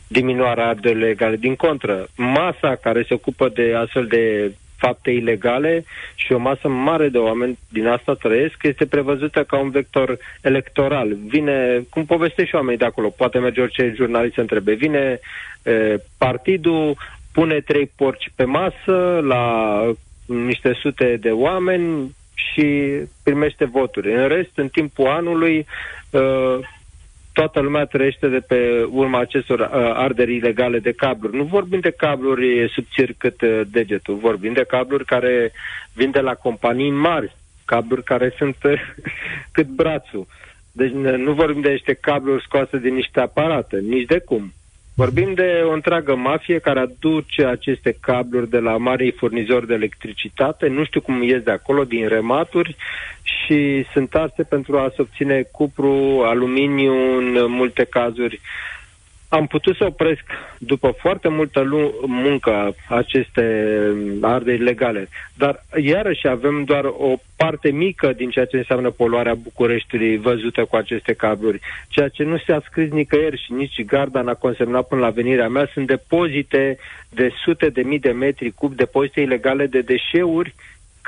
diminuarea 0.08 0.68
arderilor 0.68 1.08
legale. 1.08 1.36
Din 1.36 1.56
contră, 1.56 2.08
masa 2.16 2.76
care 2.76 3.04
se 3.08 3.14
ocupă 3.14 3.50
de 3.50 3.74
astfel 3.76 4.06
de 4.06 4.54
fapte 4.78 5.12
ilegale 5.12 5.84
și 6.16 6.34
o 6.34 6.38
masă 6.38 6.68
mare 6.68 7.08
de 7.10 7.18
oameni 7.18 7.58
din 7.70 7.88
asta 7.88 8.14
trăiesc, 8.14 8.56
este 8.62 8.86
prevăzută 8.86 9.44
ca 9.44 9.58
un 9.58 9.70
vector 9.70 10.18
electoral. 10.42 11.18
Vine, 11.28 11.86
cum 11.90 12.06
povestește 12.06 12.46
și 12.46 12.56
oamenii 12.56 12.78
de 12.78 12.86
acolo, 12.86 13.10
poate 13.10 13.40
merge 13.40 13.62
orice 13.62 13.94
jurnalist 13.96 14.34
să 14.34 14.42
întrebe, 14.42 14.74
vine 14.74 15.20
e, 15.64 15.98
partidul, 16.18 16.98
pune 17.34 17.60
trei 17.60 17.92
porci 17.96 18.32
pe 18.36 18.44
masă 18.44 19.20
la 19.24 19.84
niște 20.26 20.74
sute 20.82 21.18
de 21.20 21.30
oameni 21.30 22.16
și 22.34 22.98
primește 23.24 23.66
voturi. 23.66 24.14
În 24.14 24.28
rest, 24.28 24.52
în 24.56 24.68
timpul 24.68 25.08
anului, 25.08 25.66
uh, 26.10 26.60
toată 27.40 27.60
lumea 27.60 27.86
trăiește 27.86 28.28
de 28.28 28.40
pe 28.40 28.88
urma 28.90 29.20
acestor 29.20 29.60
uh, 29.60 29.68
arderi 29.94 30.36
ilegale 30.36 30.80
de 30.80 30.92
cabluri. 30.92 31.36
Nu 31.36 31.44
vorbim 31.44 31.80
de 31.80 31.92
cabluri 31.92 32.70
subțiri 32.70 33.14
cât 33.14 33.42
uh, 33.42 33.62
degetul, 33.72 34.16
vorbim 34.16 34.54
de 34.54 34.64
cabluri 34.68 35.06
care 35.06 35.52
vin 35.94 36.12
de 36.12 36.20
la 36.20 36.34
companii 36.34 36.92
mari, 36.92 37.36
cabluri 37.66 38.04
care 38.04 38.34
sunt 38.38 38.56
uh, 38.64 38.74
cât 39.56 39.68
brațul. 39.68 40.28
Deci 40.72 40.92
n- 40.92 41.18
nu 41.18 41.34
vorbim 41.34 41.62
de 41.62 41.70
niște 41.70 41.94
cabluri 41.94 42.44
scoase 42.44 42.78
din 42.78 42.94
niște 42.94 43.20
aparate, 43.20 43.80
nici 43.80 44.06
de 44.06 44.20
cum. 44.20 44.54
Vorbim 44.98 45.34
de 45.34 45.62
o 45.64 45.72
întreagă 45.72 46.16
mafie 46.16 46.60
care 46.60 46.80
aduce 46.80 47.46
aceste 47.46 47.98
cabluri 48.00 48.50
de 48.50 48.60
la 48.60 48.78
marii 48.78 49.12
furnizori 49.12 49.68
de 49.68 49.74
electricitate, 49.74 50.68
nu 50.68 50.84
știu 50.84 51.02
cum 51.02 51.24
ies 51.24 51.42
de 51.42 51.52
acolo, 51.52 51.84
din 51.84 52.08
rematuri 52.08 52.76
și 53.24 53.86
sunt 53.94 54.16
arse 54.16 54.44
pentru 54.44 54.78
a 54.78 54.92
se 54.96 55.02
obține 55.02 55.42
cupru, 55.52 56.22
aluminiu 56.26 57.18
în 57.18 57.46
multe 57.48 57.84
cazuri. 57.84 58.42
Am 59.30 59.48
putut 59.48 59.76
să 59.76 59.86
opresc 59.86 60.22
după 60.58 60.94
foarte 60.98 61.28
multă 61.28 61.60
lu- 61.60 61.94
muncă 62.06 62.76
aceste 62.90 63.68
arderi 64.22 64.64
legale, 64.64 65.10
dar 65.34 65.64
iarăși 65.82 66.28
avem 66.28 66.64
doar 66.64 66.84
o 66.86 67.14
parte 67.36 67.72
mică 67.72 68.14
din 68.14 68.30
ceea 68.30 68.46
ce 68.46 68.58
înseamnă 68.58 68.90
poluarea 68.90 69.34
Bucureștiului 69.34 70.18
văzută 70.18 70.66
cu 70.66 70.76
aceste 70.76 71.14
cabluri. 71.14 71.60
Ceea 71.90 72.08
ce 72.08 72.24
nu 72.24 72.38
s-a 72.38 72.62
scris 72.66 72.92
nicăieri 72.92 73.44
și 73.46 73.54
nici 73.54 73.86
Garda 73.86 74.22
n-a 74.22 74.34
consemnat 74.34 74.88
până 74.88 75.02
la 75.02 75.10
venirea 75.10 75.48
mea 75.50 75.70
sunt 75.74 75.88
depozite 75.88 76.78
de 77.10 77.32
sute 77.44 77.70
de 77.70 77.82
mii 77.82 78.00
de 78.00 78.12
metri 78.12 78.52
cub, 78.52 78.74
depozite 78.74 79.22
ilegale 79.22 79.66
de 79.66 79.82
deșeuri 79.82 80.54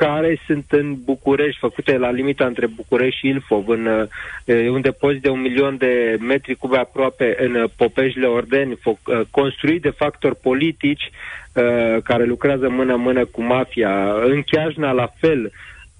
care 0.05 0.39
sunt 0.45 0.65
în 0.69 0.95
București, 1.03 1.59
făcute 1.59 1.97
la 1.97 2.11
limita 2.11 2.45
între 2.45 2.67
București 2.67 3.19
și 3.19 3.27
Ilfov, 3.27 3.67
în 3.67 3.85
uh, 3.85 4.69
un 4.69 4.81
depozit 4.81 5.21
de 5.21 5.29
un 5.29 5.41
milion 5.41 5.77
de 5.77 6.17
metri 6.19 6.55
cube 6.55 6.77
aproape 6.77 7.35
în 7.39 7.55
uh, 7.55 7.69
Popejile 7.75 8.27
Ordeni, 8.27 8.75
fo- 8.75 9.03
uh, 9.05 9.21
construit 9.31 9.81
de 9.81 9.89
factori 9.89 10.35
politici 10.35 11.11
uh, 11.53 12.01
care 12.03 12.25
lucrează 12.25 12.69
mână-mână 12.69 13.25
cu 13.25 13.41
mafia. 13.43 14.13
În 14.23 14.41
Chiajna, 14.41 14.91
la 14.91 15.07
fel, 15.17 15.51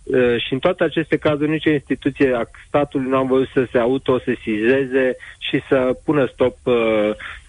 Uh, 0.03 0.41
și 0.45 0.53
în 0.53 0.59
toate 0.59 0.83
aceste 0.83 1.17
cazuri 1.17 1.49
nicio 1.49 1.69
instituție 1.69 2.33
a 2.35 2.43
statului 2.67 3.09
nu 3.09 3.17
am 3.17 3.27
văzut 3.27 3.47
să 3.53 3.67
se 3.71 3.77
autosesizeze 3.77 5.15
și 5.37 5.61
să 5.67 5.97
pună 6.05 6.29
stop 6.33 6.57
uh, 6.63 6.75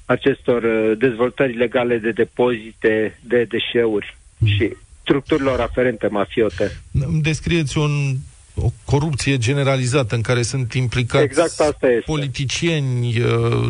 acestor 0.04 0.62
uh, 0.62 0.98
dezvoltări 0.98 1.56
legale 1.56 1.98
de 1.98 2.10
depozite 2.10 3.18
de 3.22 3.44
deșeuri. 3.44 4.16
Și 4.46 4.76
structurilor 5.10 5.60
aferente 5.60 6.06
mafiote. 6.06 6.80
Îmi 6.92 7.22
descrieți 7.22 7.78
un, 7.78 8.16
o 8.54 8.68
corupție 8.84 9.38
generalizată 9.38 10.14
în 10.14 10.20
care 10.20 10.42
sunt 10.42 10.72
implicați 10.74 11.24
Exact 11.24 11.60
asta 11.60 11.86
este. 11.88 12.02
politicieni, 12.06 13.20
uh, 13.20 13.66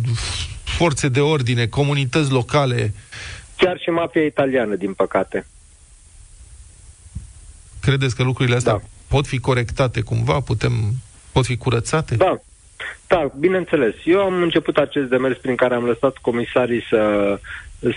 forțe 0.64 1.08
de 1.08 1.20
ordine, 1.20 1.66
comunități 1.66 2.30
locale. 2.30 2.92
Chiar 3.56 3.78
și 3.78 3.90
mafia 3.90 4.24
italiană, 4.24 4.74
din 4.74 4.92
păcate. 4.92 5.46
Credeți 7.80 8.16
că 8.16 8.22
lucrurile 8.22 8.56
astea 8.56 8.72
Da. 8.72 8.80
pot 9.08 9.26
fi 9.26 9.38
corectate 9.38 10.00
cumva? 10.00 10.40
Putem, 10.40 10.72
pot 11.32 11.44
fi 11.44 11.56
curățate? 11.56 12.14
Da, 12.14 12.40
da, 13.06 13.30
bineînțeles. 13.38 13.94
Eu 14.04 14.20
am 14.20 14.42
început 14.42 14.76
acest 14.76 15.08
demers 15.08 15.36
prin 15.38 15.56
care 15.56 15.74
am 15.74 15.84
lăsat 15.84 16.16
comisarii 16.16 16.82
să 16.90 16.98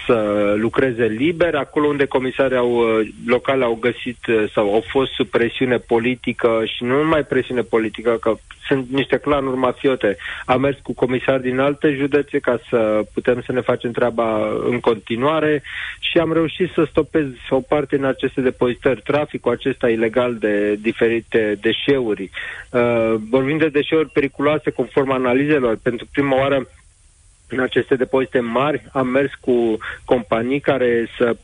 să 0.06 0.54
lucreze 0.58 1.06
liber, 1.06 1.56
acolo 1.56 1.88
unde 1.88 2.06
comisarii 2.06 2.58
au, 2.58 2.72
uh, 2.72 3.08
locale 3.26 3.64
au 3.64 3.78
găsit 3.82 4.26
uh, 4.28 4.44
sau 4.54 4.74
au 4.74 4.84
fost 4.88 5.12
sub 5.12 5.28
presiune 5.28 5.78
politică 5.78 6.62
și 6.66 6.84
nu 6.84 7.02
numai 7.02 7.24
presiune 7.24 7.62
politică, 7.62 8.18
că 8.22 8.36
sunt 8.68 8.90
niște 8.90 9.18
clanuri 9.18 9.58
mafiote. 9.58 10.18
Am 10.46 10.62
mers 10.62 10.78
cu 10.84 10.94
comisari 10.94 11.42
din 11.42 11.60
alte 11.60 11.96
județe 11.96 12.40
ca 12.40 12.60
să 12.70 13.04
putem 13.14 13.42
să 13.46 13.52
ne 13.52 13.62
facem 13.62 13.92
treaba 13.92 14.48
în 14.70 14.80
continuare 14.80 15.64
și 16.00 16.18
am 16.18 16.34
reușit 16.34 16.72
să 16.74 16.86
stopez 16.90 17.26
o 17.50 17.60
parte 17.60 17.96
în 17.96 18.06
aceste 18.06 18.42
depozitări, 18.42 19.02
traficul 19.02 19.52
acesta 19.52 19.90
ilegal 19.90 20.36
de 20.36 20.76
diferite 20.82 21.58
deșeuri. 21.62 22.30
Uh, 22.70 23.14
vorbim 23.30 23.58
de 23.58 23.68
deșeuri 23.68 24.10
periculoase 24.10 24.70
conform 24.70 25.12
analizelor. 25.12 25.78
Pentru 25.84 26.08
prima 26.12 26.38
oară 26.38 26.68
în 27.54 27.64
aceste 27.64 27.96
depozite 27.96 28.40
mari. 28.40 28.84
Am 28.92 29.08
mers 29.08 29.32
cu 29.42 29.78
companii 30.06 30.60
care 30.60 31.08
să 31.18 31.36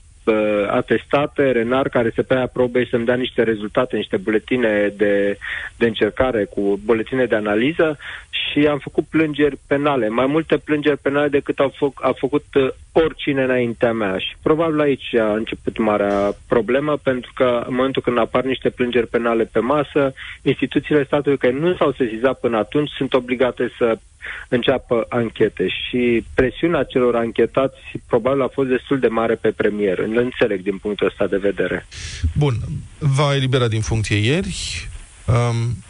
atestate, 0.69 1.51
renar, 1.51 1.89
care 1.89 2.11
să 2.15 2.23
preia 2.23 2.47
probe 2.47 2.83
și 2.83 2.89
să-mi 2.89 3.05
dea 3.05 3.15
niște 3.15 3.43
rezultate, 3.43 3.95
niște 3.95 4.17
buletine 4.17 4.93
de, 4.97 5.37
de 5.77 5.85
încercare 5.85 6.43
cu 6.43 6.79
buletine 6.85 7.25
de 7.25 7.35
analiză 7.35 7.97
și 8.29 8.67
am 8.67 8.77
făcut 8.77 9.05
plângeri 9.09 9.57
penale, 9.67 10.07
mai 10.09 10.25
multe 10.25 10.57
plângeri 10.57 10.97
penale 10.97 11.27
decât 11.27 11.59
au 11.59 11.73
fă, 11.75 11.87
a 11.93 12.11
făcut 12.17 12.45
uh, 12.53 12.67
oricine 12.91 13.43
înaintea 13.43 13.93
mea 13.93 14.17
și 14.17 14.35
probabil 14.41 14.79
aici 14.79 15.15
a 15.15 15.33
început 15.33 15.77
marea 15.77 16.31
problemă 16.47 16.97
pentru 17.03 17.31
că 17.35 17.63
în 17.67 17.75
momentul 17.75 18.01
când 18.01 18.17
apar 18.17 18.43
niște 18.43 18.69
plângeri 18.69 19.07
penale 19.07 19.43
pe 19.43 19.59
masă, 19.59 20.13
instituțiile 20.41 21.03
statului 21.03 21.37
care 21.37 21.53
nu 21.53 21.75
s-au 21.75 21.91
sesizat 21.91 22.39
până 22.39 22.57
atunci 22.57 22.89
sunt 22.97 23.13
obligate 23.13 23.71
să 23.77 23.97
înceapă 24.47 25.05
anchete 25.09 25.67
și 25.67 26.25
presiunea 26.33 26.83
celor 26.83 27.15
anchetați 27.15 27.77
probabil 28.07 28.41
a 28.41 28.47
fost 28.47 28.69
destul 28.69 28.99
de 28.99 29.07
mare 29.07 29.35
pe 29.35 29.51
premier. 29.51 29.99
Îl 29.99 30.17
înțeleg 30.17 30.61
din 30.61 30.77
punctul 30.77 31.07
ăsta 31.07 31.27
de 31.27 31.37
vedere. 31.37 31.85
Bun, 32.37 32.53
va 32.99 33.35
elibera 33.35 33.67
din 33.67 33.81
funcție 33.81 34.17
ieri. 34.17 34.87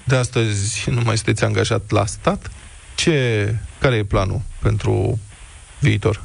De 0.03 0.15
astăzi 0.15 0.89
nu 0.89 1.01
mai 1.05 1.15
sunteți 1.15 1.43
angajat 1.43 1.91
la 1.91 2.05
stat. 2.05 2.51
Ce, 2.95 3.55
care 3.79 3.95
e 3.95 4.03
planul 4.03 4.41
pentru 4.61 5.19
viitor? 5.79 6.23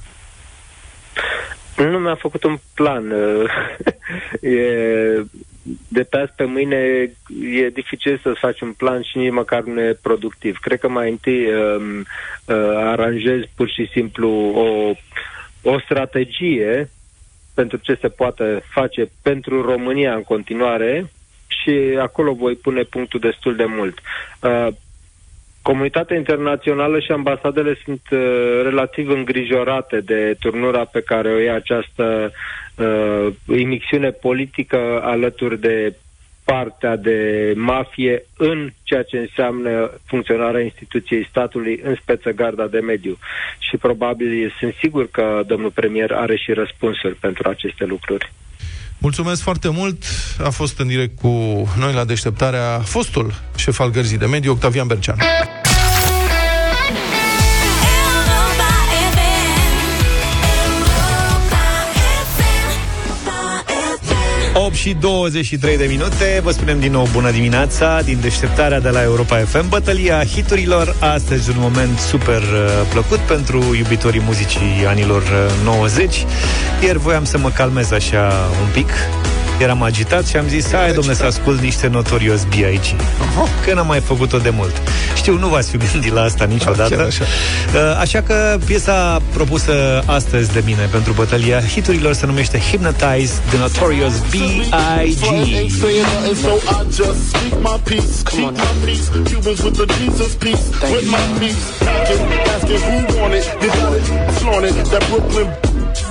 Nu 1.76 1.98
mi-a 1.98 2.14
făcut 2.14 2.44
un 2.44 2.58
plan. 2.74 3.12
e, 4.40 5.24
de 5.88 6.02
pe 6.02 6.16
azi 6.16 6.32
pe 6.36 6.44
mâine 6.44 6.76
e 7.40 7.68
dificil 7.68 8.20
să 8.22 8.32
faci 8.32 8.60
un 8.60 8.72
plan 8.72 9.02
și 9.02 9.18
nici 9.18 9.32
măcar 9.32 9.62
nu 9.62 9.80
e 9.80 9.98
productiv. 10.02 10.56
Cred 10.60 10.78
că 10.78 10.88
mai 10.88 11.10
întâi 11.10 11.46
um, 11.46 11.98
uh, 11.98 12.56
aranjezi 12.76 13.50
pur 13.54 13.68
și 13.68 13.88
simplu 13.92 14.28
o, 14.54 14.94
o 15.70 15.78
strategie 15.78 16.90
pentru 17.54 17.76
ce 17.76 17.98
se 18.00 18.08
poate 18.08 18.62
face 18.70 19.10
pentru 19.22 19.62
România 19.62 20.14
în 20.14 20.22
continuare 20.22 21.10
și 21.46 21.96
acolo 22.00 22.32
voi 22.32 22.54
pune 22.54 22.82
punctul 22.82 23.20
destul 23.20 23.56
de 23.56 23.64
mult. 23.64 23.98
Uh, 24.40 24.68
Comunitatea 25.62 26.16
internațională 26.16 26.98
și 27.00 27.12
ambasadele 27.12 27.78
sunt 27.84 28.00
uh, 28.10 28.20
relativ 28.62 29.08
îngrijorate 29.08 30.00
de 30.00 30.36
turnura 30.40 30.84
pe 30.84 31.00
care 31.00 31.32
o 31.32 31.38
ia 31.38 31.54
această 31.54 32.04
uh, 32.24 32.30
imixiune 33.46 34.10
politică 34.10 35.00
alături 35.02 35.60
de 35.60 35.94
partea 36.44 36.96
de 36.96 37.52
mafie 37.56 38.24
în 38.36 38.72
ceea 38.82 39.02
ce 39.02 39.16
înseamnă 39.16 39.90
funcționarea 40.04 40.60
instituției 40.60 41.26
statului 41.30 41.80
în 41.84 41.94
speță 42.00 42.30
garda 42.30 42.66
de 42.66 42.78
mediu. 42.78 43.18
Și 43.58 43.76
probabil 43.76 44.54
sunt 44.58 44.74
sigur 44.80 45.10
că 45.10 45.42
domnul 45.46 45.70
premier 45.70 46.12
are 46.12 46.36
și 46.36 46.52
răspunsuri 46.52 47.14
pentru 47.14 47.48
aceste 47.48 47.84
lucruri. 47.84 48.32
Mulțumesc 48.98 49.42
foarte 49.42 49.68
mult. 49.68 50.04
A 50.38 50.50
fost 50.50 50.78
în 50.78 50.86
direct 50.86 51.18
cu 51.20 51.28
noi 51.78 51.92
la 51.94 52.04
deșteptarea 52.04 52.78
fostul 52.78 53.34
șef 53.56 53.80
al 53.80 53.90
Gărzii 53.90 54.18
de 54.18 54.26
Mediu, 54.26 54.50
Octavian 54.50 54.86
Bercean. 54.86 55.18
8 64.56 64.74
și 64.74 64.94
23 65.00 65.76
de 65.76 65.84
minute. 65.84 66.40
Vă 66.42 66.50
spunem 66.50 66.80
din 66.80 66.92
nou 66.92 67.08
bună 67.12 67.30
dimineața 67.30 68.00
Din 68.02 68.18
deșteptarea 68.20 68.80
de 68.80 68.88
la 68.88 69.02
Europa 69.02 69.36
FM 69.36 69.68
Bătălia 69.68 70.24
hiturilor 70.24 70.96
Astăzi 71.00 71.50
un 71.50 71.56
moment 71.58 71.98
super 71.98 72.42
uh, 72.42 72.86
plăcut 72.90 73.18
Pentru 73.18 73.74
iubitorii 73.76 74.22
muzicii 74.24 74.86
anilor 74.86 75.22
90 75.64 76.14
uh, 76.14 76.22
Ieri 76.82 76.98
voiam 76.98 77.24
să 77.24 77.38
mă 77.38 77.50
calmez 77.50 77.90
așa 77.90 78.32
un 78.64 78.68
pic 78.72 78.90
Eram 79.58 79.82
agitat 79.82 80.26
și 80.26 80.36
am 80.36 80.48
zis, 80.48 80.72
hai 80.72 80.92
domnule 80.92 81.16
să 81.16 81.24
ascult 81.24 81.60
niște 81.60 81.86
Notorious 81.86 82.44
B.I.G. 82.44 83.00
Că 83.64 83.74
n-am 83.74 83.86
mai 83.86 84.00
făcut-o 84.00 84.38
de 84.38 84.50
mult. 84.50 84.82
Știu, 85.16 85.38
nu 85.38 85.48
v-ați 85.48 85.70
fi 85.70 85.76
gândit 85.76 86.12
la 86.12 86.22
asta 86.22 86.44
niciodată. 86.44 87.04
Așa. 87.06 87.24
Uh, 87.74 87.98
așa 88.00 88.22
că 88.22 88.58
piesa 88.64 89.22
propusă 89.32 90.02
astăzi 90.06 90.52
de 90.52 90.62
mine 90.64 90.88
pentru 90.90 91.12
bătălia 91.12 91.60
hiturilor 91.60 92.12
se 92.12 92.26
numește 92.26 92.58
Hypnotize 92.58 93.32
The 93.48 93.58
Notorious 93.58 94.14
B.I.G. 94.30 95.22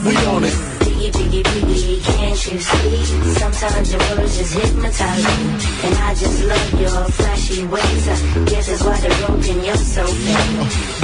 We 0.05 0.17
on 0.27 0.72
biggie, 1.13 1.43
biggie, 1.43 2.03
can't 2.03 2.41
you 2.51 2.59
see? 2.59 3.05
Sometimes 3.39 3.91
your 3.91 4.01
words 4.09 4.37
just 4.37 4.53
hypnotize 4.53 5.23
me. 5.23 5.45
And 5.85 5.95
I 6.07 6.13
just 6.15 6.43
love 6.45 6.81
your 6.81 7.03
flashy 7.17 7.65
ways. 7.65 8.07
I 8.07 8.45
guess 8.45 8.67
that's 8.67 8.83
why 8.83 8.97
they're 8.99 9.27
broken, 9.27 9.63
you're 9.63 9.75
so 9.75 10.05
fake. 10.05 10.53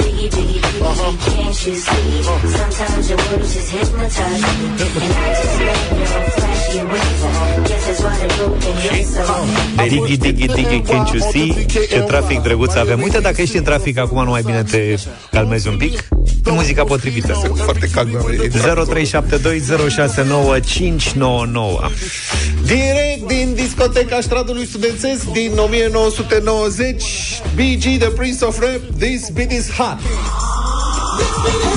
Biggie, 0.00 0.30
biggie, 0.30 0.60
biggie, 0.60 0.82
uh-huh. 0.82 1.30
can't 1.30 1.66
you 1.66 1.74
see? 1.74 2.20
Uh-huh. 2.20 2.48
Sometimes 2.58 3.08
your 3.10 3.18
words 3.18 3.54
just 3.54 3.70
hypnotize 3.70 4.42
me. 4.42 4.66
And 5.04 5.12
I 5.12 5.28
just 5.40 5.56
love 5.66 5.98
your 5.98 6.30
flashy 6.36 6.59
ways. 6.78 7.24
I 7.24 7.64
guess 7.66 7.86
that's 7.86 8.00
why 8.02 8.16
they're 8.18 8.36
broken, 8.38 8.74
you're 8.84 9.04
so 9.04 9.24
fake. 9.76 9.90
Digi, 9.90 10.16
digi, 10.16 10.46
digi, 10.56 10.78
can't 10.90 11.10
you 11.12 11.20
see? 11.20 11.66
Ce 11.66 12.04
trafic 12.06 12.40
drăguț 12.42 12.74
avem. 12.74 13.02
Uite, 13.02 13.18
dacă 13.18 13.40
ești 13.40 13.56
în 13.56 13.62
trafic, 13.62 13.98
acum 13.98 14.24
nu 14.24 14.30
mai 14.30 14.42
bine 14.42 14.62
te 14.62 14.96
calmezi 15.30 15.68
un 15.68 15.76
pic. 15.76 16.08
E 16.46 16.50
muzica 16.50 16.84
potrivită. 16.84 17.32
Foarte 17.64 17.88
calm. 17.92 18.08
0372069599 18.08 18.12
Direct 22.64 23.26
din 23.26 23.54
discoteca 23.54 24.20
Stradului 24.20 24.66
Studențesc 24.66 25.24
din 25.24 25.52
1990 25.56 27.04
BG, 27.54 27.98
The 27.98 28.08
Prince 28.08 28.44
of 28.44 28.60
Rap 28.60 28.80
This 28.98 29.30
beat 29.30 29.52
is 29.52 29.70
hot 29.70 29.98
Get 31.18 31.64
up, 31.64 31.69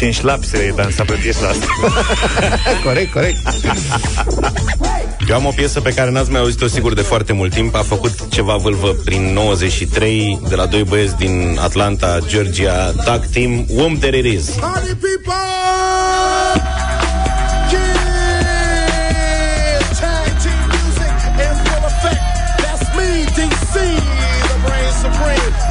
și 0.00 0.06
în 0.06 0.12
șlap 0.12 0.44
se 0.44 0.72
dansa 0.76 1.04
pe 1.04 1.12
piesa 1.12 1.46
asta. 1.48 1.66
corect, 2.84 3.12
corect. 3.12 3.38
Eu 5.28 5.36
am 5.36 5.46
o 5.46 5.50
piesă 5.50 5.80
pe 5.80 5.92
care 5.92 6.10
n-ați 6.10 6.30
mai 6.30 6.40
auzit-o 6.40 6.66
sigur 6.66 6.94
de 6.94 7.00
foarte 7.00 7.32
mult 7.32 7.52
timp. 7.52 7.74
A 7.74 7.82
făcut 7.82 8.28
ceva 8.28 8.56
vâlvă 8.56 8.88
prin 9.04 9.32
93 9.32 10.40
de 10.48 10.54
la 10.54 10.66
doi 10.66 10.82
băieți 10.82 11.16
din 11.16 11.58
Atlanta, 11.62 12.18
Georgia, 12.26 12.92
tag 13.04 13.26
team 13.26 13.66
Whom 13.68 13.98
There 13.98 14.18
It 14.18 14.24
Is. 14.24 14.48
Party 14.48 14.88
people! 14.88 15.48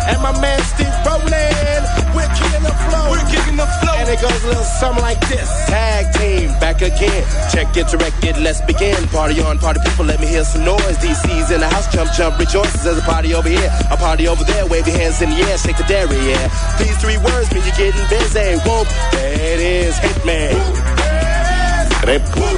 And 0.10 0.22
my 0.24 0.32
man 0.42 0.60
Steve 0.74 0.96
Rowland, 1.06 1.86
we're 2.16 2.28
kicking 2.34 2.50
the 2.52 2.58
flow. 2.58 2.59
We're 3.10 3.26
kicking 3.26 3.58
the 3.58 3.66
flow. 3.82 3.96
And 3.98 4.08
it 4.10 4.22
goes 4.22 4.44
a 4.44 4.48
little 4.48 4.64
something 4.64 5.02
like 5.02 5.20
this. 5.28 5.50
Tag 5.68 6.14
team, 6.14 6.52
back 6.60 6.82
again. 6.82 7.26
Check 7.52 7.76
it, 7.76 7.88
direct 7.88 8.24
it, 8.24 8.38
let's 8.38 8.62
begin. 8.62 8.96
Party 9.10 9.42
on, 9.42 9.58
party 9.60 9.80
people, 9.84 10.06
let 10.06 10.20
me 10.20 10.28
hear 10.28 10.44
some 10.44 10.64
noise. 10.64 10.98
DC's 10.98 11.50
in 11.52 11.60
the 11.60 11.68
house, 11.68 11.88
jump, 11.92 12.12
jump, 12.14 12.38
rejoices. 12.40 12.84
There's 12.84 13.00
a 13.00 13.02
party 13.02 13.34
over 13.34 13.50
here, 13.50 13.70
a 13.92 13.98
party 13.98 14.28
over 14.28 14.44
there. 14.44 14.66
Wave 14.68 14.88
your 14.88 14.98
hands 14.98 15.22
in 15.22 15.32
the 15.32 15.42
air, 15.50 15.58
shake 15.58 15.78
the 15.78 15.84
dairy, 15.84 16.16
yeah. 16.30 16.50
These 16.78 16.98
three 17.02 17.18
words 17.18 17.52
mean 17.52 17.64
you're 17.66 17.76
getting 17.76 18.08
busy. 18.08 18.56
Whoop, 18.68 18.88
there 19.12 19.34
it 19.34 19.60
is, 19.60 19.98
Hitman. 19.98 20.56
Rep, 22.06 22.24
pur. 22.32 22.58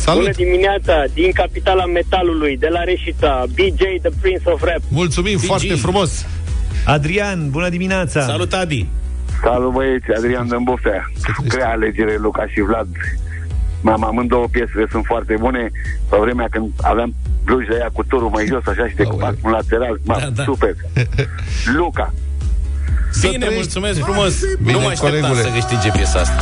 Salut! 0.04 0.36
dimineața, 0.36 1.04
din 1.14 1.30
capitala 1.32 1.84
metalului, 1.84 2.56
de 2.56 2.68
la 2.70 2.82
Reșița, 2.82 3.44
BJ, 3.54 3.80
The 4.02 4.10
Prince 4.20 4.42
of 4.44 4.62
Rap. 4.62 4.80
Mulțumim 4.88 5.38
foarte 5.38 5.74
frumos! 5.74 6.26
Adrian, 6.86 7.50
bună 7.50 7.68
dimineața! 7.68 8.20
Salut, 8.20 8.52
Adi. 8.52 8.86
Salut 9.42 9.72
băieți, 9.72 10.10
Adrian 10.16 10.48
Dâmbofea. 10.48 11.10
Grea 11.48 11.70
alegere, 11.70 12.16
Luca 12.20 12.46
și 12.46 12.60
Vlad. 12.60 12.86
M-am 13.80 14.04
amândouă 14.04 14.46
piesele 14.50 14.86
sunt 14.90 15.04
foarte 15.06 15.34
bune. 15.38 15.70
Pe 16.08 16.16
vremea 16.20 16.46
când 16.50 16.70
aveam 16.82 17.14
blugi 17.44 17.68
de 17.68 17.74
aia 17.74 17.88
cu 17.92 18.04
turul 18.04 18.28
mai 18.28 18.46
jos, 18.46 18.66
așa, 18.66 18.88
și 18.88 18.94
de 18.94 19.02
Aoleu. 19.02 19.26
cu 19.30 19.38
un 19.42 19.50
lateral. 19.50 20.00
Ma, 20.04 20.18
Da, 20.18 20.26
da. 20.34 20.42
Super. 20.42 20.74
Luca. 21.78 22.14
Să 23.10 23.26
Bine, 23.26 23.44
trăiești. 23.44 23.54
mulțumesc 23.62 24.00
frumos. 24.00 24.34
Bine, 24.62 24.72
nu 24.72 24.78
mă 24.80 24.86
așteptam 24.88 25.20
colegule. 25.30 25.42
să 25.42 25.48
câștige 25.66 25.90
piesa 25.90 26.18
asta. 26.18 26.38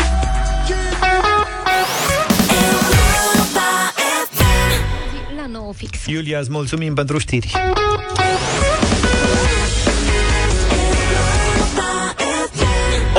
La 5.37 5.47
9 5.53 5.73
fix. 5.77 6.07
Iulia, 6.07 6.39
îți 6.39 6.51
mulțumim 6.51 6.95
pentru 6.95 7.19
știri. 7.19 7.53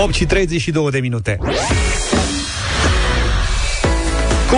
Opt 0.06 0.14
și 0.14 0.26
32 0.26 0.92
de 0.92 1.00
minute. 1.00 1.38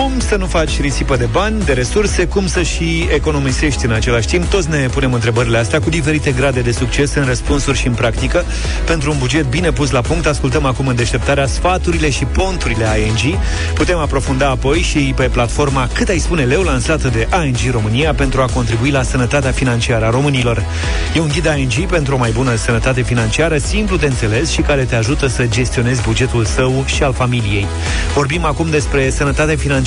Cum 0.02 0.20
să 0.20 0.36
nu 0.36 0.46
faci 0.46 0.80
risipă 0.80 1.16
de 1.16 1.28
bani, 1.32 1.64
de 1.64 1.72
resurse, 1.72 2.26
cum 2.26 2.46
să 2.46 2.62
și 2.62 3.08
economisești 3.14 3.84
în 3.84 3.92
același 3.92 4.26
timp? 4.26 4.44
Toți 4.44 4.70
ne 4.70 4.86
punem 4.86 5.12
întrebările 5.12 5.58
astea 5.58 5.80
cu 5.80 5.90
diferite 5.90 6.32
grade 6.32 6.60
de 6.60 6.72
succes 6.72 7.14
în 7.14 7.24
răspunsuri 7.24 7.78
și 7.78 7.86
în 7.86 7.92
practică. 7.94 8.44
Pentru 8.86 9.10
un 9.10 9.18
buget 9.18 9.46
bine 9.46 9.70
pus 9.72 9.90
la 9.90 10.00
punct, 10.00 10.26
ascultăm 10.26 10.64
acum 10.64 10.86
în 10.86 10.96
deșteptarea 10.96 11.46
sfaturile 11.46 12.10
și 12.10 12.24
ponturile 12.24 12.84
ING. 13.06 13.38
Putem 13.74 13.98
aprofunda 13.98 14.48
apoi 14.48 14.78
și 14.78 15.12
pe 15.16 15.28
platforma 15.32 15.88
Cât 15.92 16.08
ai 16.08 16.18
spune 16.18 16.44
leu 16.44 16.62
lansată 16.62 17.08
de 17.08 17.28
ING 17.44 17.72
România 17.72 18.14
pentru 18.14 18.40
a 18.40 18.46
contribui 18.54 18.90
la 18.90 19.02
sănătatea 19.02 19.50
financiară 19.50 20.04
a 20.04 20.10
românilor. 20.10 20.64
E 21.14 21.20
un 21.20 21.28
ghid 21.28 21.54
ING 21.56 21.88
pentru 21.88 22.14
o 22.14 22.18
mai 22.18 22.30
bună 22.30 22.54
sănătate 22.54 23.02
financiară, 23.02 23.56
simplu 23.56 23.96
de 23.96 24.06
înțeles 24.06 24.50
și 24.50 24.60
care 24.60 24.84
te 24.84 24.94
ajută 24.94 25.26
să 25.26 25.46
gestionezi 25.46 26.02
bugetul 26.02 26.44
său 26.44 26.84
și 26.86 27.02
al 27.02 27.12
familiei. 27.12 27.66
Vorbim 28.14 28.44
acum 28.44 28.70
despre 28.70 29.10
sănătate 29.10 29.54
financiară 29.54 29.86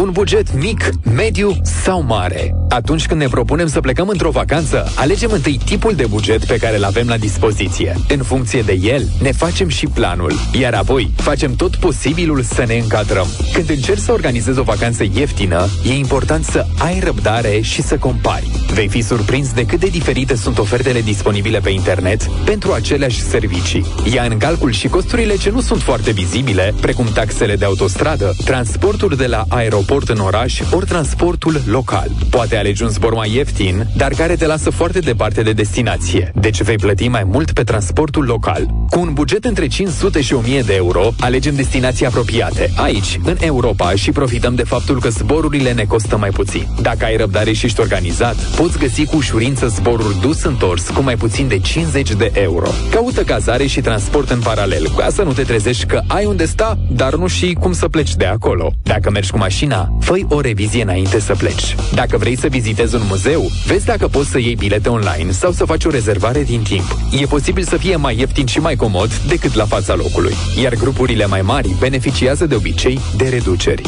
Un 0.00 0.10
buget 0.10 0.54
mic, 0.54 0.90
mediu 1.14 1.60
sau 1.62 2.02
mare? 2.02 2.54
Atunci 2.68 3.06
când 3.06 3.20
ne 3.20 3.26
propunem 3.28 3.66
să 3.66 3.80
plecăm 3.80 4.08
într-o 4.08 4.30
vacanță, 4.30 4.92
alegem 4.94 5.30
întâi 5.30 5.60
tipul 5.64 5.94
de 5.94 6.06
buget 6.06 6.44
pe 6.44 6.56
care 6.56 6.76
îl 6.76 6.84
avem 6.84 7.08
la 7.08 7.16
dispoziție. 7.16 7.96
În 8.08 8.22
funcție 8.22 8.62
de 8.62 8.78
el, 8.82 9.08
ne 9.22 9.32
facem 9.32 9.68
și 9.68 9.86
planul, 9.86 10.32
iar 10.60 10.74
apoi 10.74 11.10
facem 11.16 11.54
tot 11.54 11.76
posibilul 11.76 12.42
să 12.42 12.64
ne 12.66 12.74
încadrăm. 12.74 13.26
Când 13.52 13.70
încerci 13.70 14.00
să 14.00 14.12
organizezi 14.12 14.58
o 14.58 14.62
vacanță 14.62 15.04
ieftină, 15.14 15.66
e 15.84 15.92
important 15.92 16.44
să 16.44 16.66
ai 16.78 17.00
răbdare 17.00 17.60
și 17.60 17.82
să 17.82 17.96
compari. 17.96 18.50
Vei 18.72 18.88
fi 18.88 19.00
surprins 19.00 19.52
de 19.52 19.66
cât 19.66 19.80
de 19.80 19.86
diferite 19.86 20.34
sunt 20.36 20.58
ofertele 20.58 21.00
disponibile 21.00 21.58
pe 21.58 21.70
internet 21.70 22.22
pentru 22.44 22.72
aceleași 22.72 23.20
servicii. 23.20 23.86
Ia 24.12 24.22
în 24.22 24.38
calcul 24.38 24.72
și 24.72 24.88
costurile 24.88 25.36
ce 25.36 25.50
nu 25.50 25.60
sunt 25.60 25.82
foarte 25.82 26.10
vizibile, 26.10 26.74
precum 26.80 27.06
taxele 27.14 27.56
de 27.56 27.64
autostradă, 27.64 28.34
transportul 28.44 29.14
de 29.16 29.26
la 29.26 29.44
aeroport 29.48 29.84
în 29.88 30.18
oraș 30.18 30.60
ori 30.70 30.86
transportul 30.86 31.60
local. 31.66 32.10
Poate 32.30 32.56
alegi 32.56 32.82
un 32.82 32.88
zbor 32.88 33.14
mai 33.14 33.34
ieftin, 33.34 33.86
dar 33.96 34.12
care 34.12 34.36
te 34.36 34.46
lasă 34.46 34.70
foarte 34.70 34.98
departe 34.98 35.42
de 35.42 35.52
destinație. 35.52 36.32
Deci 36.34 36.62
vei 36.62 36.76
plăti 36.76 37.08
mai 37.08 37.24
mult 37.24 37.52
pe 37.52 37.62
transportul 37.62 38.24
local. 38.24 38.66
Cu 38.90 39.00
un 39.00 39.12
buget 39.12 39.44
între 39.44 39.66
500 39.66 40.20
și 40.20 40.32
1000 40.34 40.60
de 40.60 40.74
euro, 40.74 41.12
alegem 41.20 41.54
destinații 41.54 42.06
apropiate, 42.06 42.72
aici, 42.76 43.20
în 43.24 43.36
Europa 43.40 43.94
și 43.94 44.10
profităm 44.10 44.54
de 44.54 44.62
faptul 44.62 45.00
că 45.00 45.08
zborurile 45.08 45.72
ne 45.72 45.84
costă 45.84 46.16
mai 46.16 46.30
puțin. 46.30 46.66
Dacă 46.80 47.04
ai 47.04 47.16
răbdare 47.16 47.52
și 47.52 47.66
ești 47.66 47.80
organizat, 47.80 48.34
poți 48.34 48.78
găsi 48.78 49.04
cu 49.04 49.16
ușurință 49.16 49.66
zboruri 49.66 50.20
dus-întors 50.20 50.88
cu 50.88 51.02
mai 51.02 51.16
puțin 51.16 51.48
de 51.48 51.58
50 51.58 52.10
de 52.10 52.30
euro. 52.34 52.68
Caută 52.90 53.22
cazare 53.22 53.66
și 53.66 53.80
transport 53.80 54.30
în 54.30 54.40
paralel, 54.40 54.90
ca 54.96 55.08
să 55.10 55.22
nu 55.22 55.32
te 55.32 55.42
trezești 55.42 55.86
că 55.86 56.00
ai 56.06 56.24
unde 56.24 56.44
sta, 56.44 56.78
dar 56.90 57.14
nu 57.14 57.26
și 57.26 57.56
cum 57.60 57.72
să 57.72 57.88
pleci 57.88 58.14
de 58.16 58.26
acolo. 58.26 58.72
Dacă 58.82 59.10
mergi 59.10 59.30
cu 59.30 59.38
mașina, 59.38 59.75
fă 60.00 60.18
o 60.28 60.40
revizie 60.40 60.82
înainte 60.82 61.20
să 61.20 61.34
pleci. 61.34 61.74
Dacă 61.94 62.16
vrei 62.16 62.36
să 62.36 62.46
vizitezi 62.46 62.94
un 62.94 63.02
muzeu, 63.08 63.50
vezi 63.66 63.84
dacă 63.84 64.08
poți 64.08 64.28
să 64.28 64.38
iei 64.38 64.54
bilete 64.54 64.88
online 64.88 65.30
sau 65.30 65.52
să 65.52 65.64
faci 65.64 65.84
o 65.84 65.90
rezervare 65.90 66.42
din 66.42 66.62
timp. 66.62 66.96
E 67.20 67.26
posibil 67.26 67.64
să 67.64 67.76
fie 67.76 67.96
mai 67.96 68.18
ieftin 68.18 68.46
și 68.46 68.58
mai 68.58 68.76
comod 68.76 69.20
decât 69.28 69.54
la 69.54 69.64
fața 69.64 69.94
locului. 69.94 70.34
Iar 70.62 70.74
grupurile 70.74 71.26
mai 71.26 71.42
mari 71.42 71.74
beneficiază 71.78 72.46
de 72.46 72.54
obicei 72.54 72.98
de 73.16 73.28
reduceri. 73.28 73.82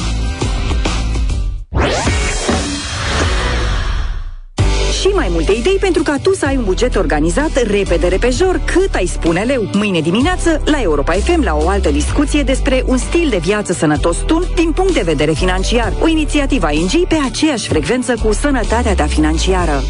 Multe 5.48 5.68
idei 5.68 5.78
pentru 5.80 6.02
ca 6.02 6.16
tu 6.22 6.34
să 6.34 6.46
ai 6.46 6.56
un 6.56 6.64
buget 6.64 6.96
organizat 6.96 7.62
repede, 7.62 8.08
repejor, 8.08 8.61
cât 8.64 8.94
ai 8.94 9.06
spune 9.06 9.42
leu. 9.42 9.68
Mâine 9.72 10.00
dimineață, 10.00 10.62
la 10.64 10.82
Europa 10.82 11.12
FM, 11.12 11.42
la 11.42 11.54
o 11.54 11.68
altă 11.68 11.90
discuție 11.90 12.42
despre 12.42 12.82
un 12.87 12.96
stil 12.96 13.28
de 13.28 13.37
viață 13.37 13.72
sănătos 13.72 14.16
tu 14.26 14.52
din 14.54 14.72
punct 14.72 14.94
de 14.94 15.00
vedere 15.00 15.32
financiar. 15.32 15.92
O 16.00 16.08
inițiativă 16.08 16.72
ING 16.72 17.06
pe 17.06 17.18
aceeași 17.24 17.68
frecvență 17.68 18.14
cu 18.22 18.32
sănătatea 18.32 18.94
ta 18.94 19.06
financiară. 19.06 19.82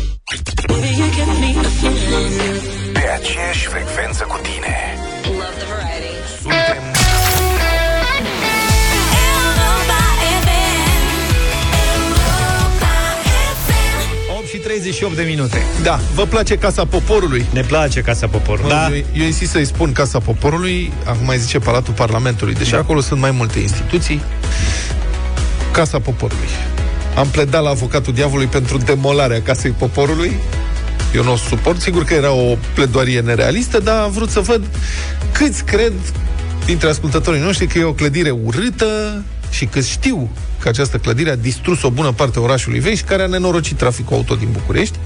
Pe 2.92 3.09
aceeași 3.18 3.66
frecvență 3.66 4.25
cu 4.29 4.38
tine. 4.42 4.98
38 14.79 15.17
de 15.17 15.23
minute. 15.23 15.62
Da, 15.83 16.01
vă 16.14 16.25
place 16.27 16.57
Casa 16.57 16.85
Poporului? 16.85 17.47
Ne 17.53 17.61
place 17.61 18.01
Casa 18.01 18.27
Poporului. 18.27 18.71
Da. 18.71 18.77
Da. 18.88 18.97
Eu, 18.97 19.05
eu 19.14 19.25
insist 19.25 19.51
să-i 19.51 19.64
spun 19.64 19.93
Casa 19.93 20.19
Poporului, 20.19 20.93
acum 21.05 21.27
mai 21.27 21.38
zice 21.38 21.59
Palatul 21.59 21.95
Parlamentului, 21.95 22.55
deși 22.55 22.71
da. 22.71 22.79
acolo 22.79 23.01
sunt 23.01 23.21
mai 23.21 23.31
multe 23.31 23.59
instituții. 23.59 24.21
Casa 25.73 25.99
Poporului. 25.99 26.49
Am 27.17 27.29
pledat 27.29 27.62
la 27.62 27.69
avocatul 27.69 28.12
diavolului 28.12 28.47
pentru 28.47 28.79
demolarea 28.79 29.43
Casei 29.43 29.71
Poporului. 29.71 30.33
Eu 31.14 31.23
nu 31.23 31.33
o 31.33 31.37
suport, 31.37 31.81
sigur 31.81 32.05
că 32.05 32.14
era 32.14 32.33
o 32.33 32.57
pledoarie 32.75 33.21
nerealistă, 33.21 33.79
dar 33.79 34.03
am 34.03 34.11
vrut 34.11 34.31
să 34.31 34.41
văd 34.41 34.64
câți 35.33 35.64
cred 35.64 35.93
dintre 36.64 36.88
ascultătorii 36.88 37.41
noștri 37.41 37.67
că 37.67 37.79
e 37.79 37.85
o 37.85 37.93
clădire 37.93 38.31
urâtă 38.31 39.23
și 39.51 39.67
că 39.67 39.81
știu 39.81 40.31
că 40.69 40.75
această 40.81 40.99
clădire 40.99 41.31
a 41.31 41.37
distrus 41.37 41.83
o 41.83 41.91
bună 41.91 42.13
parte 42.13 42.39
a 42.39 42.43
orașului 42.43 42.79
vechi 42.79 42.97
și 42.97 43.03
care 43.03 43.23
a 43.23 43.27
nenorocit 43.27 43.77
traficul 43.77 44.17
auto 44.17 44.35
din 44.35 44.49
București. 44.53 44.99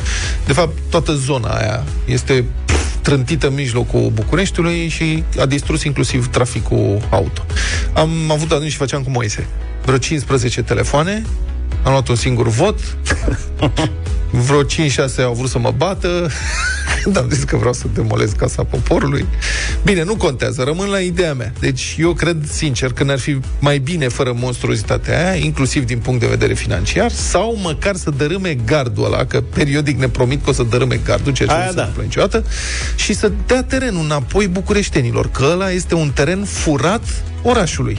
De 0.46 0.52
fapt, 0.52 0.76
toată 0.90 1.12
zona 1.12 1.48
aia 1.48 1.84
este 2.04 2.44
trântită 3.02 3.46
în 3.46 3.54
mijlocul 3.54 4.10
Bucureștiului 4.14 4.88
și 4.88 5.24
a 5.38 5.46
distrus 5.46 5.82
inclusiv 5.82 6.28
traficul 6.28 7.08
auto. 7.10 7.44
Am 7.92 8.10
avut 8.30 8.52
atunci 8.52 8.70
și 8.70 8.76
făceam 8.76 9.02
cu 9.02 9.10
Moise 9.10 9.46
vreo 9.84 9.98
15 9.98 10.62
telefoane, 10.62 11.22
am 11.82 11.90
luat 11.90 12.08
un 12.08 12.14
singur 12.14 12.48
vot, 12.48 12.78
vreo 14.32 14.64
5-6 14.64 14.66
au 15.24 15.34
vrut 15.34 15.50
să 15.50 15.58
mă 15.58 15.72
bată, 15.76 16.30
când 17.02 17.16
am 17.16 17.28
zis 17.30 17.42
că 17.42 17.56
vreau 17.56 17.72
să 17.72 17.86
demolez 17.94 18.32
Casa 18.32 18.64
Poporului. 18.64 19.26
Bine, 19.84 20.02
nu 20.04 20.16
contează, 20.16 20.62
rămân 20.62 20.88
la 20.88 20.98
ideea 20.98 21.34
mea. 21.34 21.52
Deci 21.58 21.96
eu 21.98 22.12
cred, 22.12 22.36
sincer, 22.50 22.92
că 22.92 23.04
ne-ar 23.04 23.18
fi 23.18 23.38
mai 23.58 23.78
bine 23.78 24.08
fără 24.08 24.32
monstruozitatea 24.36 25.18
aia, 25.30 25.34
inclusiv 25.44 25.84
din 25.84 25.98
punct 25.98 26.20
de 26.20 26.26
vedere 26.26 26.54
financiar, 26.54 27.10
sau 27.10 27.58
măcar 27.62 27.96
să 27.96 28.10
dărâme 28.10 28.54
gardul 28.66 29.04
ăla, 29.04 29.24
că 29.24 29.40
periodic 29.40 29.98
ne 29.98 30.08
promit 30.08 30.44
că 30.44 30.50
o 30.50 30.52
să 30.52 30.62
dărâme 30.62 31.00
gardul, 31.04 31.32
ceea 31.32 31.48
ce 31.48 31.54
Aia 31.54 31.64
nu 31.64 31.70
se 31.70 31.76
da. 31.76 31.80
întâmplă 31.80 32.04
niciodată, 32.04 32.44
și 32.96 33.14
să 33.14 33.32
dea 33.46 33.62
terenul 33.62 34.04
înapoi 34.04 34.46
bucureștenilor, 34.48 35.30
că 35.30 35.48
ăla 35.52 35.70
este 35.70 35.94
un 35.94 36.10
teren 36.14 36.44
furat 36.44 37.02
orașului. 37.42 37.98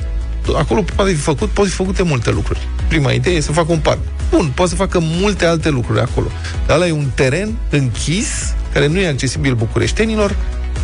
Acolo 0.55 0.83
poate 0.95 1.11
fi 1.11 1.17
făcut, 1.17 1.49
pot 1.49 1.65
fi 1.67 1.73
făcute 1.73 2.03
multe 2.03 2.31
lucruri. 2.31 2.67
prima 2.87 3.11
idee 3.11 3.33
e 3.33 3.39
să 3.39 3.51
facă 3.51 3.71
un 3.71 3.79
parc. 3.79 3.99
Bun, 4.29 4.51
poate 4.55 4.71
să 4.71 4.77
facă 4.77 4.99
multe 5.01 5.45
alte 5.45 5.69
lucruri 5.69 5.99
acolo. 5.99 6.27
Dar 6.67 6.75
ăla 6.75 6.87
e 6.87 6.91
un 6.91 7.09
teren 7.15 7.57
închis, 7.69 8.53
care 8.73 8.87
nu 8.87 8.99
e 8.99 9.07
accesibil 9.07 9.53
bucureștenilor, 9.53 10.35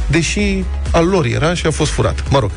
deși 0.08 0.64
al 0.92 1.08
lor 1.08 1.26
era 1.26 1.54
și 1.54 1.66
a 1.66 1.72
fost 1.72 1.92
furat. 1.92 2.30
Mă 2.30 2.40
rog. 2.40 2.52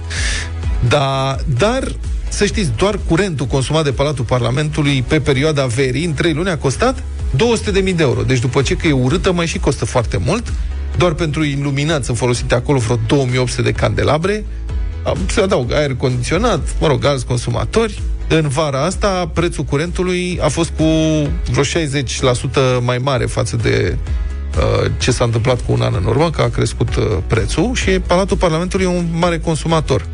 Da, 0.89 1.37
dar 1.59 1.93
să 2.28 2.45
știți, 2.45 2.70
doar 2.76 2.99
curentul 3.09 3.47
consumat 3.47 3.85
de 3.85 3.93
Palatul 3.93 4.24
Parlamentului 4.24 5.05
pe 5.09 5.20
perioada 5.20 5.66
verii, 5.66 6.05
în 6.05 6.14
3 6.14 6.33
luni, 6.33 6.49
a 6.49 6.59
costat 6.59 6.99
200.000 6.99 7.72
de 7.72 7.95
euro. 7.99 8.22
Deci 8.22 8.39
după 8.39 8.62
ce 8.62 8.74
că 8.74 8.87
e 8.87 8.93
urâtă, 8.93 9.33
mai 9.33 9.47
și 9.47 9.59
costă 9.59 9.85
foarte 9.85 10.16
mult. 10.24 10.53
Doar 10.97 11.12
pentru 11.12 11.45
iluminat 11.45 12.05
sunt 12.05 12.16
folosite 12.16 12.55
acolo 12.55 12.78
vreo 12.78 12.99
2800 13.07 13.62
de 13.62 13.72
candelabre. 13.72 14.45
Se 15.26 15.40
adaugă 15.40 15.74
aer 15.74 15.94
condiționat, 15.94 16.61
mă 16.80 16.86
rog, 16.86 17.05
alți 17.05 17.26
consumatori. 17.26 18.03
În 18.28 18.48
vara 18.48 18.84
asta, 18.84 19.30
prețul 19.32 19.64
curentului 19.64 20.38
a 20.42 20.48
fost 20.48 20.70
cu 20.70 20.82
vreo 21.50 21.64
60% 22.80 22.84
mai 22.84 22.98
mare 22.98 23.26
față 23.26 23.57
de 23.57 23.96
uh, 24.57 24.90
ce 24.98 25.11
s-a 25.11 25.24
întâmplat 25.24 25.61
cu 25.61 25.72
un 25.72 25.80
an 25.80 25.94
în 25.96 26.05
urmă, 26.05 26.30
că 26.30 26.42
a 26.42 26.48
crescut 26.48 26.96
uh, 26.96 27.05
prețul 27.26 27.74
și 27.74 27.90
Palatul 27.90 28.36
Parlamentului 28.36 28.84
e 28.84 28.88
un 28.88 29.07
mare 29.12 29.38
consumator. 29.38 30.07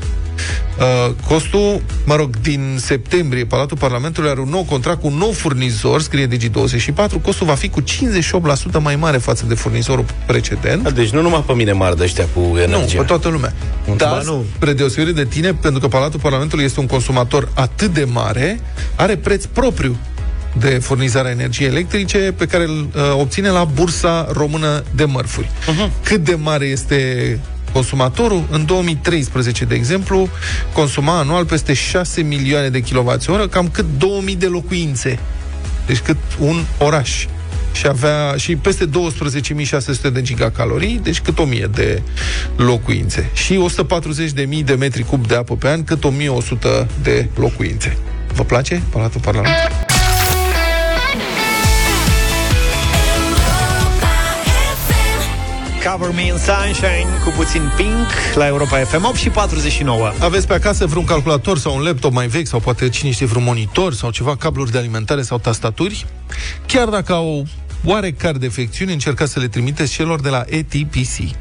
Uh, 0.79 1.15
costul, 1.27 1.83
mă 2.05 2.17
rog, 2.17 2.37
din 2.41 2.77
septembrie, 2.81 3.45
Palatul 3.45 3.77
Parlamentului 3.77 4.31
are 4.31 4.41
un 4.41 4.49
nou 4.49 4.63
contract 4.63 5.01
cu 5.01 5.07
un 5.07 5.17
nou 5.17 5.31
furnizor, 5.31 6.03
scrie 6.03 6.29
Digi24, 6.29 7.23
costul 7.23 7.47
va 7.47 7.55
fi 7.55 7.69
cu 7.69 7.83
58% 7.83 7.85
mai 8.81 8.97
mare 8.97 9.19
față 9.19 9.45
de 9.49 9.55
furnizorul 9.55 10.05
precedent. 10.27 10.87
A, 10.87 10.91
deci 10.91 11.11
nu 11.11 11.23
numai 11.23 11.45
pe 11.47 11.53
mine 11.53 11.73
mă 11.73 11.97
ăștia 12.01 12.27
cu 12.35 12.57
energia. 12.57 12.95
Nu, 12.95 13.01
pe 13.01 13.07
toată 13.07 13.29
lumea. 13.29 13.53
Dar, 13.97 14.23
nu. 14.23 14.45
spre 14.55 14.73
deosebire 14.73 15.13
de 15.13 15.25
tine, 15.25 15.55
pentru 15.55 15.81
că 15.81 15.89
Palatul 15.89 16.21
Parlamentului 16.21 16.65
este 16.65 16.81
un 16.81 16.87
consumator 16.87 17.49
atât 17.55 17.93
de 17.95 18.05
mare, 18.05 18.61
are 18.97 19.17
preț 19.17 19.45
propriu 19.45 19.97
de 20.59 20.69
furnizarea 20.69 21.31
energiei 21.31 21.69
electrice 21.69 22.35
pe 22.37 22.47
care 22.47 22.65
îl 22.65 22.89
uh, 22.95 23.03
obține 23.19 23.49
la 23.49 23.65
Bursa 23.65 24.29
Română 24.33 24.83
de 24.95 25.05
Mărfuri. 25.05 25.47
Uh-huh. 25.47 26.03
Cât 26.03 26.25
de 26.25 26.35
mare 26.35 26.65
este 26.65 27.41
consumatorul? 27.79 28.45
În 28.51 28.65
2013, 28.65 29.65
de 29.65 29.75
exemplu, 29.75 30.29
consuma 30.73 31.19
anual 31.19 31.45
peste 31.45 31.73
6 31.73 32.23
milioane 32.23 32.69
de 32.69 32.81
kWh, 32.81 33.49
cam 33.51 33.69
cât 33.69 33.87
2000 33.99 34.37
de 34.37 34.47
locuințe. 34.47 35.19
Deci 35.87 35.99
cât 35.99 36.17
un 36.39 36.65
oraș 36.79 37.27
și 37.73 37.87
avea 37.87 38.35
și 38.37 38.57
peste 38.57 38.85
12.600 38.87 38.91
de 40.13 40.23
gigacalorii, 40.23 41.01
deci 41.03 41.21
cât 41.21 41.39
1000 41.39 41.69
de 41.75 42.03
locuințe. 42.57 43.31
Și 43.33 43.65
140.000 44.59 44.65
de 44.65 44.75
metri 44.75 45.03
cub 45.03 45.27
de 45.27 45.35
apă 45.35 45.57
pe 45.57 45.69
an, 45.69 45.85
cât 45.85 46.05
1100 46.05 46.87
de 47.03 47.29
locuințe. 47.35 47.97
Vă 48.33 48.43
place 48.43 48.83
Palatul 48.91 49.21
Parlamentului? 49.21 49.88
Cover 55.93 56.15
Me 56.15 56.23
in 56.23 56.37
Sunshine 56.37 57.09
cu 57.25 57.31
puțin 57.37 57.73
pink 57.77 58.07
la 58.35 58.47
Europa 58.47 58.77
FM 58.77 59.05
8 59.05 59.17
și 59.17 59.29
49. 59.29 60.13
Aveți 60.21 60.47
pe 60.47 60.55
acasă 60.55 60.87
vreun 60.87 61.05
calculator 61.05 61.59
sau 61.59 61.77
un 61.77 61.83
laptop 61.83 62.13
mai 62.13 62.27
vechi 62.27 62.47
sau 62.47 62.61
poate 62.61 62.89
cine 62.89 63.11
știe 63.11 63.27
vreun 63.27 63.45
monitor 63.45 63.95
sau 63.95 64.11
ceva, 64.11 64.37
cabluri 64.37 64.71
de 64.71 64.79
alimentare 64.79 65.23
sau 65.23 65.39
tastaturi? 65.39 66.07
Chiar 66.67 66.89
dacă 66.89 67.13
au 67.13 67.47
oarecare 67.85 68.39
defecțiuni, 68.39 68.93
încercați 68.93 69.33
să 69.33 69.41
le 69.41 69.49
trimiteți 69.49 69.93
celor 69.93 70.21
de 70.21 70.29
la 70.29 70.45
ETPC. 70.47 71.37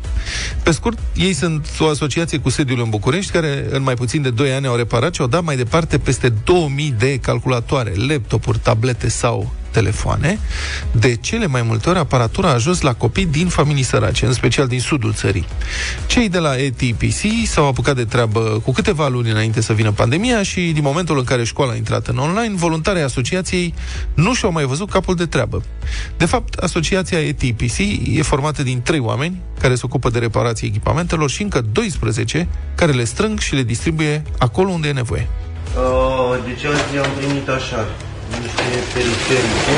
Pe 0.63 0.71
scurt, 0.71 0.99
ei 1.15 1.33
sunt 1.33 1.67
o 1.79 1.87
asociație 1.87 2.39
cu 2.39 2.49
sediul 2.49 2.81
în 2.81 2.89
București, 2.89 3.31
care 3.31 3.65
în 3.69 3.83
mai 3.83 3.93
puțin 3.93 4.21
de 4.21 4.29
2 4.29 4.51
ani 4.51 4.67
au 4.67 4.75
reparat 4.75 5.13
și 5.13 5.21
au 5.21 5.27
dat 5.27 5.43
mai 5.43 5.55
departe 5.55 5.97
peste 5.97 6.29
2000 6.29 6.95
de 6.97 7.17
calculatoare, 7.17 7.93
laptopuri, 7.95 8.59
tablete 8.59 9.09
sau 9.09 9.53
telefoane. 9.77 10.39
De 10.91 11.15
cele 11.15 11.47
mai 11.47 11.61
multe 11.61 11.89
ori, 11.89 11.99
aparatura 11.99 12.49
a 12.49 12.53
ajuns 12.53 12.81
la 12.81 12.93
copii 12.93 13.25
din 13.25 13.47
familii 13.47 13.83
sărace, 13.83 14.25
în 14.25 14.33
special 14.33 14.67
din 14.67 14.79
sudul 14.79 15.13
țării. 15.13 15.45
Cei 16.07 16.29
de 16.29 16.37
la 16.37 16.55
ETPC 16.57 17.45
s-au 17.45 17.67
apucat 17.67 17.95
de 17.95 18.05
treabă 18.05 18.39
cu 18.63 18.71
câteva 18.71 19.07
luni 19.07 19.29
înainte 19.29 19.61
să 19.61 19.73
vină 19.73 19.91
pandemia 19.91 20.43
și 20.43 20.61
din 20.61 20.83
momentul 20.83 21.17
în 21.17 21.23
care 21.23 21.43
școala 21.43 21.71
a 21.71 21.75
intrat 21.75 22.07
în 22.07 22.17
online, 22.17 22.55
voluntarii 22.55 23.01
asociației 23.01 23.73
nu 24.13 24.33
și-au 24.33 24.51
mai 24.51 24.65
văzut 24.65 24.89
capul 24.89 25.15
de 25.15 25.25
treabă. 25.25 25.63
De 26.17 26.25
fapt, 26.25 26.53
asociația 26.53 27.19
ETPC 27.19 27.77
e 28.17 28.21
formată 28.21 28.63
din 28.63 28.81
trei 28.81 28.99
oameni 28.99 29.41
care 29.59 29.75
se 29.75 29.81
ocupă 29.83 30.09
de 30.09 30.19
reparație 30.19 30.67
echipamentelor 30.67 31.29
și 31.29 31.41
încă 31.41 31.61
12 31.71 32.47
care 32.75 32.91
le 32.91 33.03
strâng 33.03 33.39
și 33.39 33.55
le 33.55 33.63
distribuie 33.63 34.23
acolo 34.37 34.69
unde 34.69 34.87
e 34.87 34.91
nevoie. 34.91 35.27
Uh, 35.75 36.43
deci 36.45 36.63
azi 36.63 36.97
am 37.05 37.11
primit 37.17 37.47
așa, 37.47 37.85
niște 38.43 38.63
periferice, 38.93 39.75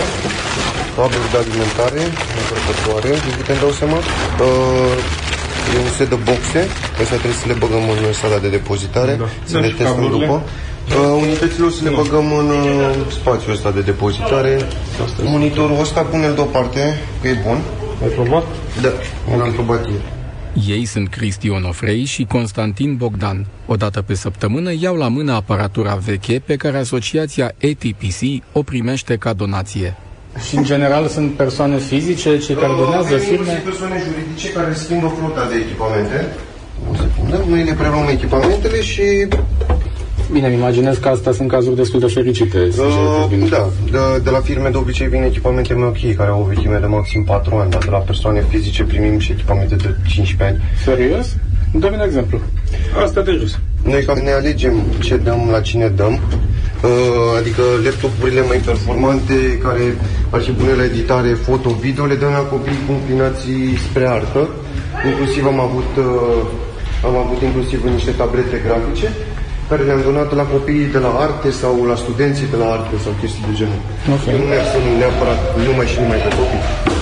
cabluri 0.95 1.31
de 1.33 1.37
alimentare, 1.43 2.01
încărcătoare, 2.39 3.11
din 3.25 3.33
câte 3.37 3.51
îmi 3.53 3.61
dau 3.63 3.73
seama. 3.79 3.97
Uh, 4.45 5.73
e 5.73 5.77
un 5.87 5.91
set 5.97 6.09
de 6.13 6.19
boxe, 6.29 6.61
astea 7.01 7.17
trebuie 7.21 7.41
să 7.43 7.47
le 7.51 7.57
băgăm 7.63 7.83
în 7.95 8.01
sala 8.21 8.37
de 8.45 8.49
depozitare, 8.57 9.13
da. 9.21 9.27
să 9.49 9.53
Da, 9.55 9.59
le 9.63 9.69
și 9.71 9.77
testăm 9.79 9.95
cablurile? 9.95 10.25
după. 10.25 10.37
Uh, 10.41 11.21
unitățile 11.25 11.65
o 11.69 11.71
să 11.77 11.81
le 11.87 11.91
băgăm 12.01 12.27
în 12.41 12.49
uh, 12.49 12.65
spațiul 13.19 13.53
ăsta 13.57 13.69
de 13.77 13.81
depozitare. 13.91 14.53
Monitorul 15.35 15.79
ăsta 15.85 16.01
pune-l 16.11 16.33
deoparte, 16.39 16.81
că 17.21 17.27
e 17.27 17.35
bun. 17.47 17.59
Ai 18.03 18.11
probat? 18.17 18.45
Da, 18.81 18.91
un 19.33 19.39
am 19.41 19.51
probat 19.59 19.81
ieri. 19.93 20.07
Ei 20.67 20.85
sunt 20.85 21.07
Cristi 21.09 21.49
Onofrei 21.49 22.03
și 22.03 22.23
Constantin 22.23 22.95
Bogdan. 22.95 23.45
Odată 23.65 24.01
pe 24.01 24.13
săptămână 24.13 24.71
iau 24.79 24.95
la 24.95 25.07
mână 25.07 25.33
aparatura 25.33 25.95
veche 25.95 26.41
pe 26.45 26.55
care 26.55 26.77
asociația 26.77 27.51
ETPC 27.57 28.43
o 28.51 28.63
primește 28.63 29.15
ca 29.15 29.33
donație. 29.33 29.95
Și 30.47 30.55
în 30.55 30.63
general 30.63 31.07
sunt 31.07 31.31
persoane 31.33 31.77
fizice, 31.77 32.37
cei 32.37 32.55
care 32.55 32.73
donează 32.77 33.07
Avem 33.13 33.19
firme? 33.19 33.35
inclusiv 33.35 33.63
persoane 33.63 34.03
juridice 34.05 34.51
care 34.51 34.73
schimbă 34.73 35.07
flota 35.17 35.47
de 35.49 35.55
echipamente. 35.55 36.27
O 36.91 36.95
secundă. 36.95 37.43
Noi 37.49 37.63
le 37.63 37.73
preluăm 37.73 38.07
echipamentele 38.07 38.81
și 38.81 39.03
Bine, 40.31 40.47
îmi 40.47 40.55
imaginez 40.55 40.97
că 40.97 41.07
astea 41.07 41.31
sunt 41.31 41.49
cazuri 41.49 41.75
destul 41.75 41.99
de 41.99 42.07
fericite. 42.07 42.57
sincer 42.71 42.85
Uh, 42.85 43.17
vorbind. 43.19 43.49
da, 43.49 43.69
de, 43.91 44.19
de 44.23 44.29
la 44.29 44.39
firme 44.39 44.69
de 44.69 44.77
obicei 44.77 45.07
vin 45.07 45.23
echipamente 45.23 45.73
mai 45.73 45.87
ok, 45.87 46.15
care 46.15 46.29
au 46.29 46.41
o 46.41 46.43
vechime 46.43 46.77
de 46.77 46.85
maxim 46.85 47.23
4 47.23 47.55
ani, 47.55 47.69
dar 47.69 47.83
de 47.83 47.89
la 47.89 47.97
persoane 47.97 48.43
fizice 48.49 48.83
primim 48.83 49.19
și 49.19 49.31
echipamente 49.31 49.75
de 49.75 49.95
15 50.07 50.43
ani. 50.47 50.57
Serios? 50.83 51.35
Dă-mi 51.73 51.95
un 51.95 52.01
exemplu. 52.05 52.39
Asta 53.03 53.21
de 53.21 53.31
jos. 53.39 53.59
Noi 53.83 54.03
cam 54.03 54.17
ne 54.23 54.31
alegem 54.31 54.73
ce 54.99 55.17
dăm 55.17 55.47
la 55.51 55.61
cine 55.61 55.87
dăm, 55.87 56.13
uh, 56.13 57.39
adică 57.39 57.61
laptopurile 57.83 58.41
mai 58.41 58.57
performante, 58.57 59.57
care 59.63 59.95
ar 60.29 60.41
fi 60.41 60.51
bune 60.51 60.73
la 60.73 60.83
editare 60.83 61.29
foto, 61.29 61.69
video, 61.69 62.05
le 62.05 62.15
dăm 62.15 62.31
la 62.31 62.45
copii 62.53 62.79
cu 62.85 62.91
inclinații 62.91 63.77
spre 63.89 64.07
artă. 64.07 64.49
Inclusiv 65.09 65.45
am 65.45 65.59
avut, 65.59 65.91
uh, 65.97 66.41
am 67.05 67.15
avut 67.23 67.41
inclusiv 67.41 67.83
niște 67.83 68.11
tablete 68.11 68.61
grafice 68.65 69.07
care 69.69 69.83
le-am 69.83 70.01
donat 70.01 70.35
la 70.35 70.43
copiii 70.43 70.85
de 70.95 70.97
la 70.97 71.11
arte 71.25 71.49
sau 71.51 71.85
la 71.85 71.95
studenții 71.95 72.47
de 72.53 72.55
la 72.55 72.65
arte 72.71 72.95
sau 73.03 73.11
chestii 73.19 73.43
de 73.49 73.53
genul. 73.59 73.81
Ok. 74.15 74.25
Nu 74.39 74.45
merg 74.45 74.65
sunt 74.73 74.85
neapărat 74.99 75.39
numai 75.65 75.85
și 75.85 75.99
numai 75.99 76.17
pe 76.17 76.29
copii. 76.37 76.97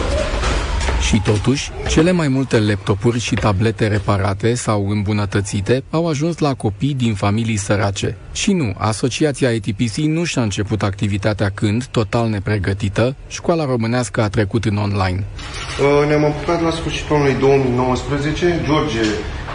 Și 1.07 1.21
totuși, 1.23 1.71
cele 1.89 2.11
mai 2.11 2.27
multe 2.27 2.59
laptopuri 2.59 3.19
și 3.19 3.33
tablete 3.35 3.87
reparate 3.87 4.53
sau 4.53 4.89
îmbunătățite 4.89 5.83
au 5.89 6.07
ajuns 6.07 6.37
la 6.37 6.53
copii 6.53 6.93
din 6.93 7.13
familii 7.13 7.55
sărace. 7.55 8.17
Și 8.33 8.53
nu, 8.53 8.73
asociația 8.77 9.53
ETPC 9.53 9.95
nu 9.95 10.23
și-a 10.23 10.41
început 10.41 10.83
activitatea 10.83 11.49
când, 11.53 11.85
total 11.85 12.29
nepregătită, 12.29 13.15
școala 13.27 13.65
românească 13.65 14.21
a 14.21 14.29
trecut 14.29 14.65
în 14.65 14.77
online. 14.77 15.23
Uh, 15.23 16.07
Ne-am 16.07 16.25
apucat 16.25 16.61
la 16.61 16.71
sfârșitul 16.71 17.15
anului 17.15 17.35
2019. 17.39 18.61
George 18.65 18.99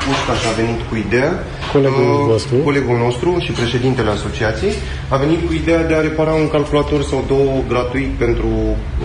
Pușcaș 0.07 0.41
a 0.51 0.53
venit 0.61 0.81
cu 0.89 0.95
ideea. 1.07 1.31
Colegul 1.73 2.03
Uh, 2.03 2.25
vostru. 2.35 2.57
Colegul 2.69 2.99
nostru 3.07 3.31
și 3.45 3.53
președintele 3.61 4.11
asociației 4.11 4.75
a 5.15 5.17
venit 5.17 5.41
cu 5.47 5.53
ideea 5.53 5.83
de 5.91 5.95
a 5.95 6.01
repara 6.09 6.33
un 6.43 6.49
calculator 6.57 7.01
sau 7.11 7.25
două 7.33 7.53
gratuit 7.69 8.13
pentru 8.25 8.51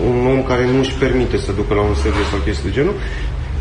un 0.08 0.26
om 0.34 0.40
care 0.50 0.64
nu 0.72 0.78
își 0.78 0.94
permite 1.04 1.36
să 1.46 1.50
ducă 1.52 1.72
la 1.74 1.82
un 1.90 1.94
serviciu 2.04 2.30
sau 2.30 2.38
chestii 2.44 2.68
de 2.68 2.76
genul. 2.76 2.94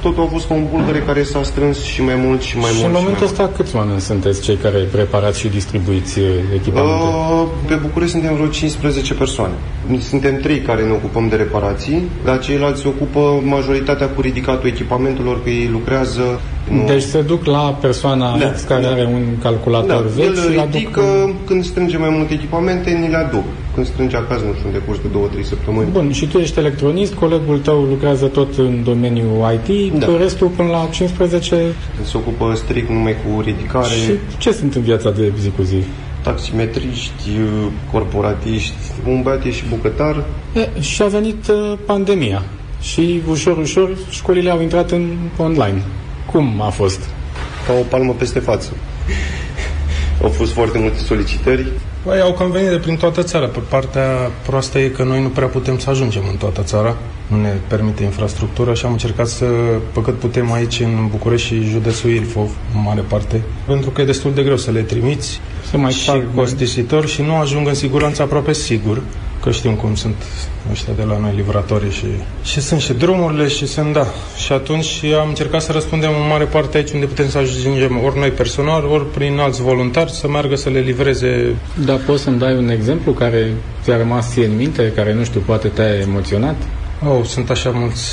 Totul 0.07 0.23
a 0.23 0.31
fost 0.31 0.47
ca 0.47 0.53
un 0.53 0.65
bulgăre 0.73 0.99
care 0.99 1.23
s-a 1.23 1.43
strâns 1.43 1.83
și 1.83 2.01
mai 2.03 2.15
mult 2.25 2.41
și 2.41 2.57
mai 2.57 2.71
Și 2.71 2.75
mult. 2.75 2.85
în 2.85 2.91
și 2.93 2.97
momentul 2.99 3.27
mai 3.27 3.31
mult. 3.35 3.49
ăsta 3.49 3.51
câți 3.57 3.75
oameni 3.75 4.01
sunteți 4.01 4.41
cei 4.41 4.55
care 4.55 4.77
preparați 4.91 5.39
și 5.39 5.47
distribuiți 5.47 6.19
uh, 6.19 6.25
echipamente? 6.53 7.03
Uh, 7.03 7.47
Pe 7.67 7.73
București 7.75 8.13
suntem 8.15 8.33
vreo 8.35 8.47
15 8.47 9.13
persoane. 9.13 9.53
Suntem 9.99 10.39
trei 10.39 10.59
care 10.59 10.81
ne 10.83 10.91
ocupăm 10.91 11.27
de 11.29 11.35
reparații, 11.35 12.01
dar 12.25 12.39
ceilalți 12.39 12.81
se 12.81 12.87
ocupă 12.87 13.41
majoritatea 13.43 14.07
cu 14.07 14.21
ridicatul 14.21 14.69
echipamentelor, 14.69 15.43
că 15.43 15.49
ei 15.49 15.69
lucrează. 15.71 16.39
nu- 16.71 16.85
Deci 16.85 17.01
se 17.01 17.21
duc 17.21 17.45
la 17.45 17.77
persoana 17.81 18.37
Da, 18.37 18.51
X 18.51 18.61
care 18.61 18.81
da. 18.81 18.89
are 18.89 19.05
un 19.13 19.23
calculator 19.41 19.87
Da, 20.03 20.09
vechi 20.15 20.25
el 20.25 20.35
și 20.35 20.47
îl 20.53 20.59
aduc 20.59 20.73
ridică, 20.73 21.01
în- 21.23 21.33
când 21.47 21.63
strânge 21.65 21.97
mai 21.97 22.09
multe 22.17 22.33
echipamente, 22.33 22.89
ni 22.89 23.07
le 23.09 23.15
aduc. 23.17 23.43
Când 23.77 23.89
strânge 23.89 24.15
acasă, 24.17 24.43
nu 24.45 24.53
știu, 24.53 24.67
în 24.67 24.73
decurs 24.73 24.99
de 24.99 25.39
2-3 25.41 25.43
săptămâni. 25.45 25.89
Bun, 25.91 26.11
și 26.11 26.27
tu 26.27 26.37
ești 26.37 26.59
electronist, 26.59 27.13
colegul 27.13 27.59
tău 27.59 27.81
lucrează 27.83 28.25
tot 28.25 28.57
în 28.57 28.83
domeniul 28.83 29.59
IT, 29.67 29.93
Da. 29.99 30.05
da. 30.05 30.17
restul 30.17 30.47
până 30.47 30.69
la 30.69 30.87
15 30.91 31.73
Se 32.03 32.17
ocupă 32.17 32.53
strict 32.55 32.89
numai 32.89 33.15
cu 33.25 33.41
ridicare. 33.41 33.87
și 33.87 34.11
ce 34.37 34.51
sunt 34.51 34.75
în 34.75 34.81
viața 34.81 35.11
de 35.11 35.31
zi 35.39 35.49
cu 35.49 35.61
zi? 35.61 35.75
taximetriști, 36.23 37.29
corporatiști, 37.91 38.73
un 39.07 39.21
băiat 39.21 39.45
e 39.45 39.51
și 39.51 39.63
bucătar. 39.69 40.23
E, 40.55 40.81
și 40.81 41.01
a 41.01 41.05
venit 41.07 41.47
uh, 41.47 41.77
pandemia 41.85 42.43
și 42.81 43.21
ușor, 43.29 43.57
ușor 43.57 43.89
școlile 44.09 44.49
au 44.49 44.61
intrat 44.61 44.91
în 44.91 45.15
online. 45.37 45.81
Cum 46.31 46.61
a 46.61 46.69
fost? 46.69 46.99
Ca 47.67 47.73
o 47.79 47.81
palmă 47.89 48.13
peste 48.17 48.39
față. 48.39 48.69
Au 50.23 50.29
fost 50.29 50.51
foarte 50.51 50.77
multe 50.79 50.97
solicitări. 50.97 51.65
Băi, 52.07 52.21
au 52.21 52.33
cam 52.33 52.51
venit 52.51 52.69
de 52.69 52.77
prin 52.77 52.95
toată 52.95 53.23
țara. 53.23 53.45
Pe 53.45 53.59
partea 53.69 54.31
proastă 54.45 54.79
e 54.79 54.87
că 54.87 55.03
noi 55.03 55.21
nu 55.21 55.27
prea 55.27 55.47
putem 55.47 55.77
să 55.77 55.89
ajungem 55.89 56.23
în 56.29 56.35
toată 56.35 56.61
țara. 56.61 56.95
Nu 57.27 57.41
ne 57.41 57.53
permite 57.67 58.03
infrastructura 58.03 58.73
și 58.73 58.85
am 58.85 58.91
încercat 58.91 59.27
să, 59.27 59.45
pe 59.93 60.01
cât 60.01 60.19
putem 60.19 60.51
aici 60.51 60.79
în 60.79 61.07
București 61.09 61.47
și 61.47 61.61
județul 61.61 62.09
Ilfov, 62.09 62.49
în 62.75 62.81
mare 62.85 63.01
parte, 63.01 63.41
pentru 63.65 63.89
că 63.89 64.01
e 64.01 64.05
destul 64.05 64.33
de 64.33 64.43
greu 64.43 64.57
să 64.57 64.71
le 64.71 64.81
trimiți 64.81 65.39
să 65.69 65.77
mai 65.77 65.91
și 65.91 66.11
costisitor 66.35 67.07
și 67.07 67.21
nu 67.21 67.35
ajung 67.35 67.67
în 67.67 67.73
siguranță 67.73 68.21
aproape 68.21 68.53
sigur 68.53 69.01
că 69.47 69.53
știm 69.53 69.75
cum 69.75 69.95
sunt 69.95 70.15
ăștia 70.71 70.93
de 70.93 71.03
la 71.03 71.17
noi 71.17 71.33
livratorii 71.35 71.91
și, 71.91 72.05
și 72.43 72.61
sunt 72.61 72.81
și 72.81 72.93
drumurile 72.93 73.47
și 73.47 73.67
sunt, 73.67 73.93
da. 73.93 74.07
Și 74.37 74.51
atunci 74.51 75.03
am 75.21 75.27
încercat 75.27 75.61
să 75.61 75.71
răspundem 75.71 76.09
în 76.09 76.27
mare 76.29 76.43
parte 76.43 76.77
aici 76.77 76.91
unde 76.91 77.05
putem 77.05 77.29
să 77.29 77.37
ajungem 77.37 78.01
ori 78.03 78.17
noi 78.17 78.29
personal, 78.29 78.85
ori 78.85 79.11
prin 79.11 79.39
alți 79.39 79.61
voluntari 79.61 80.11
să 80.11 80.27
meargă 80.27 80.55
să 80.55 80.69
le 80.69 80.79
livreze. 80.79 81.55
Da, 81.85 81.93
poți 81.93 82.23
să-mi 82.23 82.39
dai 82.39 82.55
un 82.55 82.69
exemplu 82.69 83.11
care 83.11 83.51
ți-a 83.83 83.97
rămas 83.97 84.31
ție 84.31 84.45
în 84.45 84.55
minte, 84.55 84.91
care, 84.95 85.13
nu 85.13 85.23
știu, 85.23 85.39
poate 85.45 85.67
te-a 85.67 85.99
emoționat? 85.99 86.55
Oh, 87.07 87.25
sunt 87.25 87.49
așa 87.49 87.69
mulți 87.69 88.11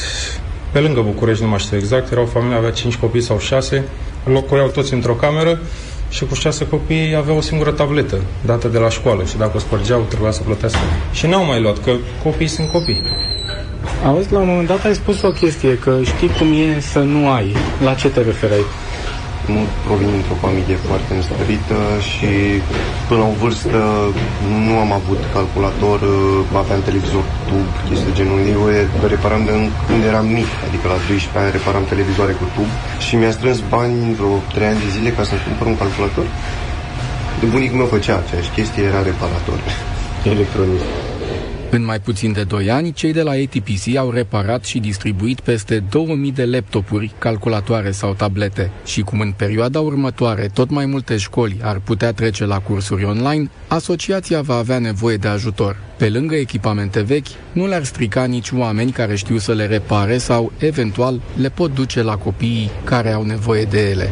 pe 0.72 0.78
lângă 0.78 1.00
București, 1.00 1.42
nu 1.42 1.48
mai 1.48 1.58
știu 1.58 1.76
exact, 1.76 2.12
era 2.12 2.20
o 2.20 2.26
familie, 2.26 2.56
avea 2.56 2.70
5 2.70 2.96
copii 2.96 3.22
sau 3.22 3.38
6, 3.38 3.84
locuiau 4.24 4.68
toți 4.68 4.92
într-o 4.92 5.14
cameră 5.14 5.60
și 6.14 6.24
cu 6.24 6.34
șase 6.34 6.66
copii 6.68 7.14
avea 7.14 7.34
o 7.34 7.40
singură 7.40 7.70
tabletă 7.70 8.20
dată 8.46 8.68
de 8.68 8.78
la 8.78 8.88
școală 8.88 9.24
și 9.24 9.36
dacă 9.36 9.52
o 9.56 9.58
spărgeau 9.58 10.04
trebuia 10.08 10.30
să 10.30 10.42
plătească. 10.42 10.78
Și 11.12 11.26
n-au 11.26 11.44
mai 11.44 11.60
luat, 11.60 11.78
că 11.84 11.92
copiii 12.22 12.48
sunt 12.48 12.70
copii. 12.70 13.02
Auzi, 14.04 14.32
la 14.32 14.38
un 14.38 14.46
moment 14.48 14.68
dat 14.68 14.84
ai 14.84 14.94
spus 14.94 15.22
o 15.22 15.30
chestie, 15.30 15.78
că 15.78 15.98
știi 16.04 16.30
cum 16.38 16.52
e 16.52 16.80
să 16.80 16.98
nu 16.98 17.30
ai. 17.30 17.56
La 17.84 17.94
ce 17.94 18.08
te 18.08 18.20
referai? 18.20 18.64
Nu 19.52 19.60
provin 19.86 20.10
dintr-o 20.14 20.42
familie 20.44 20.78
foarte 20.88 21.12
înstărită 21.20 21.78
și 22.10 22.30
până 23.08 23.20
la 23.22 23.28
o 23.32 23.38
vârstă 23.42 23.80
nu 24.66 24.74
am 24.84 24.92
avut 25.00 25.20
calculator, 25.36 25.98
uh, 26.00 26.60
aveam 26.62 26.80
televizor 26.88 27.24
tub, 27.48 27.66
chestii 27.86 28.08
de 28.08 28.16
genul. 28.18 28.38
Eu 28.56 28.62
reparam 29.14 29.42
de 29.48 29.52
când 29.86 30.02
eram 30.10 30.26
mic, 30.38 30.50
adică 30.66 30.84
la 30.92 30.98
12 31.08 31.38
ani 31.40 31.56
reparam 31.58 31.84
televizoare 31.92 32.34
cu 32.40 32.46
tub 32.54 32.70
și 33.04 33.12
mi-a 33.18 33.32
strâns 33.38 33.58
bani 33.72 33.98
vreo 34.18 34.34
3 34.54 34.70
ani 34.70 34.82
de 34.84 34.88
zile 34.96 35.10
ca 35.16 35.22
să-mi 35.28 35.44
cumpăr 35.46 35.66
un 35.72 35.78
calculator. 35.82 36.26
De 37.40 37.46
bunicul 37.52 37.78
meu 37.80 37.88
făcea 37.96 38.14
aceeași 38.22 38.54
chestie, 38.56 38.82
era 38.90 39.00
reparator 39.10 39.58
electronic. 40.34 40.82
În 41.74 41.84
mai 41.84 42.00
puțin 42.00 42.32
de 42.32 42.44
2 42.44 42.70
ani, 42.70 42.92
cei 42.92 43.12
de 43.12 43.22
la 43.22 43.30
ATPC 43.30 43.96
au 43.96 44.10
reparat 44.10 44.64
și 44.64 44.78
distribuit 44.78 45.40
peste 45.40 45.84
2000 45.90 46.32
de 46.32 46.44
laptopuri, 46.44 47.12
calculatoare 47.18 47.90
sau 47.90 48.14
tablete. 48.14 48.70
Și 48.84 49.00
cum 49.00 49.20
în 49.20 49.32
perioada 49.36 49.80
următoare 49.80 50.50
tot 50.52 50.70
mai 50.70 50.86
multe 50.86 51.16
școli 51.16 51.60
ar 51.62 51.78
putea 51.78 52.12
trece 52.12 52.44
la 52.44 52.58
cursuri 52.58 53.04
online, 53.04 53.50
asociația 53.68 54.40
va 54.40 54.54
avea 54.54 54.78
nevoie 54.78 55.16
de 55.16 55.28
ajutor. 55.28 55.76
Pe 55.96 56.08
lângă 56.08 56.34
echipamente 56.34 57.00
vechi, 57.00 57.26
nu 57.52 57.66
le-ar 57.66 57.84
strica 57.84 58.24
nici 58.24 58.50
oameni 58.50 58.90
care 58.90 59.16
știu 59.16 59.38
să 59.38 59.52
le 59.52 59.66
repare 59.66 60.18
sau, 60.18 60.52
eventual, 60.58 61.20
le 61.36 61.48
pot 61.48 61.74
duce 61.74 62.02
la 62.02 62.16
copiii 62.16 62.70
care 62.84 63.12
au 63.12 63.24
nevoie 63.24 63.64
de 63.64 63.90
ele. 63.90 64.10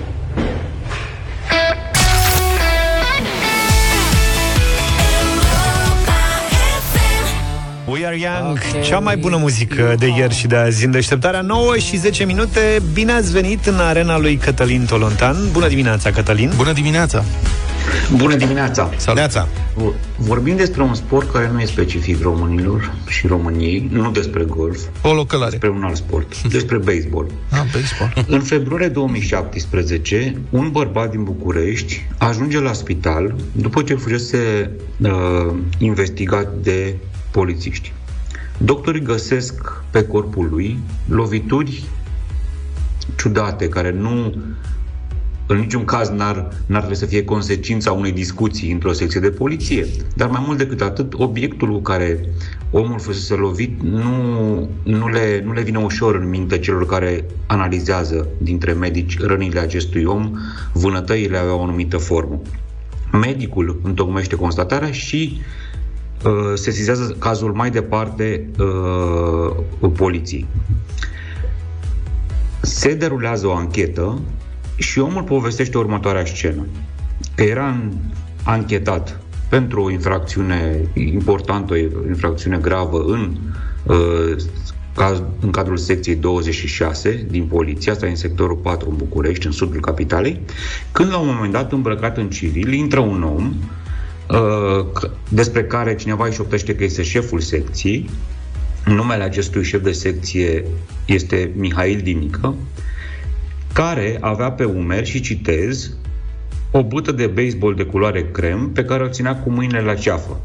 We 8.03 8.09
Are 8.09 8.19
Young, 8.19 8.59
okay. 8.59 8.83
cea 8.83 8.99
mai 8.99 9.17
bună 9.17 9.37
muzică 9.37 9.95
de 9.99 10.07
ieri 10.07 10.35
și 10.35 10.47
de 10.47 10.57
azi 10.57 10.85
în 10.85 10.91
deșteptarea 10.91 11.41
9 11.41 11.77
și 11.77 11.97
10 11.97 12.25
minute. 12.25 12.83
Bine 12.93 13.13
ați 13.13 13.33
venit 13.33 13.67
în 13.67 13.75
arena 13.75 14.19
lui 14.19 14.37
Cătălin 14.37 14.85
Tolontan. 14.85 15.37
Bună 15.53 15.69
dimineața, 15.69 16.11
Cătălin! 16.11 16.53
Bună 16.57 16.73
dimineața! 16.73 17.25
Bună 18.17 18.35
dimineața! 18.35 18.91
Salut! 18.97 19.49
Vorbim 20.17 20.57
despre 20.57 20.83
un 20.83 20.95
sport 20.95 21.33
care 21.33 21.51
nu 21.53 21.61
e 21.61 21.65
specific 21.65 22.23
românilor 22.23 22.95
și 23.09 23.27
României, 23.27 23.89
nu 23.93 24.11
despre 24.11 24.45
golf, 24.45 24.79
o 25.03 25.25
călare. 25.25 25.51
despre 25.51 25.69
un 25.69 25.83
alt 25.83 25.97
sport, 25.97 26.43
despre 26.43 26.77
baseball. 26.77 27.27
Ah, 27.51 27.63
baseball. 27.73 28.27
În 28.37 28.41
februarie 28.41 28.89
2017, 28.89 30.37
un 30.51 30.71
bărbat 30.71 31.11
din 31.11 31.23
București 31.23 32.07
ajunge 32.19 32.61
la 32.61 32.73
spital 32.73 33.35
după 33.53 33.83
ce 33.83 33.95
fusese 33.95 34.71
uh, 35.01 35.11
investigat 35.79 36.49
de 36.63 36.95
polițiști. 37.33 37.93
Doctorii 38.59 39.03
găsesc 39.03 39.83
pe 39.91 40.07
corpul 40.07 40.49
lui 40.51 40.79
lovituri 41.09 41.85
ciudate, 43.17 43.69
care 43.69 43.93
nu 43.93 44.35
în 45.47 45.59
niciun 45.59 45.85
caz 45.85 46.09
n-ar, 46.09 46.49
n-ar 46.67 46.79
trebui 46.79 46.97
să 46.97 47.07
fie 47.07 47.25
consecința 47.25 47.93
unei 47.93 48.13
discuții 48.13 48.73
într-o 48.73 48.93
secție 48.93 49.21
de 49.21 49.31
poliție. 49.31 49.87
Dar 50.15 50.29
mai 50.29 50.43
mult 50.47 50.59
decât 50.59 50.81
atât, 50.81 51.15
obiectul 51.17 51.73
cu 51.73 51.81
care 51.81 52.29
omul 52.71 52.99
fusese 52.99 53.35
lovit 53.35 53.83
nu, 53.83 54.69
nu, 54.83 55.09
le, 55.09 55.43
nu 55.45 55.53
le 55.53 55.63
vine 55.63 55.79
ușor 55.79 56.15
în 56.15 56.29
minte 56.29 56.59
celor 56.59 56.87
care 56.87 57.25
analizează 57.47 58.29
dintre 58.39 58.73
medici 58.73 59.19
rănile 59.19 59.61
acestui 59.61 60.05
om, 60.05 60.31
vânătăile 60.73 61.37
aveau 61.37 61.59
o 61.59 61.63
anumită 61.63 61.97
formă. 61.97 62.41
Medicul 63.13 63.81
întocmește 63.83 64.37
constatarea 64.37 64.91
și 64.91 65.37
uh, 65.39 65.62
sesizează 66.55 67.17
cazul 67.19 67.53
mai 67.53 67.71
departe 67.71 68.47
uh, 68.59 69.91
poliției. 69.97 70.47
Se 72.61 72.95
derulează 72.95 73.47
o 73.47 73.55
anchetă 73.55 74.21
și 74.77 74.99
omul 74.99 75.23
povestește 75.23 75.79
următoarea 75.79 76.25
scenă. 76.25 76.67
Că 77.35 77.43
era 77.43 77.77
anchetat 78.43 79.21
pentru 79.49 79.83
o 79.83 79.91
infracțiune 79.91 80.89
importantă, 80.95 81.73
o 81.73 82.07
infracțiune 82.07 82.59
gravă 82.59 83.05
în, 83.07 83.37
uh, 83.83 84.37
în 85.41 85.51
cadrul 85.51 85.77
secției 85.77 86.17
26 86.17 87.27
din 87.31 87.45
poliție, 87.45 87.93
asta 87.93 88.07
e 88.07 88.11
în 88.11 88.17
sectorul 88.17 88.57
4 88.57 88.91
în 88.91 88.97
București, 88.97 89.47
în 89.47 89.53
sudul 89.53 89.81
capitalei, 89.81 90.41
când 90.93 91.11
la 91.11 91.19
un 91.19 91.27
moment 91.35 91.53
dat, 91.53 91.73
îmbrăcat 91.73 92.17
în 92.17 92.31
civil, 92.31 92.73
intră 92.73 93.01
un 93.01 93.23
om 93.23 93.47
uh, 93.47 93.53
despre 95.29 95.65
care 95.65 95.95
cineva 95.95 96.27
își 96.27 96.41
optește 96.41 96.75
că 96.75 96.85
este 96.85 97.03
șeful 97.03 97.41
secției, 97.41 98.11
numele 98.87 99.23
acestui 99.23 99.65
șef 99.65 99.83
de 99.83 99.93
secție 99.93 100.65
este 101.07 101.51
Mihail 101.55 102.01
Dimică, 102.01 102.55
care 103.73 104.19
avea 104.21 104.51
pe 104.51 104.65
umeri, 104.65 105.07
și 105.07 105.21
citez, 105.21 105.97
o 106.71 106.83
bută 106.83 107.13
de 107.13 107.27
baseball 107.27 107.75
de 107.75 107.85
culoare 107.85 108.31
crem 108.31 108.71
pe 108.71 108.85
care 108.85 109.03
o 109.03 109.09
ținea 109.09 109.37
cu 109.37 109.51
mâinile 109.51 109.81
la 109.81 109.95
ceafă. 109.95 110.41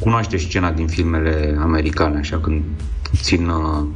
Cunoaște 0.00 0.36
scena 0.36 0.70
din 0.70 0.86
filmele 0.86 1.56
americane, 1.60 2.18
așa, 2.18 2.38
când 2.38 2.62
țin, 3.16 3.48
uh, 3.48 3.86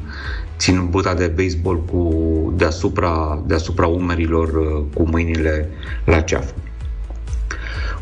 țin 0.59 0.87
buta 0.91 1.15
de 1.15 1.27
baseball 1.27 1.85
cu 1.85 2.53
deasupra, 2.57 3.43
deasupra 3.47 3.87
umerilor 3.87 4.49
uh, 4.49 4.85
cu 4.95 5.09
mâinile 5.09 5.69
la 6.05 6.21
ceafă. 6.21 6.55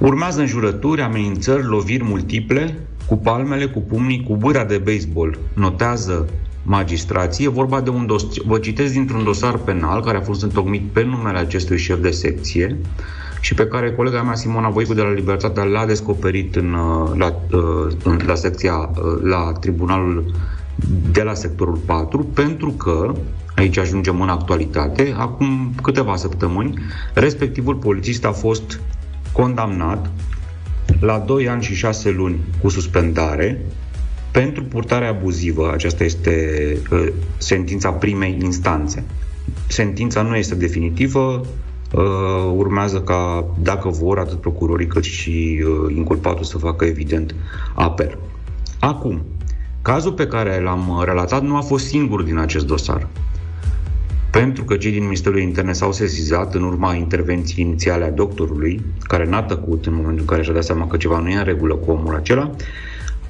Urmează 0.02 0.40
înjurături, 0.40 1.00
amenințări, 1.00 1.64
loviri 1.64 2.04
multiple, 2.04 2.78
cu 3.06 3.16
palmele, 3.16 3.66
cu 3.66 3.80
pumnii, 3.80 4.24
cu 4.28 4.36
bâra 4.36 4.64
de 4.64 4.78
baseball. 4.78 5.38
Notează 5.54 6.28
magistrație. 6.62 7.44
E 7.44 7.48
vorba 7.48 7.80
de 7.80 7.90
un 7.90 8.06
dos, 8.06 8.24
vă 8.46 8.58
citesc 8.58 8.92
dintr-un 8.92 9.24
dosar 9.24 9.56
penal 9.56 10.02
care 10.02 10.16
a 10.16 10.20
fost 10.20 10.42
întocmit 10.42 10.82
pe 10.92 11.02
numele 11.02 11.38
acestui 11.38 11.78
șef 11.78 12.00
de 12.00 12.10
secție 12.10 12.76
și 13.40 13.54
pe 13.54 13.66
care 13.66 13.92
colega 13.92 14.22
mea 14.22 14.34
Simona 14.34 14.68
Voicu 14.68 14.94
de 14.94 15.02
la 15.02 15.12
Libertatea 15.12 15.62
l-a 15.62 15.86
descoperit 15.86 16.56
în, 16.56 16.72
uh, 16.72 17.10
la, 17.14 17.34
uh, 17.52 17.92
în, 18.04 18.20
la 18.26 18.34
secția, 18.34 18.74
uh, 18.74 19.20
la 19.22 19.52
tribunalul 19.60 20.34
de 21.12 21.22
la 21.22 21.34
sectorul 21.34 21.78
4, 21.86 22.24
pentru 22.24 22.70
că, 22.70 23.12
aici 23.56 23.78
ajungem 23.78 24.20
în 24.20 24.28
actualitate, 24.28 25.14
acum 25.18 25.74
câteva 25.82 26.16
săptămâni, 26.16 26.74
respectivul 27.14 27.74
polițist 27.74 28.24
a 28.24 28.32
fost 28.32 28.80
condamnat 29.32 30.10
la 31.00 31.18
2 31.18 31.48
ani 31.48 31.62
și 31.62 31.74
6 31.74 32.10
luni 32.10 32.38
cu 32.60 32.68
suspendare 32.68 33.60
pentru 34.32 34.64
purtare 34.64 35.06
abuzivă, 35.06 35.70
aceasta 35.72 36.04
este 36.04 36.76
uh, 36.90 37.08
sentința 37.36 37.90
primei 37.90 38.38
instanțe. 38.42 39.04
Sentința 39.66 40.22
nu 40.22 40.36
este 40.36 40.54
definitivă, 40.54 41.46
uh, 41.92 42.52
urmează 42.56 43.00
ca, 43.00 43.46
dacă 43.58 43.88
vor, 43.88 44.18
atât 44.18 44.40
procurorii 44.40 44.86
cât 44.86 45.04
și 45.04 45.64
uh, 45.64 45.94
inculpatul 45.96 46.44
să 46.44 46.58
facă 46.58 46.84
evident 46.84 47.34
apel. 47.74 48.18
Acum, 48.80 49.22
cazul 49.82 50.12
pe 50.12 50.26
care 50.26 50.60
l-am 50.60 51.02
relatat 51.04 51.42
nu 51.42 51.56
a 51.56 51.60
fost 51.60 51.86
singur 51.86 52.22
din 52.22 52.38
acest 52.38 52.66
dosar. 52.66 53.08
Pentru 54.32 54.64
că 54.64 54.76
cei 54.76 54.92
din 54.92 55.02
Ministerul 55.02 55.38
Interne 55.38 55.72
s-au 55.72 55.92
sesizat 55.92 56.54
în 56.54 56.62
urma 56.62 56.94
intervenției 56.94 57.64
inițiale 57.64 58.04
a 58.04 58.10
doctorului, 58.10 58.82
care 59.02 59.26
n-a 59.26 59.42
tăcut 59.42 59.86
în 59.86 59.94
momentul 59.94 60.20
în 60.20 60.26
care 60.26 60.42
și-a 60.42 60.52
dat 60.52 60.64
seama 60.64 60.86
că 60.86 60.96
ceva 60.96 61.18
nu 61.18 61.28
e 61.28 61.36
în 61.36 61.44
regulă 61.44 61.74
cu 61.74 61.90
omul 61.90 62.14
acela, 62.14 62.50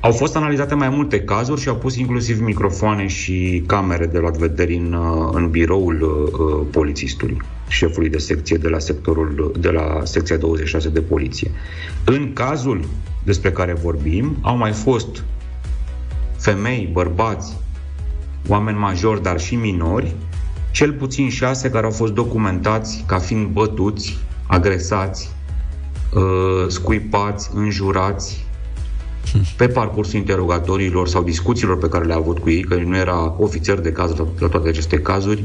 au 0.01 0.13
fost 0.13 0.37
analizate 0.37 0.75
mai 0.75 0.89
multe 0.89 1.21
cazuri 1.21 1.61
și 1.61 1.69
au 1.69 1.77
pus 1.77 1.97
inclusiv 1.97 2.41
microfoane 2.41 3.07
și 3.07 3.63
camere 3.67 4.07
de 4.07 4.19
luat 4.19 4.37
vederi 4.37 4.75
în, 4.75 4.93
uh, 4.93 5.31
în 5.33 5.51
biroul 5.51 6.03
uh, 6.03 6.67
polițistului, 6.71 7.37
șefului 7.69 8.09
de 8.09 8.19
secție 8.19 8.57
de 8.57 8.69
la, 8.69 8.79
sectorul, 8.79 9.53
de 9.59 9.71
la 9.71 10.01
secția 10.05 10.37
26 10.37 10.89
de 10.89 11.01
poliție. 11.01 11.51
În 12.05 12.33
cazul 12.33 12.85
despre 13.25 13.53
care 13.53 13.73
vorbim, 13.73 14.37
au 14.41 14.57
mai 14.57 14.73
fost 14.73 15.25
femei, 16.37 16.89
bărbați, 16.93 17.57
oameni 18.49 18.79
majori, 18.79 19.23
dar 19.23 19.41
și 19.41 19.55
minori, 19.55 20.15
cel 20.73 20.93
puțin 20.93 21.31
șase 21.31 21.71
care 21.71 21.87
au 21.87 21.93
fost 21.93 22.13
documentați 22.13 23.05
ca 23.07 23.19
fiind 23.19 23.47
bătuți, 23.47 24.19
agresați, 24.47 25.31
uh, 26.15 26.69
scuipați, 26.69 27.51
înjurați, 27.55 28.47
pe 29.57 29.69
parcursul 29.69 30.19
interogatorilor 30.19 31.09
sau 31.09 31.23
discuțiilor 31.23 31.79
pe 31.79 31.89
care 31.89 32.05
le-a 32.05 32.17
avut 32.17 32.39
cu 32.39 32.51
ei, 32.51 32.63
că 32.63 32.75
nu 32.75 32.97
era 32.97 33.35
ofițer 33.39 33.81
de 33.81 33.93
caz 33.93 34.15
la 34.39 34.49
toate 34.49 34.69
aceste 34.69 34.99
cazuri, 34.99 35.45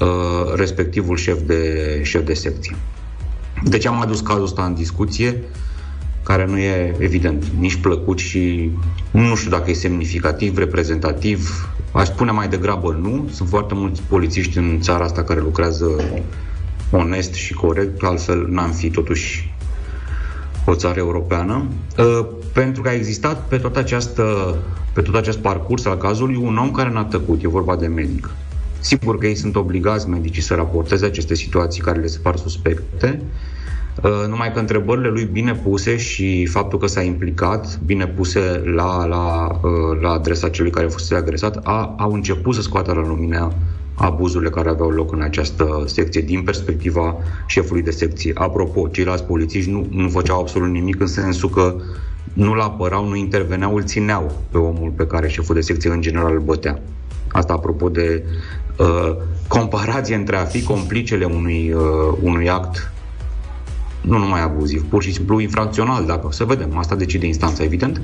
uh, 0.00 0.54
respectivul 0.54 1.16
șef 1.16 1.40
de, 1.46 2.00
șef 2.02 2.24
de 2.24 2.34
secție. 2.34 2.76
Deci 3.62 3.86
am 3.86 4.00
adus 4.00 4.20
cazul 4.20 4.44
ăsta 4.44 4.64
în 4.64 4.74
discuție, 4.74 5.42
care 6.22 6.46
nu 6.46 6.58
e 6.58 6.94
evident 6.98 7.44
nici 7.58 7.74
plăcut 7.76 8.18
și 8.18 8.70
nu 9.10 9.34
știu 9.34 9.50
dacă 9.50 9.70
e 9.70 9.74
semnificativ, 9.74 10.56
reprezentativ. 10.56 11.68
Aș 11.94 12.06
spune 12.06 12.30
mai 12.30 12.48
degrabă 12.48 12.98
nu. 13.00 13.28
Sunt 13.32 13.48
foarte 13.48 13.74
mulți 13.74 14.02
polițiști 14.02 14.58
în 14.58 14.80
țara 14.80 15.04
asta 15.04 15.22
care 15.22 15.40
lucrează 15.40 15.86
onest 16.90 17.32
și 17.32 17.54
corect, 17.54 18.02
altfel 18.02 18.46
n-am 18.48 18.70
fi 18.70 18.90
totuși 18.90 19.52
o 20.66 20.74
țară 20.74 20.98
europeană, 20.98 21.66
uh, 21.98 22.26
pentru 22.52 22.82
că 22.82 22.88
a 22.88 22.92
existat 22.92 23.48
pe, 23.48 23.56
toată 23.56 23.78
această, 23.78 24.56
pe 24.92 25.02
tot 25.02 25.14
acest 25.14 25.38
parcurs 25.38 25.84
al 25.84 25.96
cazului 25.96 26.36
un 26.36 26.56
om 26.56 26.70
care 26.70 26.90
n-a 26.90 27.04
tăcut, 27.04 27.42
e 27.42 27.48
vorba 27.48 27.76
de 27.76 27.86
medic. 27.86 28.30
Sigur 28.80 29.18
că 29.18 29.26
ei 29.26 29.34
sunt 29.34 29.56
obligați 29.56 30.08
medicii 30.08 30.42
să 30.42 30.54
raporteze 30.54 31.06
aceste 31.06 31.34
situații 31.34 31.82
care 31.82 32.00
le 32.00 32.06
se 32.06 32.18
par 32.18 32.36
suspecte, 32.36 33.20
uh, 33.20 33.26
numai 34.28 34.52
că 34.52 34.58
întrebările 34.58 35.08
lui 35.08 35.28
bine 35.32 35.54
puse 35.54 35.96
și 35.96 36.46
faptul 36.46 36.78
că 36.78 36.86
s-a 36.86 37.02
implicat, 37.02 37.80
bine 37.84 38.06
puse 38.06 38.62
la, 38.74 39.06
la, 39.06 39.46
uh, 39.62 40.00
la 40.00 40.10
adresa 40.10 40.48
celui 40.48 40.70
care 40.70 40.86
fusese 40.86 41.14
agresat, 41.14 41.60
a, 41.62 41.94
au 41.98 42.12
început 42.12 42.54
să 42.54 42.60
scoată 42.60 42.92
la 42.92 43.06
lumină 43.06 43.52
abuzurile 43.94 44.50
care 44.50 44.68
aveau 44.68 44.90
loc 44.90 45.12
în 45.12 45.20
această 45.20 45.82
secție 45.86 46.20
din 46.20 46.42
perspectiva 46.42 47.16
șefului 47.46 47.82
de 47.82 47.90
secție. 47.90 48.32
Apropo, 48.34 48.88
ceilalți 48.88 49.24
polițiști 49.24 49.70
nu, 49.70 49.86
nu 49.90 50.08
făceau 50.08 50.40
absolut 50.40 50.68
nimic 50.68 51.00
în 51.00 51.06
sensul 51.06 51.50
că 51.50 51.76
nu-l 52.32 52.60
apărau, 52.60 53.08
nu 53.08 53.16
interveneau, 53.16 53.74
îl 53.74 53.84
țineau 53.84 54.32
pe 54.50 54.58
omul 54.58 54.92
pe 54.96 55.06
care 55.06 55.28
șeful 55.28 55.54
de 55.54 55.60
secție 55.60 55.90
în 55.90 56.00
general 56.00 56.32
îl 56.32 56.40
bătea. 56.40 56.80
Asta 57.32 57.52
apropo 57.52 57.88
de 57.88 58.24
uh, 58.78 59.16
comparație 59.48 60.14
între 60.14 60.36
a 60.36 60.44
fi 60.44 60.62
complicele 60.62 61.24
unui, 61.24 61.72
uh, 61.72 62.16
unui 62.22 62.48
act 62.48 62.93
nu 64.06 64.18
numai 64.18 64.42
abuziv, 64.42 64.84
pur 64.88 65.02
și 65.02 65.12
simplu 65.12 65.40
infracțional, 65.40 66.06
dacă 66.06 66.28
să 66.30 66.44
vedem, 66.44 66.78
asta 66.78 66.94
decide 66.94 67.26
instanța, 67.26 67.62
evident, 67.62 68.00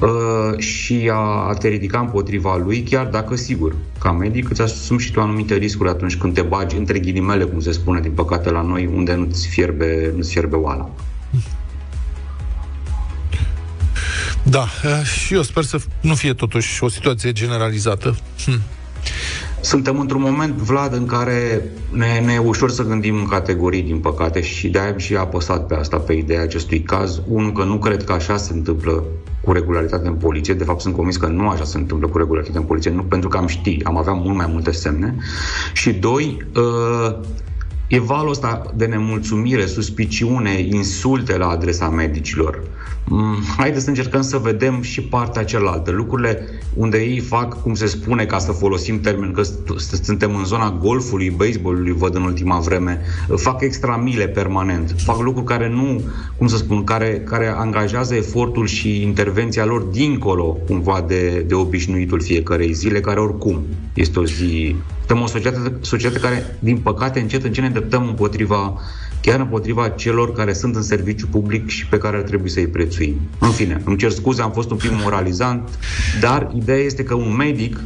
uh, 0.00 0.58
și 0.58 1.10
a, 1.12 1.48
a 1.48 1.54
te 1.58 1.68
ridica 1.68 1.98
împotriva 1.98 2.56
lui, 2.56 2.82
chiar 2.82 3.06
dacă, 3.06 3.36
sigur, 3.36 3.74
ca 3.98 4.12
medic 4.12 4.50
îți 4.50 4.62
asumi 4.62 5.00
și 5.00 5.12
tu 5.12 5.20
anumite 5.20 5.54
riscuri 5.54 5.88
atunci 5.88 6.16
când 6.16 6.34
te 6.34 6.42
bagi 6.42 6.76
între 6.76 6.98
ghilimele, 6.98 7.44
cum 7.44 7.60
se 7.60 7.72
spune, 7.72 8.00
din 8.00 8.12
păcate, 8.12 8.50
la 8.50 8.62
noi, 8.62 8.90
unde 8.94 9.14
nu-ți 9.14 9.48
fierbe, 9.48 10.12
nu-ți 10.16 10.30
fierbe 10.32 10.56
oala. 10.56 10.90
Da, 14.42 14.66
uh, 14.84 15.04
și 15.04 15.34
eu 15.34 15.42
sper 15.42 15.62
să 15.62 15.78
nu 16.00 16.14
fie 16.14 16.34
totuși 16.34 16.84
o 16.84 16.88
situație 16.88 17.32
generalizată. 17.32 18.16
Hm. 18.44 18.60
Suntem 19.62 20.00
într-un 20.00 20.20
moment, 20.20 20.54
Vlad, 20.54 20.94
în 20.94 21.06
care 21.06 21.62
ne, 21.92 22.22
ne 22.24 22.32
e 22.32 22.38
ușor 22.38 22.70
să 22.70 22.84
gândim 22.84 23.14
în 23.14 23.26
categorii, 23.26 23.82
din 23.82 23.98
păcate, 23.98 24.40
și 24.40 24.68
de-aia 24.68 24.90
am 24.90 24.98
și 24.98 25.16
apăsat 25.16 25.66
pe 25.66 25.74
asta, 25.74 25.96
pe 25.96 26.12
ideea 26.12 26.42
acestui 26.42 26.80
caz. 26.80 27.22
Unul, 27.28 27.52
că 27.52 27.64
nu 27.64 27.78
cred 27.78 28.04
că 28.04 28.12
așa 28.12 28.36
se 28.36 28.52
întâmplă 28.52 29.04
cu 29.40 29.52
regularitate 29.52 30.08
în 30.08 30.14
poliție. 30.14 30.54
De 30.54 30.64
fapt, 30.64 30.80
sunt 30.80 30.94
convins 30.94 31.16
că 31.16 31.26
nu 31.26 31.48
așa 31.48 31.64
se 31.64 31.78
întâmplă 31.78 32.08
cu 32.08 32.18
regularitate 32.18 32.58
în 32.58 32.64
poliție, 32.64 32.90
nu 32.90 33.02
pentru 33.02 33.28
că 33.28 33.36
am 33.36 33.46
ști, 33.46 33.78
am 33.82 33.96
avea 33.96 34.12
mult 34.12 34.36
mai 34.36 34.46
multe 34.48 34.70
semne. 34.70 35.16
Și 35.72 35.92
doi, 35.92 36.46
uh, 36.56 37.16
e 37.86 38.00
valul 38.00 38.30
ăsta 38.30 38.62
de 38.74 38.86
nemulțumire, 38.86 39.66
suspiciune, 39.66 40.58
insulte 40.60 41.36
la 41.36 41.48
adresa 41.48 41.88
medicilor. 41.88 42.60
Mm, 42.60 42.81
haideți 43.56 43.82
să 43.82 43.88
încercăm 43.88 44.22
să 44.22 44.36
vedem 44.36 44.82
și 44.82 45.02
partea 45.02 45.44
cealaltă. 45.44 45.90
Lucrurile 45.90 46.48
unde 46.74 46.98
ei 46.98 47.18
fac, 47.18 47.62
cum 47.62 47.74
se 47.74 47.86
spune, 47.86 48.24
ca 48.24 48.38
să 48.38 48.52
folosim 48.52 49.00
termen, 49.00 49.32
că 49.32 49.42
suntem 50.02 50.36
în 50.36 50.44
zona 50.44 50.78
golfului, 50.80 51.30
baseballului, 51.30 51.92
văd 51.92 52.14
în 52.14 52.22
ultima 52.22 52.58
vreme, 52.58 53.00
fac 53.36 53.60
extramile 53.60 54.28
permanent, 54.28 54.94
fac 54.96 55.20
lucruri 55.20 55.46
care 55.46 55.68
nu, 55.68 56.02
cum 56.36 56.46
să 56.46 56.56
spun, 56.56 56.84
care, 56.84 57.20
care 57.20 57.54
angajează 57.56 58.14
efortul 58.14 58.66
și 58.66 59.02
intervenția 59.02 59.64
lor 59.64 59.80
dincolo, 59.80 60.58
cumva, 60.66 61.04
de, 61.06 61.44
de 61.46 61.54
obișnuitul 61.54 62.20
fiecarei 62.20 62.72
zile, 62.72 63.00
care 63.00 63.20
oricum 63.20 63.62
este 63.94 64.18
o 64.18 64.24
zi... 64.24 64.76
Suntem 64.98 65.22
o 65.22 65.26
societate, 65.26 65.72
societate 65.80 66.20
care, 66.20 66.56
din 66.58 66.76
păcate, 66.76 67.20
încet, 67.20 67.44
încet 67.44 67.60
ne 67.60 67.66
îndreptăm 67.66 68.06
împotriva 68.08 68.80
chiar 69.22 69.40
împotriva 69.40 69.88
celor 69.88 70.32
care 70.32 70.52
sunt 70.52 70.76
în 70.76 70.82
serviciu 70.82 71.26
public 71.26 71.68
și 71.68 71.86
pe 71.86 71.98
care 71.98 72.16
ar 72.16 72.22
trebui 72.22 72.50
să-i 72.50 72.66
prețuim. 72.66 73.20
În 73.38 73.50
fine, 73.50 73.82
îmi 73.84 73.96
cer 73.96 74.10
scuze, 74.10 74.42
am 74.42 74.52
fost 74.52 74.70
un 74.70 74.76
pic 74.76 74.90
moralizant, 75.02 75.68
dar 76.20 76.50
ideea 76.54 76.78
este 76.78 77.02
că 77.04 77.14
un 77.14 77.36
medic 77.36 77.80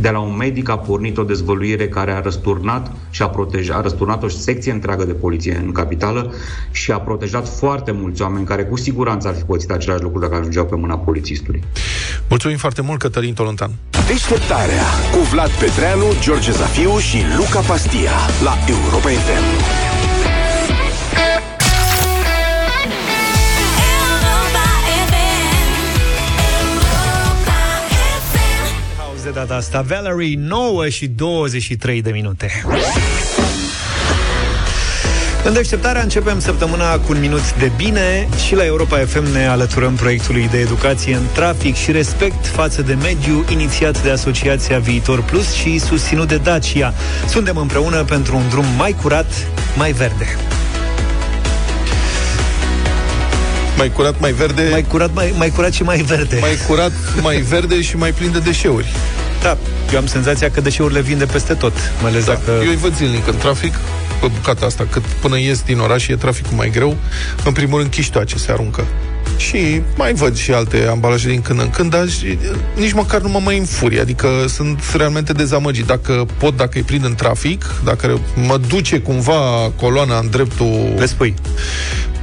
de 0.00 0.10
la 0.10 0.18
un 0.18 0.36
medic 0.36 0.68
a 0.68 0.78
pornit 0.78 1.18
o 1.18 1.22
dezvăluire 1.22 1.88
care 1.88 2.12
a 2.12 2.20
răsturnat 2.20 2.92
și 3.10 3.22
a 3.22 3.28
protejat, 3.28 3.76
a 3.76 3.80
răsturnat 3.80 4.22
o 4.22 4.28
secție 4.28 4.72
întreagă 4.72 5.04
de 5.04 5.12
poliție 5.12 5.62
în 5.64 5.72
capitală 5.72 6.32
și 6.70 6.92
a 6.92 6.98
protejat 6.98 7.48
foarte 7.48 7.92
mulți 7.92 8.22
oameni 8.22 8.46
care 8.46 8.64
cu 8.64 8.76
siguranță 8.76 9.28
ar 9.28 9.34
fi 9.34 9.42
pățit 9.42 9.70
același 9.70 10.02
lucru 10.02 10.20
dacă 10.20 10.34
ajungeau 10.34 10.64
pe 10.64 10.76
mâna 10.76 10.98
polițistului. 10.98 11.62
Mulțumim 12.28 12.56
foarte 12.56 12.82
mult, 12.82 12.98
Cătălin 12.98 13.34
Tolontan. 13.34 13.70
Deșteptarea 14.06 14.82
cu 15.12 15.18
Vlad 15.18 15.50
Petreanu, 15.50 16.04
George 16.20 16.52
Zafiu 16.52 16.98
și 16.98 17.18
Luca 17.36 17.60
Pastia 17.60 18.12
la 18.42 18.54
Europa 18.68 19.08
FM. 19.08 20.03
Data 29.34 29.54
asta 29.54 29.80
Valerie, 29.80 30.36
9 30.38 30.88
și 30.88 31.06
23 31.06 32.02
de 32.02 32.10
minute. 32.10 32.50
În 35.44 35.52
deșteptarea 35.52 36.02
începem 36.02 36.40
săptămâna 36.40 36.98
cu 36.98 37.12
un 37.12 37.20
minut 37.20 37.54
de 37.54 37.70
bine 37.76 38.28
și 38.46 38.54
la 38.54 38.64
Europa 38.64 38.96
FM 38.96 39.32
ne 39.32 39.46
alăturăm 39.46 39.94
proiectului 39.94 40.48
de 40.50 40.58
educație 40.58 41.14
în 41.14 41.22
trafic 41.32 41.74
și 41.76 41.92
respect 41.92 42.46
față 42.46 42.82
de 42.82 42.94
mediu 42.94 43.44
inițiat 43.50 44.02
de 44.02 44.10
Asociația 44.10 44.78
Viitor 44.78 45.22
Plus 45.22 45.52
și 45.52 45.78
susținut 45.78 46.28
de 46.28 46.36
Dacia. 46.36 46.94
Suntem 47.28 47.56
împreună 47.56 48.04
pentru 48.04 48.36
un 48.36 48.48
drum 48.48 48.64
mai 48.76 48.96
curat, 49.02 49.32
mai 49.76 49.92
verde. 49.92 50.26
Mai 53.76 53.90
curat, 53.92 54.20
mai 54.20 54.32
verde. 54.32 54.68
Mai 54.70 54.82
curat, 54.82 55.14
mai, 55.14 55.34
mai 55.36 55.50
curat 55.50 55.72
și 55.72 55.82
mai 55.82 56.02
verde. 56.02 56.38
Mai 56.40 56.58
curat, 56.66 56.92
mai 57.22 57.36
verde 57.36 57.82
și 57.82 57.96
mai 57.96 58.12
plin 58.12 58.32
de 58.32 58.38
deșeuri. 58.38 58.92
Da, 59.44 59.58
eu 59.92 59.98
am 59.98 60.06
senzația 60.06 60.50
că 60.50 60.60
deșeurile 60.60 61.00
vin 61.00 61.18
de 61.18 61.24
peste 61.24 61.54
tot. 61.54 61.72
Mai 62.02 62.10
ales 62.10 62.24
da. 62.24 62.32
dacă... 62.32 62.50
Eu 62.50 62.68
îi 62.68 62.76
văd 62.76 62.96
zilnic 62.96 63.26
în 63.26 63.36
trafic, 63.36 63.74
pe 64.20 64.26
bucata 64.34 64.66
asta, 64.66 64.86
cât 64.90 65.02
până 65.02 65.38
ies 65.38 65.62
din 65.62 65.78
oraș 65.78 66.08
e 66.08 66.16
traficul 66.16 66.56
mai 66.56 66.70
greu. 66.70 66.96
În 67.44 67.52
primul 67.52 67.78
rând, 67.78 67.90
chiștoace 67.90 68.36
se 68.36 68.52
aruncă. 68.52 68.84
Și 69.36 69.80
mai 69.96 70.12
văd 70.12 70.36
și 70.36 70.52
alte 70.52 70.86
ambalaje 70.90 71.28
din 71.28 71.42
când 71.42 71.60
în 71.60 71.70
când, 71.70 71.90
dar 71.90 72.04
nici 72.76 72.92
măcar 72.92 73.20
nu 73.20 73.28
mă 73.28 73.40
mai 73.44 73.58
înfurie. 73.58 74.00
Adică 74.00 74.28
sunt 74.48 74.82
realmente 74.96 75.32
dezamăgit. 75.32 75.86
Dacă 75.86 76.26
pot, 76.38 76.56
dacă 76.56 76.72
îi 76.74 76.82
prind 76.82 77.04
în 77.04 77.14
trafic, 77.14 77.64
dacă 77.84 78.20
mă 78.46 78.60
duce 78.68 78.98
cumva 78.98 79.72
coloana 79.76 80.18
în 80.18 80.30
dreptul... 80.30 80.94
Le 80.98 81.06
spui. 81.06 81.34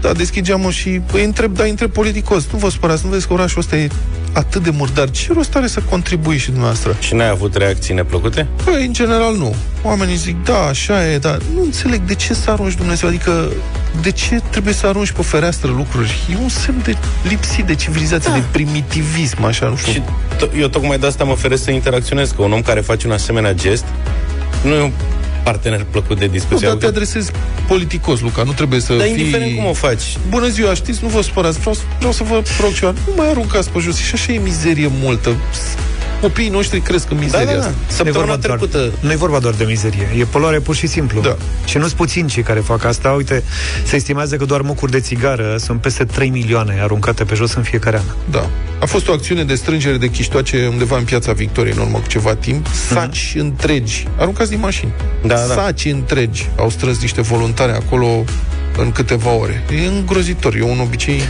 Da, 0.02 0.12
deschid 0.14 0.44
geamul 0.44 0.72
și 0.72 1.02
îi 1.14 1.24
întreb, 1.24 1.56
da, 1.56 1.64
întreb 1.64 1.92
politicos. 1.92 2.48
Nu 2.52 2.58
vă 2.58 2.70
spărați, 2.70 3.06
nu 3.06 3.10
vezi 3.12 3.28
că 3.28 3.34
orașul 3.34 3.60
ăsta 3.60 3.76
e 3.76 3.88
atât 4.34 4.64
de 4.64 4.70
murdar. 4.70 5.10
Ce 5.10 5.34
rost 5.34 5.56
are 5.56 5.68
să 5.68 5.82
contribui 5.90 6.38
și 6.38 6.46
dumneavoastră? 6.46 6.96
Și 7.00 7.14
n-ai 7.14 7.30
avut 7.30 7.56
reacții 7.56 7.94
neplăcute? 7.94 8.48
Păi, 8.64 8.86
în 8.86 8.94
general, 8.94 9.36
nu. 9.36 9.56
Oamenii 9.84 10.16
zic, 10.16 10.44
da, 10.44 10.66
așa 10.66 11.12
e, 11.12 11.18
dar 11.18 11.40
nu 11.56 11.62
înțeleg 11.64 12.02
de 12.02 12.16
ce 12.16 12.34
să 12.34 12.52
arunci 12.52 12.76
Dumnezeu. 12.76 13.10
Adică, 13.10 13.52
de 14.02 14.12
ce 14.12 14.42
trebuie 14.50 14.74
să 14.74 14.88
arunci 14.88 15.12
pe 15.12 15.22
fereastră 15.22 15.72
lucruri? 15.72 16.20
E 16.32 16.36
un 16.42 16.50
semn 16.50 16.82
de 16.84 16.96
lipsit 17.28 17.66
de 17.66 17.76
civilizație, 17.76 18.32
da. 18.32 18.38
de 18.38 18.44
primitivism, 18.52 19.44
așa, 19.44 19.68
nu 19.68 19.76
știu. 19.76 19.92
Și 19.92 20.02
t- 20.36 20.60
eu 20.60 20.68
tocmai 20.68 21.00
de 21.00 21.06
asta 21.06 21.24
mă 21.24 21.36
feresc 21.36 21.64
să 21.64 21.72
interacționez, 21.72 22.32
că 22.32 22.42
un 22.42 22.52
om 22.52 22.62
care 22.62 22.80
face 22.80 23.08
un 23.08 23.14
asemenea 23.14 23.54
gest 23.54 23.86
nu 24.64 24.92
partener 25.44 25.86
plăcut 25.92 26.20
de 26.20 26.28
discuție. 26.28 26.68
Nu, 26.68 26.74
dar 26.74 26.82
te 26.82 26.86
adresezi 26.96 27.32
politicos, 27.68 28.20
Luca, 28.22 28.44
nu 28.44 28.52
trebuie 28.52 28.80
să 28.80 28.94
Dar 28.94 29.08
fii... 29.08 29.18
indiferent 29.20 29.56
cum 29.56 29.66
o 29.66 29.74
faci. 29.74 30.04
Bună 30.30 30.48
ziua, 30.48 30.74
știți, 30.74 31.00
nu 31.02 31.08
vă 31.10 31.22
spărați, 31.22 31.60
vreau, 31.60 31.76
vreau 31.98 32.12
să 32.12 32.24
vă 32.24 32.42
rog 32.62 32.74
ceva, 32.74 32.92
nu 32.92 33.14
mai 33.16 33.30
aruncați 33.30 33.70
pe 33.70 33.80
jos, 33.80 33.96
și 33.98 34.14
așa 34.14 34.32
e 34.32 34.38
mizerie 34.40 34.90
multă. 35.02 35.36
Copiii 36.22 36.50
noștri 36.50 36.80
cresc 36.80 37.12
în 37.12 37.18
mizeria 37.18 37.46
Da, 37.46 37.52
da, 37.52 37.58
da. 37.58 37.66
asta. 37.66 37.74
Săptămâna 37.88 38.26
Nu 38.26 38.32
e 38.32 38.36
vorba 38.36 38.48
trecută- 38.48 38.78
Doar, 38.78 38.92
nu 39.00 39.12
e 39.12 39.16
vorba 39.16 39.40
doar 39.40 39.54
de 39.54 39.64
mizerie, 39.64 40.08
e 40.18 40.24
poluare 40.24 40.60
pur 40.60 40.76
și 40.76 40.88
simplu. 40.88 41.22
Da. 41.22 41.36
Și 41.66 41.78
nu 41.78 41.84
sunt 41.84 41.96
puțini 41.96 42.28
cei 42.30 42.44
care 42.44 42.60
fac 42.60 42.84
asta. 42.84 43.10
Uite, 43.10 43.44
se 43.84 43.96
estimează 43.96 44.36
că 44.36 44.46
doar 44.46 44.62
mucuri 44.62 44.92
de 44.92 45.00
țigară 45.00 45.56
sunt 45.60 45.82
peste 45.82 46.04
3 46.04 46.30
milioane 46.30 46.80
aruncate 46.82 47.24
pe 47.24 47.36
jos 47.36 47.54
în 47.54 47.64
fiecare 47.64 47.98
an. 47.98 48.04
Da. 48.32 48.50
A 48.82 48.86
fost 48.86 49.08
o 49.08 49.12
acțiune 49.12 49.44
de 49.44 49.56
strângere 49.56 49.98
de 49.98 50.10
chiștoace 50.10 50.68
undeva 50.72 50.98
în 50.98 51.04
piața 51.04 51.34
Victoriei 51.34 51.74
în 51.76 51.82
urmă 51.82 51.98
cu 51.98 52.08
ceva 52.08 52.36
timp. 52.36 52.68
Saci 52.68 53.34
întregi, 53.38 54.08
aruncați 54.18 54.50
din 54.50 54.60
mașini. 54.60 54.94
Da, 55.26 55.36
da. 55.36 55.54
Saci 55.54 55.86
întregi 55.86 56.50
au 56.58 56.70
strâns 56.70 57.02
niște 57.02 57.22
voluntari 57.22 57.72
acolo 57.72 58.24
în 58.78 58.92
câteva 58.92 59.32
ore. 59.32 59.64
E 59.84 59.88
îngrozitor, 59.88 60.56
e 60.56 60.62
un 60.62 60.80
obicei 60.80 61.22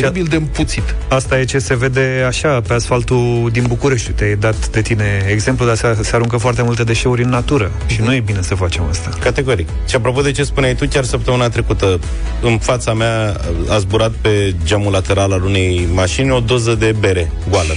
teribil 0.00 0.26
de 0.30 0.36
împuțit. 0.36 0.94
Asta 1.08 1.38
e 1.38 1.44
ce 1.44 1.58
se 1.58 1.76
vede 1.76 2.24
așa 2.26 2.60
pe 2.66 2.74
asfaltul 2.74 3.48
din 3.52 3.64
București. 3.68 4.10
Te-ai 4.10 4.34
dat 4.34 4.68
de 4.68 4.80
tine 4.80 5.26
exemplu, 5.28 5.66
dar 5.66 5.76
se, 5.76 5.98
se 6.02 6.14
aruncă 6.14 6.36
foarte 6.36 6.62
multe 6.62 6.84
deșeuri 6.84 7.22
în 7.22 7.28
natură. 7.28 7.70
Și 7.86 8.00
nu 8.00 8.14
e 8.14 8.20
bine 8.20 8.42
să 8.42 8.54
facem 8.54 8.84
asta. 8.90 9.10
Categoric. 9.20 9.68
Și 9.88 9.96
apropo 9.96 10.20
de 10.20 10.30
ce 10.30 10.44
spuneai 10.44 10.74
tu, 10.74 10.86
chiar 10.86 11.04
săptămâna 11.04 11.48
trecută, 11.48 12.00
în 12.42 12.58
fața 12.58 12.92
mea 12.94 13.40
a 13.68 13.78
zburat 13.78 14.10
pe 14.20 14.54
geamul 14.64 14.92
lateral 14.92 15.32
al 15.32 15.42
unei 15.44 15.88
mașini 15.92 16.30
o 16.30 16.40
doză 16.40 16.74
de 16.74 16.94
bere 17.00 17.32
goală. 17.50 17.72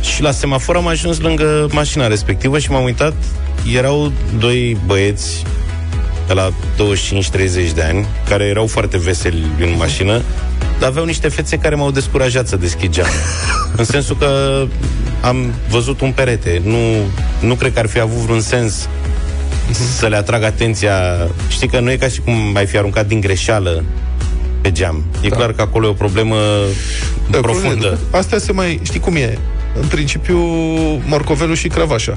Și 0.00 0.22
la 0.22 0.30
semafor 0.30 0.76
am 0.76 0.86
ajuns 0.86 1.20
lângă 1.20 1.68
mașina 1.72 2.06
respectivă 2.06 2.58
și 2.58 2.70
m-am 2.70 2.84
uitat, 2.84 3.14
erau 3.74 4.12
doi 4.38 4.76
băieți 4.86 5.42
de 6.26 6.32
la 6.32 6.50
25-30 6.50 7.74
de 7.74 7.82
ani, 7.82 8.06
care 8.28 8.44
erau 8.44 8.66
foarte 8.66 8.98
veseli 8.98 9.46
în 9.60 9.74
mașină, 9.76 10.12
dar 10.12 10.22
aveau 10.84 11.04
niște 11.04 11.28
fețe 11.28 11.56
care 11.58 11.74
m-au 11.74 11.90
descurajat 11.90 12.48
să 12.48 12.56
deschid 12.56 12.90
geamul. 12.92 13.12
în 13.76 13.84
sensul 13.84 14.16
că 14.16 14.62
am 15.20 15.52
văzut 15.68 16.00
un 16.00 16.12
perete. 16.12 16.62
Nu, 16.64 16.76
nu 17.40 17.54
cred 17.54 17.72
că 17.72 17.78
ar 17.78 17.86
fi 17.86 18.00
avut 18.00 18.18
vreun 18.18 18.40
sens 18.40 18.88
să 19.98 20.06
le 20.06 20.16
atrag 20.16 20.42
atenția. 20.42 20.94
Știi 21.48 21.68
că 21.68 21.80
nu 21.80 21.90
e 21.90 21.96
ca 21.96 22.08
și 22.08 22.20
cum 22.20 22.34
ai 22.56 22.66
fi 22.66 22.76
aruncat 22.76 23.06
din 23.06 23.20
greșeală 23.20 23.84
pe 24.60 24.72
geam. 24.72 25.04
E 25.20 25.28
da. 25.28 25.36
clar 25.36 25.52
că 25.52 25.60
acolo 25.62 25.86
e 25.86 25.90
o 25.90 25.92
problemă 25.92 26.36
Da, 27.30 27.38
profundă. 27.40 27.68
problemă. 27.68 27.98
Astea 28.10 28.38
se 28.38 28.52
mai... 28.52 28.80
Știi 28.82 29.00
cum 29.00 29.16
e? 29.16 29.38
În 29.80 29.86
principiu, 29.86 30.38
morcovelul 31.06 31.54
și 31.54 31.68
crăvașa. 31.68 32.14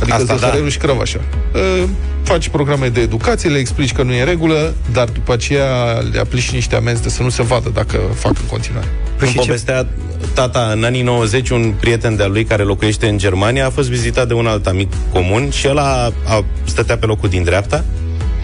Adică 0.00 0.16
Asta, 0.16 0.36
zăhărelul 0.36 0.64
da. 0.64 0.70
și 0.70 0.78
crăvașa. 0.78 1.20
Uh, 1.54 1.88
faci 2.22 2.48
programe 2.48 2.88
de 2.88 3.00
educație, 3.00 3.50
le 3.50 3.58
explici 3.58 3.92
că 3.92 4.02
nu 4.02 4.12
e 4.12 4.20
în 4.20 4.26
regulă, 4.26 4.74
dar 4.92 5.08
după 5.08 5.32
aceea 5.32 5.98
le 6.12 6.18
aplici 6.18 6.50
niște 6.50 6.76
amenzi 6.76 7.02
de 7.02 7.08
să 7.08 7.22
nu 7.22 7.28
se 7.28 7.42
vadă 7.42 7.70
dacă 7.74 8.00
fac 8.14 8.32
în 8.40 8.46
continuare. 8.46 8.88
Păi 9.18 9.26
Îmi 9.26 9.36
povestea 9.36 9.86
tata 10.34 10.70
în 10.72 10.84
anii 10.84 11.02
90, 11.02 11.48
un 11.48 11.74
prieten 11.80 12.16
de-al 12.16 12.30
lui 12.30 12.44
care 12.44 12.62
locuiește 12.62 13.08
în 13.08 13.18
Germania 13.18 13.66
a 13.66 13.70
fost 13.70 13.88
vizitat 13.88 14.28
de 14.28 14.34
un 14.34 14.46
alt 14.46 14.66
amic 14.66 14.92
comun 15.12 15.50
și 15.50 15.66
el 15.66 15.78
a, 15.78 16.12
a 16.26 16.44
stătea 16.64 16.96
pe 16.96 17.06
locul 17.06 17.28
din 17.28 17.42
dreapta, 17.42 17.84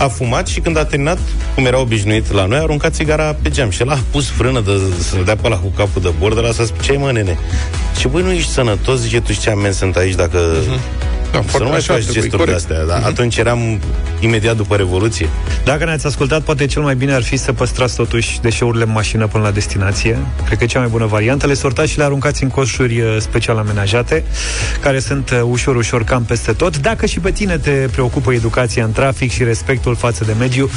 a 0.00 0.08
fumat 0.08 0.46
și 0.46 0.60
când 0.60 0.76
a 0.76 0.84
terminat, 0.84 1.18
cum 1.54 1.66
era 1.66 1.80
obișnuit 1.80 2.32
la 2.32 2.46
noi, 2.46 2.58
a 2.58 2.62
aruncat 2.62 2.94
țigara 2.94 3.36
pe 3.42 3.48
geam 3.48 3.70
și 3.70 3.82
el 3.82 3.90
a 3.90 3.98
pus 4.10 4.28
frână 4.28 4.60
de, 4.60 4.70
să-l 4.98 5.24
dea 5.24 5.36
pe 5.36 5.48
la 5.48 5.56
cu 5.56 5.72
capul 5.76 6.02
de 6.02 6.12
bord, 6.18 6.34
de 6.34 6.40
la 6.40 6.52
să 6.52 6.64
spune, 6.64 6.82
ce 6.82 6.96
mă, 6.96 7.12
nene? 7.12 7.38
Și 7.98 8.08
băi, 8.08 8.22
nu 8.22 8.30
ești 8.30 8.50
sănătos, 8.50 9.00
zice, 9.00 9.20
tu 9.20 9.32
știi 9.32 9.42
ce 9.42 9.50
amenzi 9.50 9.78
sunt 9.78 9.96
aici 9.96 10.14
dacă... 10.14 10.38
Da, 11.32 11.38
să 11.38 11.48
foarte 11.48 11.62
nu 11.62 11.68
mai 11.68 11.78
așa 11.78 11.92
faci 11.92 12.02
trebuie, 12.02 12.22
gesturi 12.22 12.30
de 12.30 12.36
corect. 12.36 12.56
astea. 12.56 12.84
Dar 12.84 13.02
atunci 13.04 13.36
eram 13.36 13.80
imediat 14.20 14.56
după 14.56 14.76
Revoluție. 14.76 15.28
Dacă 15.64 15.84
ne-ați 15.84 16.06
ascultat, 16.06 16.42
poate 16.42 16.66
cel 16.66 16.82
mai 16.82 16.94
bine 16.94 17.12
ar 17.12 17.22
fi 17.22 17.36
să 17.36 17.52
păstrați 17.52 17.94
totuși 17.94 18.40
deșeurile 18.40 18.84
în 18.84 18.90
mașină 18.90 19.26
până 19.26 19.44
la 19.44 19.50
destinație. 19.50 20.18
Cred 20.44 20.58
că 20.58 20.64
e 20.64 20.66
cea 20.66 20.78
mai 20.78 20.88
bună 20.88 21.06
variantă. 21.06 21.46
Le 21.46 21.54
sortați 21.54 21.90
și 21.90 21.98
le 21.98 22.04
aruncați 22.04 22.42
în 22.42 22.48
coșuri 22.48 23.00
uh, 23.00 23.16
special 23.18 23.58
amenajate, 23.58 24.24
care 24.80 24.98
sunt 24.98 25.30
uh, 25.30 25.40
ușor, 25.44 25.76
ușor 25.76 26.04
cam 26.04 26.22
peste 26.22 26.52
tot. 26.52 26.78
Dacă 26.78 27.06
și 27.06 27.20
pe 27.20 27.30
tine 27.30 27.58
te 27.58 27.70
preocupă 27.70 28.32
educația 28.32 28.84
în 28.84 28.92
trafic 28.92 29.32
și 29.32 29.44
respectul 29.44 29.96
față 29.96 30.24
de 30.24 30.34
mediu, 30.38 30.70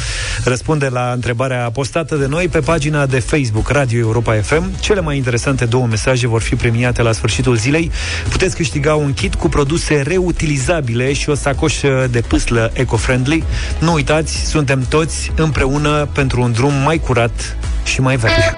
răspunde 0.43 0.87
la 0.91 1.11
întrebarea 1.13 1.69
postată 1.73 2.15
de 2.15 2.27
noi 2.27 2.47
pe 2.47 2.59
pagina 2.59 3.05
de 3.05 3.19
Facebook 3.19 3.69
Radio 3.69 3.99
Europa 3.99 4.33
FM. 4.33 4.79
Cele 4.79 5.01
mai 5.01 5.17
interesante 5.17 5.65
două 5.65 5.87
mesaje 5.87 6.27
vor 6.27 6.41
fi 6.41 6.55
premiate 6.55 7.01
la 7.01 7.11
sfârșitul 7.11 7.55
zilei. 7.55 7.91
Puteți 8.29 8.55
câștiga 8.55 8.95
un 8.95 9.13
kit 9.13 9.35
cu 9.35 9.49
produse 9.49 10.01
reutilizabile 10.43 11.13
și 11.13 11.29
o 11.29 11.33
sacoșă 11.33 12.07
de 12.11 12.21
pâslă 12.21 12.71
eco-friendly. 12.73 13.43
Nu 13.79 13.93
uitați, 13.93 14.45
suntem 14.45 14.85
toți 14.89 15.31
împreună 15.35 16.09
pentru 16.13 16.41
un 16.41 16.51
drum 16.51 16.73
mai 16.73 16.99
curat 16.99 17.57
și 17.83 18.01
mai 18.01 18.15
verde. 18.15 18.57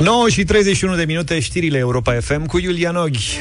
9 0.00 0.28
și 0.28 0.44
31 0.44 0.94
de 0.94 1.04
minute, 1.04 1.40
știrile 1.40 1.78
Europa 1.78 2.12
FM 2.20 2.46
cu 2.46 2.58
Iulian 2.58 2.96
Oghi. 2.96 3.40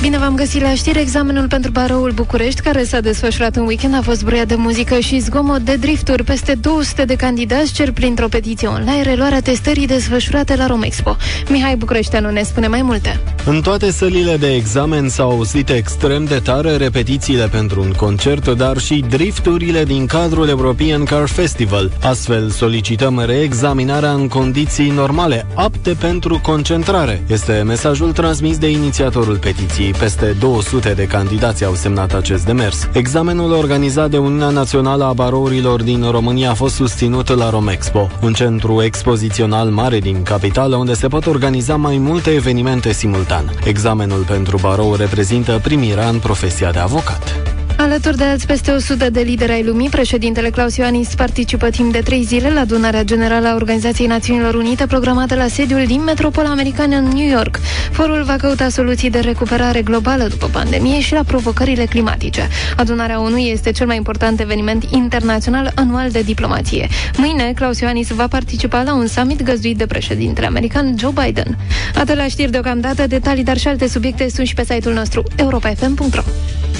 Bine 0.00 0.18
v-am 0.18 0.34
găsit 0.34 0.62
la 0.62 0.74
știri. 0.74 1.00
Examenul 1.00 1.46
pentru 1.48 1.70
baroul 1.70 2.10
București, 2.10 2.60
care 2.60 2.84
s-a 2.84 3.00
desfășurat 3.00 3.56
în 3.56 3.66
weekend, 3.66 3.94
a 3.94 4.00
fost 4.02 4.24
bruiat 4.24 4.46
de 4.46 4.54
muzică 4.54 4.98
și 4.98 5.18
zgomot 5.18 5.58
de 5.58 5.74
drifturi. 5.74 6.24
Peste 6.24 6.54
200 6.54 7.04
de 7.04 7.14
candidați 7.14 7.72
cer 7.72 7.92
printr-o 7.92 8.28
petiție 8.28 8.68
online 8.68 9.02
reluarea 9.02 9.40
testării 9.40 9.86
desfășurate 9.86 10.56
la 10.56 10.66
Romexpo. 10.66 11.16
Mihai 11.48 11.76
Bucureșteanu 11.76 12.30
ne 12.30 12.42
spune 12.42 12.66
mai 12.66 12.82
multe. 12.82 13.20
În 13.44 13.60
toate 13.60 13.90
sălile 13.90 14.36
de 14.36 14.54
examen 14.54 15.08
s-au 15.08 15.30
auzit 15.30 15.68
extrem 15.68 16.24
de 16.24 16.38
tare 16.38 16.76
repetițiile 16.76 17.48
pentru 17.48 17.80
un 17.80 17.92
concert, 17.92 18.48
dar 18.48 18.78
și 18.78 19.04
drifturile 19.08 19.84
din 19.84 20.06
cadrul 20.06 20.48
European 20.48 21.04
Car 21.04 21.28
Festival. 21.28 21.90
Astfel, 22.02 22.50
solicităm 22.50 23.22
reexaminarea 23.26 24.12
în 24.12 24.28
condiții 24.28 24.90
normale, 24.90 25.46
apte 25.54 25.96
pentru 26.00 26.40
concentrare. 26.42 27.22
Este 27.26 27.62
mesajul 27.66 28.12
transmis 28.12 28.58
de 28.58 28.70
inițiatorul 28.70 29.36
petiției. 29.36 29.87
Peste 29.98 30.36
200 30.38 30.92
de 30.92 31.06
candidați 31.06 31.64
au 31.64 31.74
semnat 31.74 32.14
acest 32.14 32.44
demers. 32.44 32.88
Examenul 32.92 33.52
organizat 33.52 34.10
de 34.10 34.18
Uniunea 34.18 34.48
Națională 34.48 35.04
a 35.04 35.12
Barourilor 35.12 35.82
din 35.82 36.10
România 36.10 36.50
a 36.50 36.54
fost 36.54 36.74
susținut 36.74 37.28
la 37.28 37.50
Romexpo, 37.50 38.08
un 38.22 38.32
centru 38.32 38.82
expozițional 38.82 39.68
mare 39.68 39.98
din 39.98 40.22
capitală 40.22 40.76
unde 40.76 40.94
se 40.94 41.08
pot 41.08 41.26
organiza 41.26 41.76
mai 41.76 41.98
multe 41.98 42.30
evenimente 42.30 42.92
simultan. 42.92 43.52
Examenul 43.64 44.24
pentru 44.24 44.58
barou 44.60 44.94
reprezintă 44.94 45.60
primirea 45.62 46.08
în 46.08 46.18
profesia 46.18 46.70
de 46.70 46.78
avocat. 46.78 47.57
Alături 47.80 48.16
de 48.16 48.24
alți 48.24 48.46
peste 48.46 48.70
100 48.70 49.10
de 49.10 49.20
lideri 49.20 49.52
ai 49.52 49.64
lumii, 49.64 49.88
președintele 49.88 50.50
Claus 50.50 50.76
Ioanis 50.76 51.14
participă 51.14 51.68
timp 51.70 51.92
de 51.92 51.98
trei 51.98 52.22
zile 52.22 52.50
la 52.50 52.60
adunarea 52.60 53.02
generală 53.02 53.48
a 53.48 53.54
Organizației 53.54 54.06
Națiunilor 54.06 54.54
Unite 54.54 54.86
programată 54.86 55.34
la 55.34 55.46
sediul 55.46 55.84
din 55.86 56.02
metropola 56.02 56.48
americană 56.48 56.96
în 56.96 57.04
New 57.04 57.28
York. 57.28 57.58
Forul 57.90 58.22
va 58.22 58.36
căuta 58.36 58.68
soluții 58.68 59.10
de 59.10 59.18
recuperare 59.18 59.82
globală 59.82 60.26
după 60.26 60.46
pandemie 60.52 61.00
și 61.00 61.12
la 61.12 61.22
provocările 61.22 61.84
climatice. 61.84 62.48
Adunarea 62.76 63.20
ONU 63.20 63.36
este 63.36 63.70
cel 63.70 63.86
mai 63.86 63.96
important 63.96 64.40
eveniment 64.40 64.84
internațional 64.90 65.72
anual 65.74 66.10
de 66.10 66.20
diplomație. 66.20 66.88
Mâine, 67.16 67.52
Claus 67.54 67.80
Ioanis 67.80 68.08
va 68.08 68.28
participa 68.28 68.82
la 68.82 68.94
un 68.94 69.06
summit 69.06 69.42
găzduit 69.42 69.76
de 69.76 69.86
președintele 69.86 70.46
american 70.46 70.94
Joe 70.98 71.12
Biden. 71.24 71.58
Atât 71.94 72.16
la 72.16 72.28
știri 72.28 72.50
deocamdată, 72.50 73.06
detalii, 73.06 73.44
dar 73.44 73.58
și 73.58 73.68
alte 73.68 73.88
subiecte 73.88 74.28
sunt 74.34 74.46
și 74.46 74.54
pe 74.54 74.64
site-ul 74.68 74.94
nostru 74.94 75.22
europafm.ro. 75.36 76.22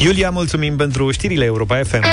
Iulia, 0.03 0.31
mulțumim 0.31 0.77
pentru 0.77 0.88
știrile 1.13 1.45
Europa 1.45 1.81
FM. 1.85 2.05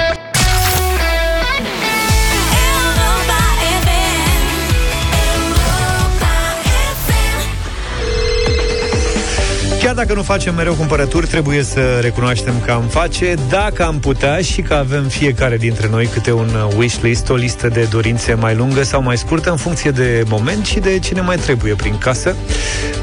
Chiar 9.86 9.96
dacă 9.96 10.14
nu 10.14 10.22
facem 10.22 10.56
mereu 10.56 10.74
cumpărături, 10.74 11.28
trebuie 11.28 11.64
să 11.64 12.00
recunoaștem 12.02 12.54
că 12.66 12.72
am 12.72 12.84
face, 12.84 13.36
dacă 13.50 13.84
am 13.84 14.00
putea 14.00 14.42
și 14.42 14.62
că 14.62 14.74
avem 14.74 15.04
fiecare 15.04 15.58
dintre 15.58 15.88
noi 15.92 16.06
câte 16.06 16.32
un 16.32 16.50
wishlist, 16.78 17.30
o 17.30 17.36
listă 17.36 17.68
de 17.68 17.88
dorințe 17.90 18.34
mai 18.34 18.56
lungă 18.56 18.84
sau 18.84 19.02
mai 19.02 19.18
scurtă 19.18 19.50
în 19.50 19.58
funcție 19.58 19.92
de 19.92 20.24
moment 20.28 20.66
și 20.66 20.80
de 20.80 21.00
cine 21.00 21.22
mai 21.22 21.38
trebuie 21.38 21.74
prin 21.74 21.98
casă. 21.98 22.36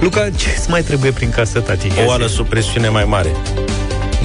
Luca, 0.00 0.30
ce 0.30 0.48
mai 0.68 0.82
trebuie 0.82 1.10
prin 1.10 1.30
casă, 1.30 1.60
tati? 1.60 1.86
O 2.04 2.06
oală 2.06 2.26
sub 2.26 2.48
presiune 2.48 2.88
mai 2.88 3.04
mare. 3.04 3.30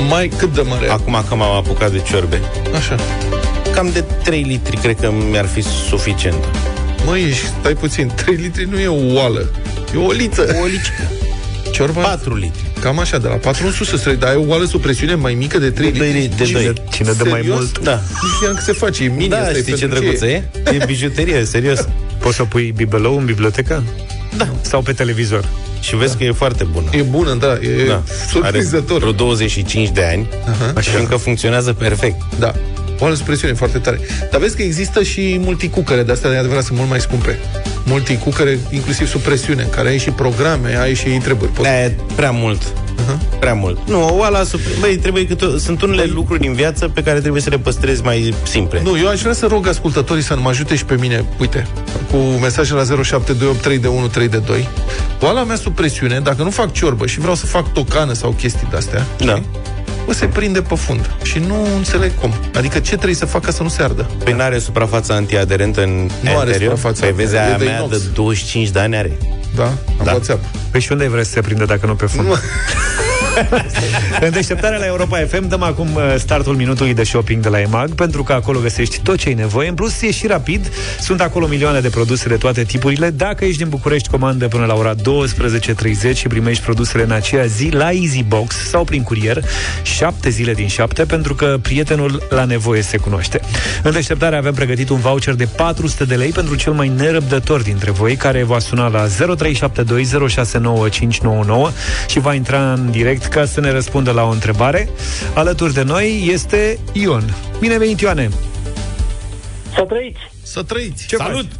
Mai 0.09 0.31
cât 0.37 0.53
de 0.53 0.61
mare? 0.61 0.89
Acum 0.89 1.23
că 1.29 1.35
m-am 1.35 1.55
apucat 1.55 1.91
de 1.91 1.99
ciorbe. 1.99 2.41
Așa. 2.75 2.95
Cam 3.73 3.89
de 3.93 4.03
3 4.23 4.41
litri 4.41 4.77
cred 4.77 4.95
că 4.99 5.11
mi-ar 5.29 5.45
fi 5.45 5.61
suficient. 5.61 6.43
Măi, 7.05 7.23
ești, 7.29 7.45
stai 7.59 7.73
puțin, 7.73 8.11
3 8.25 8.35
litri 8.35 8.67
nu 8.69 8.79
e 8.79 8.87
o 8.87 9.13
oală, 9.19 9.49
e 9.95 9.97
o 9.97 10.11
liță. 10.11 10.57
O 10.61 10.65
liță. 10.65 10.91
Ciorba? 11.71 12.01
4 12.01 12.35
litri. 12.35 12.65
Cam 12.79 12.99
așa, 12.99 13.17
de 13.17 13.27
la 13.27 13.33
4 13.35 13.65
în 13.65 13.71
sus 13.71 13.87
să 13.89 13.97
trăi, 13.97 14.15
dar 14.15 14.29
ai 14.29 14.35
o 14.35 14.43
oală 14.47 14.65
sub 14.65 14.81
presiune 14.81 15.15
mai 15.15 15.33
mică 15.33 15.57
de 15.57 15.69
3 15.69 15.91
De 15.91 15.97
doi 15.97 16.07
litri. 16.11 16.21
litri, 16.27 16.51
de 16.51 16.63
doi. 16.63 16.73
Cine 16.91 17.11
dă 17.17 17.23
mai 17.29 17.39
Serios? 17.39 17.55
mult? 17.55 17.79
Da. 17.79 17.99
Nu 18.21 18.27
știam 18.35 18.53
că 18.53 18.61
se 18.61 18.71
face, 18.71 19.03
e 19.03 19.07
mini, 19.07 19.29
Da, 19.29 19.37
asta 19.37 19.51
e 19.57 19.61
știi 19.61 19.73
ce 19.73 19.79
pentru 19.85 19.99
drăguță 19.99 20.25
e? 20.27 20.43
E 20.79 20.83
bijuterie, 20.85 21.43
serios. 21.45 21.87
Poți 22.19 22.35
să 22.35 22.43
pui 22.43 22.73
bibelou 22.75 23.17
în 23.17 23.25
bibliotecă? 23.25 23.83
Da. 24.37 24.47
Sau 24.61 24.81
pe 24.81 24.91
televizor? 24.93 25.49
Și 25.79 25.95
vezi 25.95 26.17
că 26.17 26.23
e 26.23 26.31
foarte 26.31 26.63
bună. 26.63 26.89
E 26.91 27.01
bună, 27.01 27.33
da, 27.33 27.53
e 27.53 27.85
Da. 27.87 28.03
surprinzător. 28.29 28.95
Are 28.95 28.99
vreo 28.99 29.11
25 29.11 29.89
de 29.89 30.03
ani 30.03 30.27
Aha. 30.49 30.81
și 30.81 30.89
încă 30.99 31.15
funcționează 31.15 31.73
perfect. 31.73 32.21
Da. 32.39 32.53
O 32.99 33.05
altă 33.05 33.23
presiune 33.25 33.53
foarte 33.53 33.77
tare. 33.77 33.99
Dar 34.31 34.39
vezi 34.39 34.55
că 34.55 34.61
există 34.61 35.03
și 35.03 35.37
multicucăre, 35.43 36.03
de 36.03 36.11
astea 36.11 36.29
de 36.29 36.35
adevărat 36.37 36.63
sunt 36.63 36.77
mult 36.77 36.89
mai 36.89 36.99
scumpe. 36.99 37.39
Multicucăre, 37.85 38.57
inclusiv 38.69 39.07
sub 39.07 39.21
presiune, 39.21 39.61
în 39.63 39.69
care 39.69 39.89
ai 39.89 39.97
și 39.97 40.09
programe, 40.09 40.77
ai 40.79 40.93
și 40.93 41.03
treburi. 41.07 41.51
Poți... 41.51 41.67
E 41.69 41.95
prea 42.15 42.31
mult. 42.31 42.61
Uh-huh. 42.97 43.39
Prea 43.39 43.53
mult. 43.53 43.79
Nu, 43.87 44.17
o 44.17 44.23
ala 44.23 44.43
sub... 44.43 44.59
Băi, 44.79 44.97
trebuie 44.97 45.27
câte... 45.27 45.45
Sunt 45.59 45.81
unele 45.81 46.03
lucruri 46.03 46.39
din 46.39 46.53
viață 46.53 46.87
pe 46.87 47.03
care 47.03 47.19
trebuie 47.19 47.41
să 47.41 47.49
le 47.49 47.57
păstrezi 47.57 48.01
mai 48.03 48.33
simple. 48.43 48.81
Nu, 48.83 48.97
eu 48.97 49.07
aș 49.07 49.21
vrea 49.21 49.33
să 49.33 49.45
rog 49.45 49.67
ascultătorii 49.67 50.23
să 50.23 50.35
mă 50.41 50.49
ajute 50.49 50.75
și 50.75 50.85
pe 50.85 50.95
mine, 50.99 51.25
uite, 51.39 51.67
cu 52.11 52.17
mesaje 52.17 52.73
la 52.73 52.83
0728 53.03 53.81
de 53.81 53.87
1 53.87 54.07
3 54.07 54.27
de 54.27 54.37
2. 54.37 54.67
Oala 55.21 55.43
mea 55.43 55.55
sub 55.55 55.75
presiune, 55.75 56.19
dacă 56.19 56.43
nu 56.43 56.49
fac 56.49 56.71
ciorbă 56.73 57.05
și 57.05 57.19
vreau 57.19 57.35
să 57.35 57.45
fac 57.45 57.73
tocană 57.73 58.13
sau 58.13 58.29
chestii 58.31 58.67
de-astea, 58.69 59.05
Da. 59.17 59.41
bă, 60.05 60.13
se 60.13 60.25
prinde 60.25 60.61
pe 60.61 60.75
fund. 60.75 61.09
Și 61.23 61.39
nu 61.47 61.67
înțeleg 61.77 62.11
cum. 62.19 62.33
Adică 62.55 62.79
ce 62.79 62.93
trebuie 62.95 63.15
să 63.15 63.25
fac 63.25 63.41
ca 63.41 63.51
să 63.51 63.63
nu 63.63 63.69
se 63.69 63.81
ardă? 63.83 64.09
Păi 64.23 64.33
n-are 64.33 64.59
suprafața 64.59 65.13
antiaderentă 65.13 65.81
în 65.83 66.09
Nu 66.21 66.37
are 66.37 66.47
interior? 66.47 66.75
suprafața. 66.75 67.05
Păi 67.05 67.15
vezi, 67.15 67.35
E 67.35 67.39
aia 67.39 67.57
de 67.57 67.63
mea 67.65 67.75
inox. 67.77 67.91
de 67.97 68.03
25 68.13 68.69
de 68.69 68.79
ani 68.79 68.95
are. 68.95 69.17
Da? 69.55 69.65
Am 69.65 69.75
Da. 69.97 70.03
da. 70.03 70.11
WhatsApp. 70.11 70.43
Păi 70.71 70.79
și 70.81 70.91
unde 70.91 71.07
vrei 71.07 71.25
să 71.25 71.31
se 71.31 71.41
prindă 71.41 71.65
dacă 71.65 71.85
nu 71.85 71.95
pe 71.95 72.05
fund? 72.05 72.27
În 74.25 74.31
deșteptarea 74.31 74.77
la 74.77 74.85
Europa 74.85 75.17
FM 75.17 75.47
dăm 75.47 75.63
acum 75.63 75.95
uh, 75.95 76.15
startul 76.17 76.55
minutului 76.55 76.93
de 76.93 77.03
shopping 77.03 77.41
de 77.41 77.49
la 77.49 77.59
EMAG, 77.59 77.89
pentru 77.89 78.23
că 78.23 78.33
acolo 78.33 78.59
găsești 78.59 78.99
tot 78.99 79.17
ce 79.17 79.27
ai 79.27 79.33
nevoie. 79.33 79.69
În 79.69 79.75
plus, 79.75 80.01
e 80.01 80.11
și 80.11 80.27
rapid. 80.27 80.71
Sunt 80.99 81.21
acolo 81.21 81.47
milioane 81.47 81.79
de 81.79 81.89
produse 81.89 82.27
de 82.27 82.35
toate 82.35 82.63
tipurile. 82.63 83.09
Dacă 83.09 83.45
ești 83.45 83.57
din 83.57 83.69
București, 83.69 84.09
comandă 84.09 84.47
până 84.47 84.65
la 84.65 84.73
ora 84.73 84.95
12.30 84.95 86.15
și 86.15 86.27
primești 86.27 86.63
produsele 86.63 87.03
în 87.03 87.11
aceea 87.11 87.45
zi 87.45 87.69
la 87.69 87.91
EasyBox 87.91 88.55
sau 88.69 88.83
prin 88.83 89.03
curier, 89.03 89.43
7 89.81 90.29
zile 90.29 90.53
din 90.53 90.67
7, 90.67 91.05
pentru 91.05 91.35
că 91.35 91.57
prietenul 91.61 92.23
la 92.29 92.45
nevoie 92.45 92.81
se 92.81 92.97
cunoaște. 92.97 93.39
În 93.83 93.91
deșteptare 93.91 94.35
avem 94.35 94.53
pregătit 94.53 94.89
un 94.89 94.99
voucher 94.99 95.33
de 95.33 95.47
400 95.55 96.05
de 96.05 96.15
lei 96.15 96.29
pentru 96.29 96.55
cel 96.55 96.73
mai 96.73 96.91
nerăbdător 96.97 97.61
dintre 97.61 97.91
voi, 97.91 98.15
care 98.15 98.43
va 98.43 98.59
suna 98.59 98.87
la 98.87 99.07
0372069599 99.07 99.11
și 102.07 102.19
va 102.19 102.33
intra 102.33 102.73
în 102.73 102.91
direct 102.91 103.25
ca 103.29 103.45
să 103.45 103.59
ne 103.61 103.71
răspundă 103.71 104.11
la 104.11 104.23
o 104.23 104.29
întrebare. 104.29 104.89
Alături 105.33 105.73
de 105.73 105.83
noi 105.83 106.27
este 106.31 106.79
Ion. 106.93 107.23
Bine 107.59 107.77
venit, 107.77 107.99
Ioane! 107.99 108.29
Să 109.75 109.81
trăiți! 109.83 110.19
Să 110.43 110.63
trăiți! 110.63 111.07
Ce 111.07 111.15
Salut! 111.15 111.45
Faci? 111.45 111.53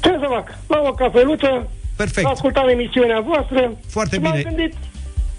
Ce 0.00 0.08
să 0.20 0.26
fac? 0.30 0.58
La 0.66 0.82
o 0.88 0.92
cafeluță, 0.92 1.68
Perfect. 1.96 2.26
ascultam 2.26 2.68
emisiunea 2.68 3.20
voastră 3.20 3.72
Foarte 3.88 4.14
și 4.14 4.20
m-am 4.20 4.30
bine. 4.32 4.42
gândit 4.42 4.74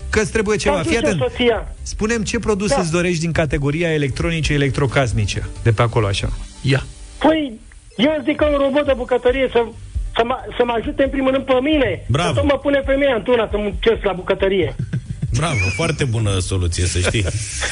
Că 0.09 0.20
îți 0.20 0.32
trebuie 0.32 0.57
ceva. 0.57 0.76
am 0.78 0.84
Fii 0.84 0.91
dus 0.99 1.01
eu 1.01 1.09
atent. 1.09 1.22
soția. 1.32 1.68
Spunem 1.82 2.24
ce 2.24 2.39
produse 2.39 2.76
Da. 2.76 2.82
îți 2.82 2.91
dorești 2.91 3.20
din 3.20 3.32
categoria 3.32 3.93
electronice 3.93 4.53
electrocasnice. 4.53 5.47
De 5.63 5.72
pe 5.72 5.82
acolo, 5.82 6.07
așa. 6.07 6.30
Ia. 6.61 6.84
Păi, 7.20 7.53
eu 7.97 8.22
zic 8.24 8.36
că 8.36 8.45
un 8.45 8.57
robot 8.57 8.86
de 8.86 8.93
bucătărie 8.95 9.49
să, 9.51 9.65
să, 10.15 10.22
mă, 10.26 10.36
să 10.57 10.63
mă 10.65 10.74
ajute 10.80 11.03
în 11.03 11.09
primul 11.09 11.32
rând 11.32 11.45
pe 11.45 11.53
mine. 11.61 12.05
Bravo. 12.09 12.34
Că 12.34 12.39
tot 12.39 12.49
mă 12.49 12.57
pune 12.57 12.82
femeia 12.86 13.15
într-una 13.15 13.47
să 13.51 13.57
muncesc 13.57 14.03
la 14.03 14.13
bucătărie. 14.13 14.76
Bravo, 15.38 15.66
foarte 15.76 16.04
bună 16.04 16.40
soluție, 16.40 16.86
să 16.86 17.00
știi. 17.00 17.26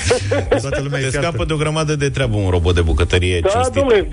Toată 0.61 0.81
lumea 0.83 0.99
Te 0.99 1.05
e 1.05 1.09
fiartă. 1.09 1.27
scapă 1.27 1.45
de 1.45 1.53
o 1.53 1.57
grămadă 1.57 1.95
de 1.95 2.09
treabă 2.09 2.35
un 2.35 2.49
robot 2.49 2.75
de 2.75 2.81
bucătărie 2.81 3.39
Da, 3.39 3.49
cinstit. 3.49 3.73
domnule. 3.73 4.07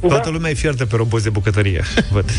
Toată 0.00 0.30
lumea 0.30 0.50
e 0.50 0.54
fiartă 0.54 0.86
pe 0.86 0.96
roboți 0.96 1.22
de 1.24 1.30
bucătărie. 1.30 1.82
Văd. 2.10 2.30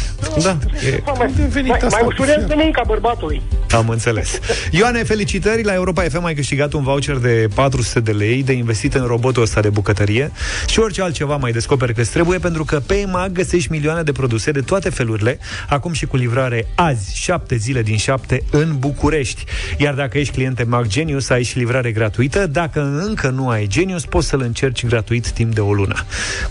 Da. 0.43 0.57
E, 0.87 1.01
mai, 1.05 1.31
mai, 1.53 1.77
mai 1.91 2.01
ușurează 2.05 2.45
de 2.47 2.53
munca 2.57 2.81
bărbatului. 2.87 3.41
am 3.71 3.89
înțeles. 3.89 4.39
Ioane, 4.71 5.03
felicitări! 5.03 5.63
La 5.63 5.73
Europa 5.73 6.01
FM 6.03 6.23
ai 6.23 6.33
câștigat 6.33 6.73
un 6.73 6.83
voucher 6.83 7.15
de 7.17 7.47
400 7.53 7.99
de 7.99 8.11
lei 8.11 8.43
de 8.43 8.51
investit 8.53 8.93
în 8.93 9.05
robotul 9.05 9.41
ăsta 9.43 9.61
de 9.61 9.69
bucătărie 9.69 10.31
și 10.67 10.79
orice 10.79 11.01
altceva 11.01 11.35
mai 11.35 11.51
descoperi 11.51 11.93
că 11.93 12.03
trebuie, 12.03 12.39
pentru 12.39 12.63
că 12.65 12.79
pe 12.79 12.93
EMAG 12.99 13.31
găsești 13.31 13.71
milioane 13.71 14.03
de 14.03 14.11
produse 14.11 14.51
de 14.51 14.61
toate 14.61 14.89
felurile, 14.89 15.39
acum 15.69 15.93
și 15.93 16.05
cu 16.05 16.15
livrare 16.15 16.67
azi, 16.75 17.17
7 17.17 17.55
zile 17.55 17.81
din 17.81 17.97
7 17.97 18.43
în 18.51 18.75
București. 18.79 19.43
Iar 19.77 19.93
dacă 19.95 20.17
ești 20.17 20.33
client 20.33 20.59
EMAG 20.59 20.87
Genius, 20.87 21.29
ai 21.29 21.43
și 21.43 21.57
livrare 21.57 21.91
gratuită. 21.91 22.47
Dacă 22.47 23.01
încă 23.07 23.29
nu 23.29 23.49
ai 23.49 23.67
Genius, 23.67 24.05
poți 24.05 24.27
să-l 24.27 24.41
încerci 24.41 24.85
gratuit 24.85 25.31
timp 25.31 25.53
de 25.53 25.61
o 25.61 25.73
lună. 25.73 25.95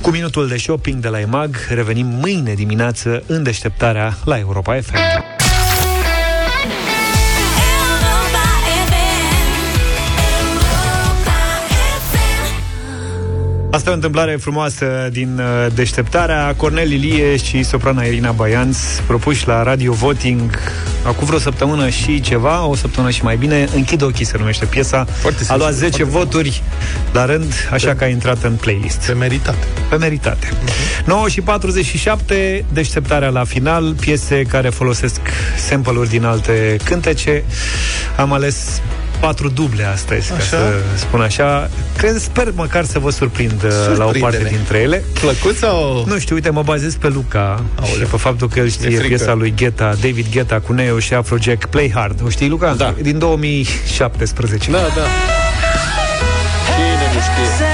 Cu 0.01 0.11
minutul 0.11 0.49
de 0.49 0.57
shopping 0.57 1.01
de 1.01 1.09
la 1.09 1.21
EMAG, 1.21 1.57
revenim 1.69 2.07
mâine 2.07 2.55
dimineață 2.55 3.23
în 3.27 3.43
deșteptarea 3.43 4.17
la 4.25 4.39
Europa 4.39 4.81
FM. 4.81 5.44
Asta 13.75 13.89
e 13.89 13.93
o 13.93 13.97
întâmplare 13.97 14.37
frumoasă 14.37 15.09
din 15.13 15.39
uh, 15.39 15.73
deșteptarea. 15.75 16.55
Cornel 16.57 16.91
Ilie 16.91 17.37
și 17.37 17.63
soprana 17.63 18.03
Irina 18.03 18.33
Baianț, 18.33 18.79
propuși 19.07 19.47
la 19.47 19.63
Radio 19.63 19.93
Voting 19.93 20.59
acum 21.05 21.27
vreo 21.27 21.39
săptămână 21.39 21.89
și 21.89 22.21
ceva, 22.21 22.67
o 22.67 22.75
săptămână 22.75 23.13
și 23.13 23.25
mai 23.25 23.37
bine. 23.37 23.69
Închid 23.75 24.03
ochii 24.03 24.25
se 24.25 24.39
numește 24.39 24.65
piesa. 24.65 25.05
Foarte 25.05 25.45
a 25.49 25.57
luat 25.57 25.75
sensibil, 25.75 25.91
10 25.91 26.05
foarte 26.05 26.19
voturi 26.19 26.63
la 27.13 27.25
rând, 27.25 27.53
așa 27.73 27.95
că 27.95 28.05
a 28.05 28.07
intrat 28.07 28.43
în 28.43 28.53
playlist. 28.53 29.07
Pe 29.07 29.13
meritate. 29.13 29.67
Pe 29.89 29.97
meritate. 29.97 30.49
9 31.05 31.29
și 31.29 31.41
47, 31.41 32.65
deșteptarea 32.73 33.29
la 33.29 33.45
final, 33.45 33.95
piese 34.01 34.43
care 34.43 34.69
folosesc 34.69 35.21
sample-uri 35.69 36.09
din 36.09 36.25
alte 36.25 36.77
cântece. 36.85 37.45
Am 38.17 38.33
ales 38.33 38.81
patru 39.21 39.49
duble 39.49 39.85
astăzi, 39.85 40.29
ca 40.29 40.35
Așa? 40.35 40.45
să 40.47 40.59
spun 40.97 41.21
așa. 41.21 41.71
Cred, 41.97 42.17
sper 42.19 42.53
măcar 42.55 42.85
să 42.85 42.99
vă 42.99 43.11
surprind 43.11 43.63
uh, 43.65 43.71
la 43.97 44.05
o 44.05 44.07
parte 44.07 44.19
Surprinde-ne. 44.19 44.49
dintre 44.49 44.79
ele. 44.79 45.03
Plăcut 45.21 45.57
sau... 45.57 46.05
Nu 46.07 46.19
știu, 46.19 46.35
uite, 46.35 46.51
mă 46.51 46.63
bazez 46.63 46.95
pe 46.95 47.09
Luca 47.09 47.63
Aoleu. 47.81 47.95
și 48.05 48.11
pe 48.11 48.17
faptul 48.17 48.49
că 48.49 48.59
el 48.59 48.67
E 48.67 48.69
știe 48.69 48.89
frică. 48.91 49.07
piesa 49.07 49.35
lui 49.35 49.53
Gheta, 49.57 49.95
David 50.01 50.27
Gheta 50.31 50.61
cu 50.61 50.73
Neo 50.73 50.99
și 50.99 51.15
Afrojack 51.15 51.67
Play 51.67 51.91
Hard. 51.95 52.21
O 52.25 52.29
știi, 52.29 52.49
Luca? 52.49 52.75
Da. 52.77 52.95
Din 53.03 53.19
2017. 53.19 54.71
Da, 54.71 54.77
da. 54.79 54.85
Cine 56.75 57.07
nu 57.15 57.21
știe? 57.21 57.73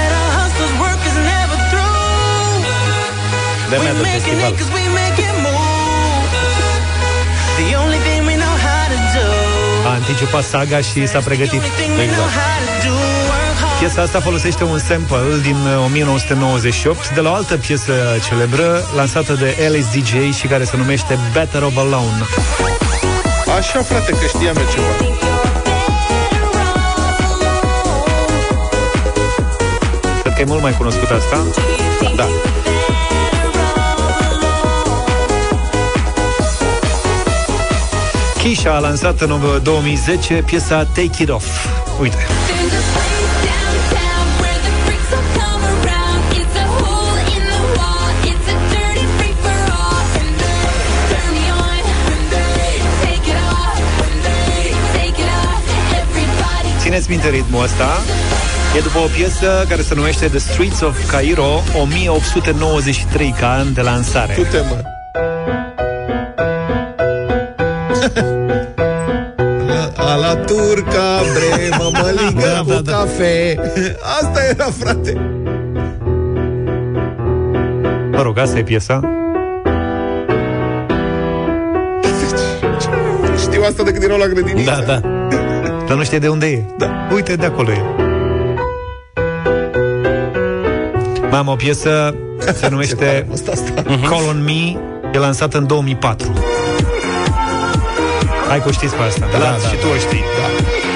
De 3.69 3.77
mea 3.77 3.93
de 3.93 4.07
festival. 4.13 4.80
Anticipat 10.11 10.43
saga 10.43 10.79
și 10.81 11.07
s-a 11.07 11.19
pregătit. 11.19 11.61
Exact. 12.01 12.31
Piesa 13.79 14.01
asta 14.01 14.19
folosește 14.19 14.63
un 14.63 14.79
sample 14.79 15.17
din 15.41 15.55
uh, 15.55 15.85
1998 15.85 17.13
de 17.13 17.19
la 17.19 17.29
o 17.31 17.33
altă 17.33 17.57
piesă 17.57 17.93
celebră 18.27 18.83
lansată 18.95 19.33
de 19.33 19.65
Alice 19.65 19.87
DJ 19.93 20.35
și 20.35 20.47
care 20.47 20.63
se 20.63 20.77
numește 20.77 21.17
Better 21.33 21.61
of 21.61 21.77
Alone. 21.77 22.21
Așa, 23.57 23.81
frate, 23.81 24.11
că 24.11 24.25
știam 24.27 24.55
eu 24.55 24.67
ceva. 24.71 25.15
Cred 30.21 30.33
că 30.33 30.41
e 30.41 30.45
mult 30.45 30.61
mai 30.61 30.71
cunoscut 30.71 31.09
asta. 31.09 31.43
Da. 32.15 32.27
Kisha 38.43 38.75
a 38.75 38.79
lansat 38.79 39.21
în 39.21 39.61
2010 39.63 40.43
piesa 40.45 40.83
Take 40.83 41.23
It 41.23 41.29
Off. 41.29 41.45
Uite. 42.01 42.17
Țineți 56.79 57.09
minte 57.09 57.29
ritmul 57.29 57.63
ăsta. 57.63 58.01
E 58.77 58.79
după 58.79 58.97
o 58.97 59.07
piesă 59.15 59.65
care 59.69 59.81
se 59.81 59.95
numește 59.95 60.27
The 60.27 60.37
Streets 60.37 60.81
of 60.81 61.11
Cairo 61.11 61.63
1893 61.81 63.35
ca 63.39 63.51
an 63.51 63.73
de 63.73 63.81
lansare. 63.81 64.33
Tu 64.33 64.41
te 64.41 64.57
mă. 64.69 65.00
Bre, 71.33 71.69
mă 71.77 71.89
măligă 72.01 72.41
Da, 72.47 72.63
da, 72.65 72.75
cu 72.75 72.81
da. 72.81 72.91
cafe. 72.91 73.59
Asta 74.21 74.39
era, 74.49 74.69
frate. 74.79 75.17
Mă 78.11 78.21
rog, 78.21 78.37
asta 78.37 78.57
e 78.57 78.63
piesa. 78.63 78.99
Știu 82.79 83.37
știu 83.37 83.61
asta 83.67 83.83
de 83.83 83.91
când 83.91 84.03
erau 84.03 84.17
la 84.17 84.25
grădiniță. 84.27 84.83
Da, 84.85 84.93
da. 84.93 85.07
Dar 85.87 85.97
nu 85.97 86.03
știe 86.03 86.19
de 86.19 86.27
unde 86.27 86.45
e. 86.45 86.63
Da. 86.77 87.07
Uite, 87.13 87.35
de 87.35 87.45
acolo 87.45 87.71
e. 87.71 87.81
Mai 91.29 91.39
am 91.39 91.47
o 91.47 91.55
piesă, 91.55 92.15
se 92.59 92.67
numește 92.69 93.27
Call 93.85 94.27
on 94.29 94.43
Me, 94.43 94.79
e 95.13 95.17
lansată 95.17 95.57
în 95.57 95.67
2004. 95.67 96.33
Hai 98.47 98.61
că 98.61 98.67
o 98.67 98.71
știți 98.71 98.95
pe 98.95 99.01
asta. 99.03 99.27
Da, 99.31 99.37
Da, 99.37 99.43
da, 99.43 99.51
și 99.67 99.75
da. 99.75 99.81
tu 99.81 99.87
o 99.95 99.97
știi. 99.97 100.19
Da. 100.19 100.90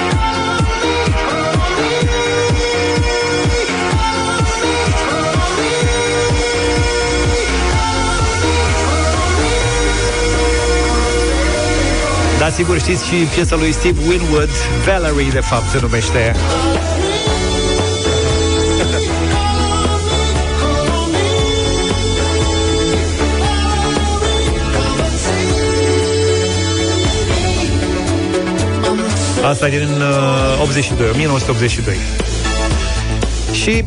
Da, 12.46 12.52
sigur 12.52 12.78
știți 12.78 13.06
și 13.06 13.14
piesa 13.14 13.56
lui 13.56 13.72
Steve 13.72 14.00
Winwood, 14.08 14.48
Valerie, 14.84 15.30
de 15.30 15.40
fapt, 15.40 15.70
se 15.70 15.78
numește. 15.80 16.34
Asta 29.44 29.66
e 29.66 29.70
din 29.70 29.78
uh, 29.78 30.62
82, 30.62 31.08
1982. 31.10 31.96
Și 33.52 33.84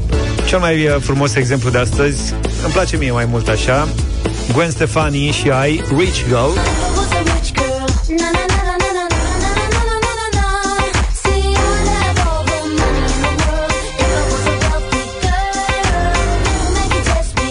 cel 0.48 0.60
mai 0.60 0.86
uh, 0.86 0.96
frumos 1.00 1.36
exemplu 1.36 1.70
de 1.70 1.78
astăzi, 1.78 2.34
îmi 2.64 2.74
place 2.74 2.98
mie 2.98 3.12
mai 3.12 3.26
mult 3.26 3.48
așa, 3.48 3.88
Gwen 4.54 4.72
Stefani 4.72 5.32
și 5.32 5.50
ai 5.50 5.84
Rich 5.98 6.20
Girl. 6.28 6.89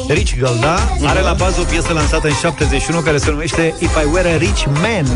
Rich 0.08 0.34
Girl, 0.34 0.58
da? 0.60 0.76
Are 1.06 1.20
la 1.20 1.32
bază 1.32 1.60
o 1.60 1.64
piesă 1.64 1.92
lansată 1.92 2.26
în 2.28 2.34
71 2.34 3.00
care 3.00 3.18
se 3.18 3.30
numește 3.30 3.74
If 3.78 3.96
I 4.04 4.06
Were 4.12 4.28
a 4.28 4.36
Rich 4.36 4.64
Man. 4.64 5.06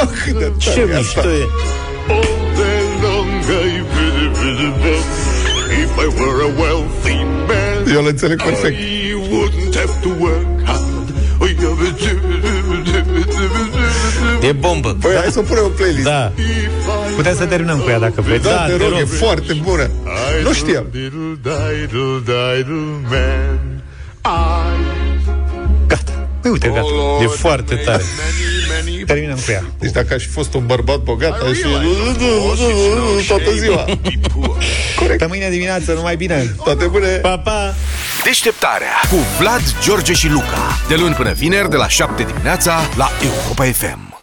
Oh, 0.00 0.08
cât 0.24 0.38
de 0.38 0.52
Ce 0.58 0.70
tare 0.70 0.80
e 0.80 0.96
mișto 0.96 1.18
asta. 1.18 1.30
e. 1.30 1.46
If 5.82 5.96
I 5.96 6.06
were 6.20 6.42
a 6.42 6.60
wealthy 6.60 7.24
man, 7.46 7.92
Eu 7.94 8.00
îl 8.00 8.06
înțeleg 8.06 8.42
perfect. 8.42 8.78
I 8.78 9.12
wouldn't 9.30 9.74
have 9.76 9.92
to 10.02 10.08
work 10.18 10.64
hard. 10.64 10.88
E 14.42 14.52
bombă. 14.52 14.96
Păi, 15.00 15.14
hai 15.14 15.30
să 15.30 15.38
o 15.38 15.42
punem 15.42 15.64
în 15.64 15.70
playlist. 15.76 16.04
Da. 16.04 16.32
Putem 17.20 17.36
să 17.36 17.46
terminăm 17.46 17.78
cu 17.78 17.90
ea 17.90 17.98
dacă 17.98 18.20
vreți. 18.20 18.42
Da, 18.42 18.66
te 18.66 18.76
rog, 18.76 18.98
e 18.98 19.04
foarte 19.04 19.52
bună. 19.62 19.90
Nu 20.42 20.52
știam. 20.52 20.86
Diddle, 20.90 21.38
diddle, 21.42 22.22
diddle, 22.24 22.74
man. 23.10 23.82
I 24.24 24.80
Gata. 25.86 26.28
Păi 26.40 26.50
uite, 26.50 26.68
gata. 26.68 26.86
E 27.22 27.26
foarte 27.26 27.74
tare. 27.74 28.02
many, 28.18 28.84
many 28.84 29.04
Terminăm 29.04 29.36
cu 29.36 29.50
ea. 29.50 29.64
Deci 29.78 29.90
dacă 29.90 30.14
aș 30.14 30.22
fi 30.22 30.28
fost 30.28 30.54
un 30.54 30.66
bărbat 30.66 30.98
bogat, 30.98 31.42
aș 31.42 31.56
fi 31.56 33.26
toată 33.26 33.54
ziua. 33.54 33.84
Pe 35.18 35.26
mâine 35.28 35.48
dimineață, 35.50 35.92
numai 35.92 36.16
bine. 36.16 36.54
Toate 36.64 36.84
bune. 36.84 37.06
Pa, 37.06 37.38
pa! 37.38 37.74
Deșteptarea 38.24 39.00
cu 39.10 39.16
Vlad, 39.38 39.62
George 39.84 40.12
și 40.12 40.28
Luca. 40.28 40.78
De 40.88 40.94
luni 40.94 41.14
până 41.14 41.32
vineri, 41.32 41.70
de 41.70 41.76
la 41.76 41.88
7 41.88 42.22
dimineața, 42.22 42.80
la 42.96 43.10
Europa 43.22 43.64
FM. 43.64 44.09